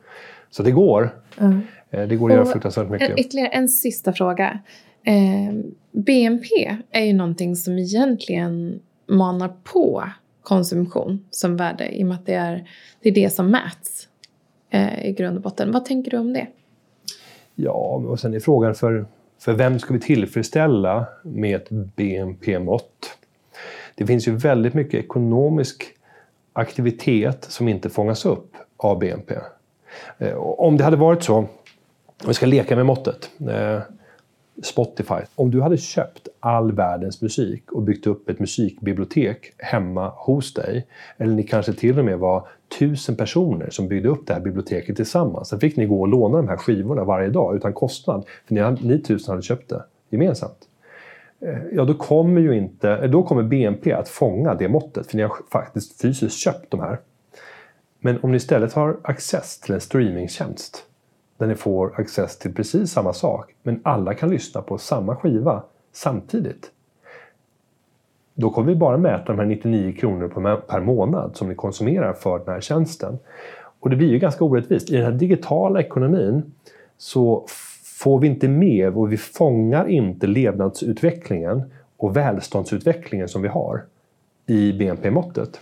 Så 0.50 0.62
det 0.62 0.70
går. 0.70 1.20
Mm. 1.38 1.60
Det 1.90 2.16
går 2.16 2.30
att 2.30 2.36
göra 2.36 2.46
fruktansvärt 2.46 2.90
mycket. 2.90 3.18
Ytterligare 3.18 3.48
en 3.48 3.68
sista 3.68 4.12
fråga. 4.12 4.58
Eh, 5.02 5.54
BNP 5.92 6.76
är 6.90 7.04
ju 7.04 7.12
någonting 7.12 7.56
som 7.56 7.78
egentligen 7.78 8.80
manar 9.06 9.52
på 9.64 10.04
konsumtion 10.42 11.24
som 11.30 11.56
värde 11.56 11.88
i 11.96 12.02
och 12.02 12.06
med 12.06 12.14
att 12.14 12.26
det 12.26 12.34
är 12.34 12.68
det, 13.00 13.08
är 13.08 13.14
det 13.14 13.30
som 13.30 13.50
mäts 13.50 14.08
eh, 14.70 15.06
i 15.06 15.12
grund 15.12 15.36
och 15.36 15.42
botten. 15.42 15.72
Vad 15.72 15.84
tänker 15.84 16.10
du 16.10 16.18
om 16.18 16.32
det? 16.32 16.46
Ja, 17.62 18.02
och 18.06 18.20
sen 18.20 18.34
är 18.34 18.40
frågan 18.40 18.74
för, 18.74 19.06
för 19.38 19.52
vem 19.52 19.78
ska 19.78 19.94
vi 19.94 20.00
tillfredsställa 20.00 21.06
med 21.22 21.56
ett 21.56 21.70
BNP-mått? 21.70 23.18
Det 23.94 24.06
finns 24.06 24.28
ju 24.28 24.36
väldigt 24.36 24.74
mycket 24.74 25.04
ekonomisk 25.04 25.84
aktivitet 26.52 27.44
som 27.44 27.68
inte 27.68 27.90
fångas 27.90 28.26
upp 28.26 28.52
av 28.76 28.98
BNP. 28.98 29.34
Eh, 30.18 30.34
om 30.36 30.76
det 30.76 30.84
hade 30.84 30.96
varit 30.96 31.22
så, 31.22 31.36
om 31.36 31.48
vi 32.26 32.34
ska 32.34 32.46
leka 32.46 32.76
med 32.76 32.86
måttet. 32.86 33.30
Eh, 33.50 33.80
Spotify. 34.62 35.20
Om 35.34 35.50
du 35.50 35.60
hade 35.60 35.76
köpt 35.76 36.28
all 36.40 36.72
världens 36.72 37.22
musik 37.22 37.72
och 37.72 37.82
byggt 37.82 38.06
upp 38.06 38.28
ett 38.28 38.38
musikbibliotek 38.38 39.52
hemma 39.58 40.12
hos 40.16 40.54
dig, 40.54 40.86
eller 41.16 41.34
ni 41.34 41.42
kanske 41.42 41.72
till 41.72 41.98
och 41.98 42.04
med 42.04 42.18
var 42.18 42.48
tusen 42.78 43.16
personer 43.16 43.70
som 43.70 43.88
byggde 43.88 44.08
upp 44.08 44.26
det 44.26 44.34
här 44.34 44.40
biblioteket 44.40 44.96
tillsammans. 44.96 45.48
Sen 45.48 45.60
fick 45.60 45.76
ni 45.76 45.86
gå 45.86 46.00
och 46.00 46.08
låna 46.08 46.36
de 46.36 46.48
här 46.48 46.56
skivorna 46.56 47.04
varje 47.04 47.28
dag 47.28 47.56
utan 47.56 47.72
kostnad, 47.72 48.24
för 48.48 48.54
ni, 48.54 48.88
ni 48.88 49.02
tusen 49.02 49.32
hade 49.32 49.42
köpt 49.42 49.68
det 49.68 49.84
gemensamt. 50.10 50.68
Eh, 51.40 51.58
ja, 51.72 51.84
då 51.84 51.94
kommer 51.94 52.40
ju 52.40 52.56
inte, 52.56 53.06
då 53.06 53.22
kommer 53.22 53.42
BNP 53.42 53.92
att 53.92 54.08
fånga 54.08 54.54
det 54.54 54.68
måttet, 54.68 55.06
för 55.06 55.16
ni 55.16 55.22
har 55.22 55.32
faktiskt 55.52 56.02
fysiskt 56.02 56.38
köpt 56.38 56.70
de 56.70 56.80
här. 56.80 56.98
Men 58.00 58.18
om 58.22 58.30
ni 58.30 58.36
istället 58.36 58.72
har 58.72 58.96
access 59.02 59.60
till 59.60 59.74
en 59.74 59.80
streamingtjänst 59.80 60.86
där 61.40 61.46
ni 61.46 61.54
får 61.54 62.00
access 62.00 62.38
till 62.38 62.54
precis 62.54 62.90
samma 62.90 63.12
sak, 63.12 63.54
men 63.62 63.80
alla 63.82 64.14
kan 64.14 64.30
lyssna 64.30 64.62
på 64.62 64.78
samma 64.78 65.16
skiva 65.16 65.62
samtidigt. 65.92 66.70
Då 68.34 68.50
kommer 68.50 68.68
vi 68.68 68.74
bara 68.74 68.96
mäta 68.96 69.24
de 69.24 69.38
här 69.38 69.46
99 69.46 69.92
kronor 69.92 70.56
per 70.68 70.80
månad 70.80 71.36
som 71.36 71.48
ni 71.48 71.54
konsumerar 71.54 72.12
för 72.12 72.38
den 72.38 72.54
här 72.54 72.60
tjänsten. 72.60 73.18
Och 73.80 73.90
det 73.90 73.96
blir 73.96 74.08
ju 74.08 74.18
ganska 74.18 74.44
orättvist. 74.44 74.90
I 74.90 74.96
den 74.96 75.04
här 75.04 75.12
digitala 75.12 75.80
ekonomin 75.80 76.52
så 76.98 77.46
får 77.84 78.18
vi 78.18 78.26
inte 78.26 78.48
med 78.48 78.96
och 78.96 79.12
vi 79.12 79.16
fångar 79.16 79.88
inte 79.88 80.26
levnadsutvecklingen 80.26 81.62
och 81.96 82.16
välståndsutvecklingen 82.16 83.28
som 83.28 83.42
vi 83.42 83.48
har 83.48 83.84
i 84.46 84.72
BNP-måttet. 84.72 85.60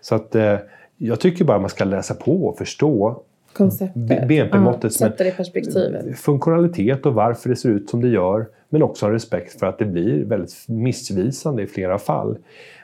Så 0.00 0.14
att 0.14 0.34
eh, 0.34 0.56
jag 0.96 1.20
tycker 1.20 1.44
bara 1.44 1.58
man 1.58 1.70
ska 1.70 1.84
läsa 1.84 2.14
på 2.14 2.46
och 2.46 2.58
förstå 2.58 3.22
konceptet. 3.52 4.28
BNP-måttet 4.28 4.84
ja, 4.84 4.90
sätta 4.90 5.24
det 5.24 5.28
i 5.28 5.32
perspektivet. 5.32 6.18
Funktionalitet 6.18 7.06
och 7.06 7.14
varför 7.14 7.48
det 7.48 7.56
ser 7.56 7.68
ut 7.68 7.90
som 7.90 8.00
det 8.00 8.08
gör. 8.08 8.46
Men 8.68 8.82
också 8.82 9.06
ha 9.06 9.12
respekt 9.12 9.58
för 9.58 9.66
att 9.66 9.78
det 9.78 9.84
blir 9.84 10.24
väldigt 10.24 10.54
missvisande 10.66 11.62
i 11.62 11.66
flera 11.66 11.98
fall. 11.98 12.38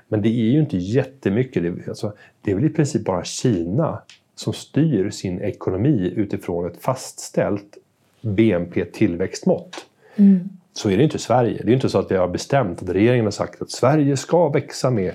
Men 0.09 0.23
det 0.23 0.29
är 0.29 0.53
ju 0.53 0.61
inte 0.61 0.77
jättemycket. 0.77 1.62
Det, 1.62 1.89
alltså, 1.89 2.12
det 2.43 2.51
är 2.51 2.55
väl 2.55 2.65
i 2.65 2.69
princip 2.69 3.05
bara 3.05 3.25
Kina 3.25 4.03
som 4.35 4.53
styr 4.53 5.11
sin 5.11 5.41
ekonomi 5.41 6.12
utifrån 6.17 6.67
ett 6.67 6.83
fastställt 6.83 7.79
BNP-tillväxtmått. 8.21 9.87
Mm. 10.17 10.49
Så 10.73 10.91
är 10.91 10.97
det 10.97 11.03
inte 11.03 11.17
i 11.17 11.21
Sverige. 11.21 11.62
Det 11.65 11.71
är 11.71 11.75
inte 11.75 11.89
så 11.89 11.99
att 11.99 12.11
vi 12.11 12.17
har 12.17 12.29
bestämt 12.29 12.83
att 12.83 12.89
regeringen 12.89 13.25
har 13.25 13.31
sagt 13.31 13.62
att 13.62 13.71
Sverige 13.71 14.17
ska 14.17 14.49
växa 14.49 14.91
med 14.91 15.12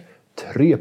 3 0.54 0.78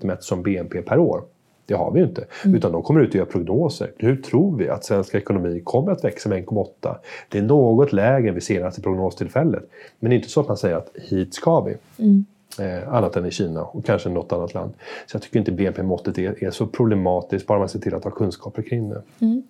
mätt 0.00 0.22
som 0.22 0.42
BNP 0.42 0.82
per 0.82 0.98
år. 0.98 1.22
Det 1.66 1.74
har 1.74 1.90
vi 1.90 2.00
ju 2.00 2.06
inte. 2.06 2.24
Mm. 2.44 2.56
Utan 2.56 2.72
de 2.72 2.82
kommer 2.82 3.00
ut 3.00 3.08
och 3.08 3.14
gör 3.14 3.24
prognoser. 3.24 3.92
Hur 3.96 4.16
tror 4.16 4.56
vi 4.56 4.68
att 4.68 4.84
svensk 4.84 5.14
ekonomi 5.14 5.60
kommer 5.64 5.92
att 5.92 6.04
växa 6.04 6.28
med 6.28 6.44
1,8? 6.44 6.96
Det 7.28 7.38
är 7.38 7.42
något 7.42 7.92
lägre 7.92 8.28
än 8.28 8.34
vid 8.34 8.42
senaste 8.42 8.80
prognostillfället. 8.80 9.70
Men 10.00 10.10
det 10.10 10.14
är 10.14 10.18
inte 10.18 10.30
så 10.30 10.40
att 10.40 10.48
man 10.48 10.56
säger 10.56 10.76
att 10.76 10.90
hit 10.94 11.34
ska 11.34 11.60
vi. 11.60 11.76
Mm. 11.98 12.24
Eh, 12.58 12.94
annat 12.94 13.16
än 13.16 13.26
i 13.26 13.30
Kina 13.30 13.62
och 13.62 13.84
kanske 13.84 14.08
något 14.08 14.32
annat 14.32 14.54
land. 14.54 14.72
Så 15.06 15.14
jag 15.14 15.22
tycker 15.22 15.38
inte 15.38 15.52
BNP-måttet 15.52 16.18
är, 16.18 16.44
är, 16.44 16.50
så 16.50 16.66
problematiskt 16.66 17.46
bara 17.46 17.58
man 17.58 17.68
ser 17.68 17.78
till 17.78 17.94
att 17.94 18.04
ha 18.04 18.10
kunskaper 18.10 18.62
kring 18.62 18.90
det. 18.90 19.02
Mm 19.20 19.42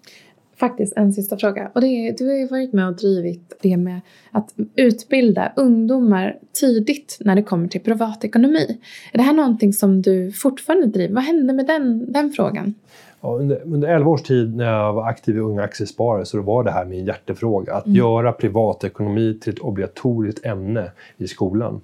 faktiskt 0.62 0.92
en 0.96 1.12
sista 1.12 1.36
fråga. 1.36 1.70
Och 1.74 1.80
det 1.80 1.86
är, 1.86 2.16
du 2.18 2.28
har 2.28 2.36
ju 2.36 2.46
varit 2.46 2.72
med 2.72 2.88
och 2.88 2.96
drivit 2.96 3.58
det 3.62 3.76
med 3.76 4.00
att 4.30 4.54
utbilda 4.76 5.52
ungdomar 5.56 6.36
tidigt 6.60 7.18
när 7.20 7.36
det 7.36 7.42
kommer 7.42 7.68
till 7.68 7.80
privatekonomi. 7.80 8.78
Är 9.12 9.18
det 9.18 9.24
här 9.24 9.32
någonting 9.32 9.72
som 9.72 10.02
du 10.02 10.32
fortfarande 10.32 10.86
driver? 10.86 11.14
Vad 11.14 11.24
hände 11.24 11.52
med 11.52 11.66
den, 11.66 12.12
den 12.12 12.30
frågan? 12.30 12.74
Ja, 13.20 13.28
under, 13.28 13.62
under 13.64 13.88
11 13.88 14.10
års 14.10 14.22
tid 14.22 14.56
när 14.56 14.64
jag 14.64 14.92
var 14.92 15.08
aktiv 15.08 15.36
i 15.36 15.38
Unga 15.38 15.62
Aktiesparare 15.62 16.24
så 16.24 16.40
var 16.40 16.64
det 16.64 16.70
här 16.70 16.84
min 16.84 17.04
hjärtefråga. 17.04 17.74
Att 17.74 17.86
mm. 17.86 17.96
göra 17.96 18.32
privatekonomi 18.32 19.38
till 19.42 19.52
ett 19.52 19.58
obligatoriskt 19.58 20.46
ämne 20.46 20.90
i 21.16 21.28
skolan. 21.28 21.80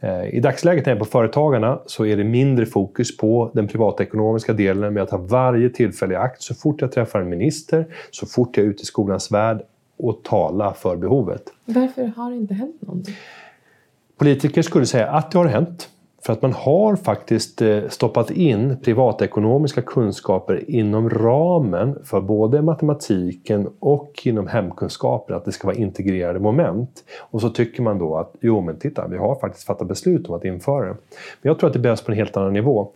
Eh, 0.00 0.34
I 0.34 0.40
dagsläget 0.40 0.86
när 0.86 0.92
jag 0.92 0.96
är 0.96 1.04
på 1.04 1.10
Företagarna 1.10 1.80
så 1.86 2.06
är 2.06 2.16
det 2.16 2.24
mindre 2.24 2.66
fokus 2.66 3.16
på 3.16 3.50
den 3.54 3.68
privatekonomiska 3.68 4.52
delen 4.52 4.94
med 4.94 5.02
att 5.02 5.10
ha 5.10 5.18
varje 5.18 5.70
tillfälle 5.70 6.14
i 6.14 6.16
akt 6.16 6.42
så 6.42 6.54
fort 6.54 6.80
jag 6.80 6.92
träffar 6.92 7.20
en 7.20 7.28
minister, 7.28 7.86
så 8.10 8.26
fort 8.26 8.56
jag 8.56 8.66
är 8.66 8.70
ute 8.70 8.82
i 8.82 8.86
skolans 8.86 9.32
värld 9.32 9.62
och 9.96 10.22
tala 10.22 10.74
för 10.74 10.96
behovet. 10.96 11.42
Varför 11.64 12.06
har 12.16 12.30
det 12.30 12.36
inte 12.36 12.54
hänt 12.54 12.82
någonting? 12.82 13.14
Politiker 14.18 14.62
skulle 14.62 14.86
säga 14.86 15.06
att 15.06 15.30
det 15.30 15.38
har 15.38 15.46
hänt. 15.46 15.88
För 16.22 16.32
att 16.32 16.42
man 16.42 16.52
har 16.52 16.96
faktiskt 16.96 17.62
eh, 17.62 17.88
stoppat 17.88 18.30
in 18.30 18.76
privatekonomiska 18.82 19.82
kunskaper 19.82 20.70
inom 20.70 21.10
ramen 21.10 21.98
för 22.04 22.20
både 22.20 22.62
matematiken 22.62 23.68
och 23.78 24.22
inom 24.24 24.46
hemkunskapen, 24.46 25.36
att 25.36 25.44
det 25.44 25.52
ska 25.52 25.66
vara 25.66 25.76
integrerade 25.76 26.40
moment. 26.40 27.04
Och 27.18 27.40
så 27.40 27.50
tycker 27.50 27.82
man 27.82 27.98
då 27.98 28.16
att 28.16 28.34
jo 28.40 28.60
men 28.60 28.78
titta, 28.78 29.08
vi 29.08 29.16
har 29.16 29.34
faktiskt 29.34 29.66
fattat 29.66 29.88
beslut 29.88 30.28
om 30.28 30.34
att 30.34 30.44
införa 30.44 30.84
det. 30.86 30.96
Men 31.42 31.50
jag 31.50 31.58
tror 31.58 31.68
att 31.68 31.74
det 31.74 31.78
behövs 31.78 32.02
på 32.02 32.12
en 32.12 32.18
helt 32.18 32.36
annan 32.36 32.52
nivå. 32.52 32.88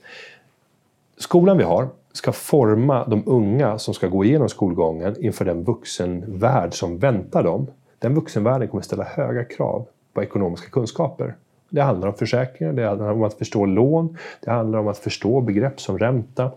Skolan 1.18 1.58
vi 1.58 1.64
har 1.64 1.88
ska 2.12 2.32
forma 2.32 3.04
de 3.06 3.22
unga 3.26 3.78
som 3.78 3.94
ska 3.94 4.08
gå 4.08 4.24
igenom 4.24 4.48
skolgången 4.48 5.16
inför 5.24 5.44
den 5.44 5.64
vuxenvärld 5.64 6.74
som 6.74 6.98
väntar 6.98 7.42
dem. 7.42 7.66
Den 7.98 8.14
vuxenvärlden 8.14 8.68
kommer 8.68 8.82
ställa 8.82 9.04
höga 9.04 9.44
krav 9.44 9.86
på 10.14 10.22
ekonomiska 10.22 10.70
kunskaper. 10.70 11.34
Det 11.74 11.82
handlar 11.82 12.08
om 12.08 12.14
försäkringar, 12.14 12.72
det 12.72 12.86
handlar 12.86 13.12
om 13.12 13.22
att 13.22 13.34
förstå 13.34 13.66
lån, 13.66 14.18
det 14.40 14.50
handlar 14.50 14.78
om 14.78 14.88
att 14.88 14.98
förstå 14.98 15.40
begrepp 15.40 15.80
som 15.80 15.98
ränta. 15.98 16.50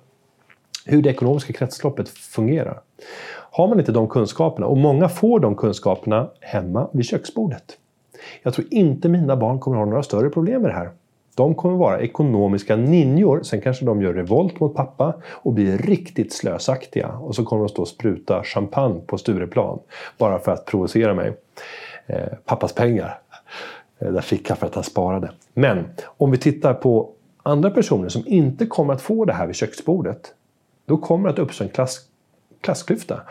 Hur 0.85 1.01
det 1.01 1.09
ekonomiska 1.09 1.53
kretsloppet 1.53 2.09
fungerar. 2.09 2.81
Har 3.51 3.67
man 3.67 3.79
inte 3.79 3.91
de 3.91 4.07
kunskaperna, 4.07 4.67
och 4.67 4.77
många 4.77 5.09
får 5.09 5.39
de 5.39 5.55
kunskaperna 5.55 6.29
hemma 6.39 6.89
vid 6.93 7.05
köksbordet. 7.05 7.77
Jag 8.43 8.53
tror 8.53 8.67
inte 8.71 9.09
mina 9.09 9.35
barn 9.35 9.59
kommer 9.59 9.77
ha 9.77 9.85
några 9.85 10.03
större 10.03 10.29
problem 10.29 10.61
med 10.61 10.71
det 10.71 10.75
här. 10.75 10.89
De 11.35 11.55
kommer 11.55 11.77
vara 11.77 12.01
ekonomiska 12.01 12.75
ninjor, 12.75 13.43
sen 13.43 13.61
kanske 13.61 13.85
de 13.85 14.01
gör 14.01 14.13
revolt 14.13 14.59
mot 14.59 14.75
pappa 14.75 15.13
och 15.27 15.53
blir 15.53 15.77
riktigt 15.77 16.33
slösaktiga. 16.33 17.07
Och 17.07 17.35
så 17.35 17.45
kommer 17.45 17.63
de 17.63 17.69
stå 17.69 17.81
och 17.81 17.87
spruta 17.87 18.43
champagne 18.43 19.01
på 19.07 19.17
Stureplan 19.17 19.79
bara 20.17 20.39
för 20.39 20.51
att 20.51 20.65
provocera 20.65 21.13
mig. 21.13 21.33
Eh, 22.05 22.27
pappas 22.45 22.73
pengar. 22.73 23.19
Eh, 23.99 24.11
där 24.11 24.21
fick 24.21 24.49
han 24.49 24.57
för 24.57 24.67
att 24.67 24.75
han 24.75 24.83
sparade. 24.83 25.31
Men 25.53 25.85
om 26.17 26.31
vi 26.31 26.37
tittar 26.37 26.73
på 26.73 27.09
andra 27.47 27.69
personer 27.69 28.09
som 28.09 28.23
inte 28.25 28.65
kommer 28.65 28.93
att 28.93 29.01
få 29.01 29.25
det 29.25 29.33
här 29.33 29.47
vid 29.47 29.55
köksbordet. 29.55 30.33
Då 30.85 30.97
kommer 30.97 31.29
det 31.29 31.33
att 31.33 31.39
uppstå 31.39 31.63
en 31.63 31.69
klass, 31.69 32.01
klassklyfta. 32.61 33.21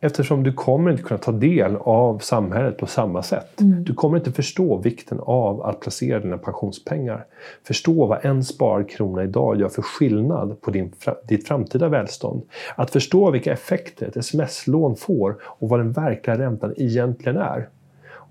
Eftersom 0.00 0.42
du 0.42 0.52
kommer 0.52 0.90
inte 0.90 1.02
kunna 1.02 1.18
ta 1.18 1.32
del 1.32 1.76
av 1.76 2.18
samhället 2.18 2.78
på 2.78 2.86
samma 2.86 3.22
sätt. 3.22 3.60
Mm. 3.60 3.84
Du 3.84 3.94
kommer 3.94 4.18
inte 4.18 4.32
förstå 4.32 4.76
vikten 4.76 5.20
av 5.20 5.62
att 5.62 5.80
placera 5.80 6.20
dina 6.20 6.38
pensionspengar. 6.38 7.26
Förstå 7.64 8.06
vad 8.06 8.24
en 8.24 8.44
sparkrona 8.44 9.24
idag 9.24 9.60
gör 9.60 9.68
för 9.68 9.82
skillnad 9.82 10.60
på 10.60 10.70
din, 10.70 10.92
ditt 11.28 11.48
framtida 11.48 11.88
välstånd. 11.88 12.42
Att 12.76 12.90
förstå 12.90 13.30
vilka 13.30 13.52
effekter 13.52 14.06
ett 14.06 14.16
sms-lån 14.16 14.96
får 14.96 15.36
och 15.42 15.68
vad 15.68 15.80
den 15.80 15.92
verkliga 15.92 16.38
räntan 16.38 16.74
egentligen 16.76 17.38
är. 17.38 17.68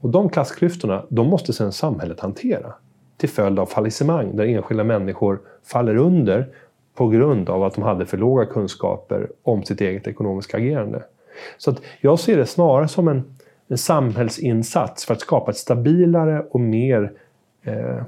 Och 0.01 0.09
de 0.09 0.29
klassklyftorna, 0.29 1.03
de 1.09 1.27
måste 1.27 1.53
sedan 1.53 1.71
samhället 1.71 2.19
hantera. 2.19 2.73
Till 3.17 3.29
följd 3.29 3.59
av 3.59 3.65
fallissemang, 3.65 4.35
där 4.35 4.45
enskilda 4.45 4.83
människor 4.83 5.39
faller 5.63 5.95
under 5.95 6.47
på 6.95 7.07
grund 7.07 7.49
av 7.49 7.63
att 7.63 7.75
de 7.75 7.83
hade 7.83 8.05
för 8.05 8.17
låga 8.17 8.45
kunskaper 8.45 9.27
om 9.43 9.63
sitt 9.63 9.81
eget 9.81 10.07
ekonomiska 10.07 10.57
agerande. 10.57 11.03
Så 11.57 11.71
att 11.71 11.81
jag 12.01 12.19
ser 12.19 12.37
det 12.37 12.45
snarare 12.45 12.87
som 12.87 13.07
en, 13.07 13.23
en 13.67 13.77
samhällsinsats 13.77 15.05
för 15.05 15.13
att 15.13 15.21
skapa 15.21 15.51
ett 15.51 15.57
stabilare 15.57 16.45
och 16.51 16.59
mer... 16.59 17.11
Eh, 17.63 18.01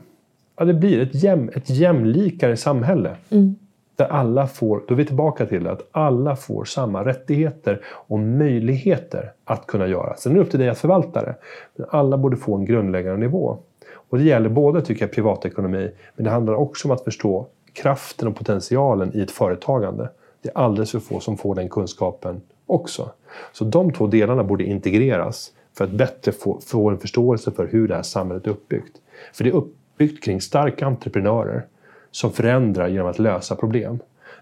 ja, 0.57 0.65
det 0.65 0.73
blir 0.73 1.01
ett, 1.01 1.23
jäm, 1.23 1.49
ett 1.55 1.69
jämlikare 1.69 2.57
samhälle. 2.57 3.15
Mm. 3.29 3.55
Där 3.99 4.07
alla 4.07 4.47
får, 4.47 4.83
då 4.87 4.93
är 4.93 4.97
vi 4.97 5.05
tillbaka 5.05 5.45
till 5.45 5.67
att 5.67 5.87
alla 5.91 6.35
får 6.35 6.65
samma 6.65 7.05
rättigheter 7.05 7.81
och 7.85 8.19
möjligheter 8.19 9.31
att 9.45 9.67
kunna 9.67 9.87
göra. 9.87 10.15
Sen 10.15 10.31
är 10.31 10.35
det 10.35 10.41
upp 10.41 10.49
till 10.49 10.59
dig 10.59 10.69
att 10.69 10.77
förvalta 10.77 11.21
det. 11.21 11.35
Men 11.75 11.87
alla 11.89 12.17
borde 12.17 12.37
få 12.37 12.55
en 12.55 12.65
grundläggande 12.65 13.19
nivå. 13.19 13.57
Och 13.91 14.17
det 14.17 14.23
gäller 14.23 14.49
både 14.49 14.81
tycker 14.81 15.05
jag, 15.05 15.11
privatekonomi, 15.11 15.91
men 16.15 16.23
det 16.23 16.29
handlar 16.29 16.53
också 16.53 16.87
om 16.87 16.91
att 16.91 17.03
förstå 17.03 17.47
kraften 17.73 18.27
och 18.27 18.35
potentialen 18.35 19.11
i 19.13 19.21
ett 19.21 19.31
företagande. 19.31 20.09
Det 20.41 20.49
är 20.49 20.57
alldeles 20.57 20.91
för 20.91 20.99
få 20.99 21.19
som 21.19 21.37
får 21.37 21.55
den 21.55 21.69
kunskapen 21.69 22.41
också. 22.65 23.11
Så 23.53 23.63
de 23.63 23.93
två 23.93 24.07
delarna 24.07 24.43
borde 24.43 24.63
integreras 24.63 25.51
för 25.77 25.85
att 25.85 25.91
bättre 25.91 26.31
få, 26.31 26.59
få 26.65 26.89
en 26.89 26.97
förståelse 26.97 27.51
för 27.51 27.67
hur 27.67 27.87
det 27.87 27.95
här 27.95 28.03
samhället 28.03 28.47
är 28.47 28.51
uppbyggt. 28.51 28.97
För 29.33 29.43
det 29.43 29.49
är 29.49 29.55
uppbyggt 29.55 30.23
kring 30.23 30.41
starka 30.41 30.85
entreprenörer 30.85 31.65
som 32.11 32.31
förändrar 32.31 32.87
genom 32.87 33.07
att 33.07 33.19
lösa 33.19 33.55
problem. 33.55 33.99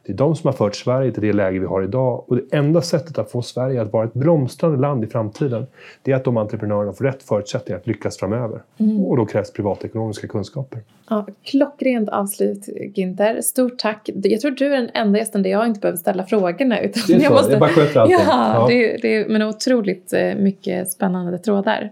Det 0.07 0.13
är 0.13 0.17
de 0.17 0.35
som 0.35 0.47
har 0.47 0.53
fört 0.53 0.75
Sverige 0.75 1.11
till 1.11 1.21
det 1.21 1.33
läge 1.33 1.59
vi 1.59 1.65
har 1.65 1.83
idag 1.83 2.23
och 2.27 2.35
det 2.35 2.57
enda 2.57 2.81
sättet 2.81 3.17
att 3.17 3.31
få 3.31 3.41
Sverige 3.41 3.81
att 3.81 3.93
vara 3.93 4.05
ett 4.05 4.13
blomstrande 4.13 4.77
land 4.77 5.03
i 5.03 5.07
framtiden 5.07 5.67
det 6.03 6.11
är 6.11 6.15
att 6.15 6.23
de 6.23 6.37
entreprenörerna 6.37 6.93
får 6.93 7.05
rätt 7.05 7.23
förutsättningar 7.23 7.79
att 7.79 7.87
lyckas 7.87 8.17
framöver. 8.17 8.61
Mm. 8.77 9.05
Och 9.05 9.17
då 9.17 9.25
krävs 9.25 9.53
privatekonomiska 9.53 10.27
kunskaper. 10.27 10.81
Ja, 11.09 11.27
klockrent 11.43 12.09
avslut 12.09 12.65
Günther. 12.95 13.41
Stort 13.41 13.79
tack. 13.79 14.09
Jag 14.13 14.41
tror 14.41 14.51
du 14.51 14.65
är 14.65 14.81
den 14.81 14.89
enda 14.93 15.19
gästen 15.19 15.43
där 15.43 15.49
jag 15.49 15.67
inte 15.67 15.79
behöver 15.79 15.97
ställa 15.97 16.23
frågorna. 16.23 16.79
Utan 16.79 17.03
det 17.07 17.13
är 17.13 17.19
så, 17.19 17.23
jag, 17.25 17.33
måste... 17.33 17.51
jag 17.51 17.59
bara 17.59 17.69
sköter 17.69 17.99
allting. 17.99 18.17
Ja, 18.19 18.53
ja. 18.53 18.67
Det, 18.69 18.97
det 19.01 19.15
är 19.15 19.29
men 19.29 19.41
otroligt 19.41 20.13
eh, 20.13 20.35
mycket 20.35 20.91
spännande 20.91 21.37
trådar. 21.37 21.91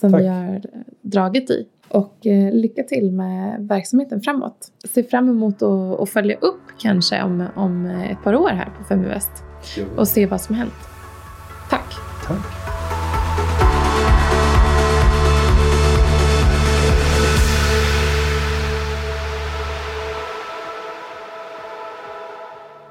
som 0.00 0.12
Tack. 0.12 0.20
vi 0.20 0.26
har 0.26 0.60
dragit 1.02 1.50
i. 1.50 1.66
Och 1.94 2.26
eh, 2.26 2.52
lycka 2.52 2.82
till 2.82 3.12
med 3.12 3.68
verksamheten 3.68 4.20
framåt. 4.20 4.68
Se 4.84 5.02
fram 5.02 5.28
emot 5.28 5.62
att, 5.62 6.08
följa 6.08 6.36
upp 6.36 6.62
kanske 6.78 7.22
om, 7.22 7.46
om 7.54 7.86
ett 7.86 8.22
par 8.22 8.34
år 8.34 8.48
här 8.48 8.72
på 8.78 8.84
Feminvest 8.84 9.30
och 9.96 10.08
se 10.08 10.26
vad 10.26 10.40
som 10.40 10.54
hänt. 10.54 10.72
Tack! 11.70 11.94
Tack! 12.26 12.64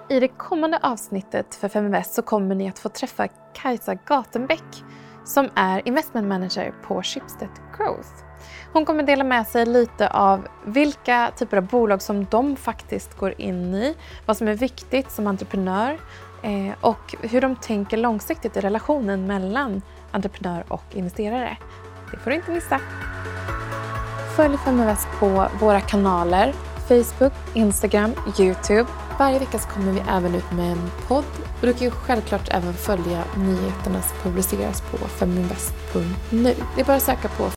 I 0.09 0.19
det 0.19 0.27
kommande 0.27 0.79
avsnittet 0.81 1.55
för 1.55 1.69
Feminvest 1.69 2.13
så 2.13 2.21
kommer 2.21 2.55
ni 2.55 2.69
att 2.69 2.79
få 2.79 2.89
träffa 2.89 3.27
Kajsa 3.53 3.95
Gatenbäck 3.95 4.83
som 5.25 5.49
är 5.55 5.87
investment 5.87 6.27
manager 6.27 6.73
på 6.87 7.03
Schibsted 7.03 7.49
Growth. 7.77 8.32
Hon 8.73 8.85
kommer 8.85 9.03
dela 9.03 9.23
med 9.23 9.47
sig 9.47 9.65
lite 9.65 10.09
av 10.09 10.47
vilka 10.65 11.31
typer 11.37 11.57
av 11.57 11.63
bolag 11.63 12.01
som 12.01 12.25
de 12.25 12.55
faktiskt 12.55 13.17
går 13.17 13.33
in 13.37 13.75
i, 13.75 13.95
vad 14.25 14.37
som 14.37 14.47
är 14.47 14.53
viktigt 14.53 15.11
som 15.11 15.27
entreprenör 15.27 15.97
eh, 16.43 16.73
och 16.81 17.15
hur 17.21 17.41
de 17.41 17.55
tänker 17.55 17.97
långsiktigt 17.97 18.57
i 18.57 18.61
relationen 18.61 19.27
mellan 19.27 19.81
entreprenör 20.11 20.63
och 20.67 20.83
investerare. 20.93 21.57
Det 22.11 22.17
får 22.17 22.29
du 22.29 22.35
inte 22.35 22.51
missa. 22.51 22.79
Följ 24.35 24.57
Feminvest 24.57 25.07
på 25.19 25.47
våra 25.59 25.81
kanaler 25.81 26.53
Facebook, 26.87 27.33
Instagram, 27.53 28.13
Youtube 28.39 28.89
varje 29.19 29.39
vecka 29.39 29.59
så 29.59 29.69
kommer 29.69 29.91
vi 29.91 30.01
även 30.09 30.35
ut 30.35 30.51
med 30.51 30.71
en 30.71 30.91
podd 31.07 31.25
och 31.61 31.67
du 31.67 31.73
kan 31.73 31.83
ju 31.83 31.91
självklart 31.91 32.49
även 32.51 32.73
följa 32.73 33.23
nyheterna 33.37 34.01
som 34.01 34.17
publiceras 34.23 34.81
på 34.81 34.97
feminvest.nu. 34.97 36.55
Det 36.75 36.81
är 36.81 36.85
bara 36.85 36.97
att 36.97 37.03
söka 37.03 37.27
på 37.27 37.49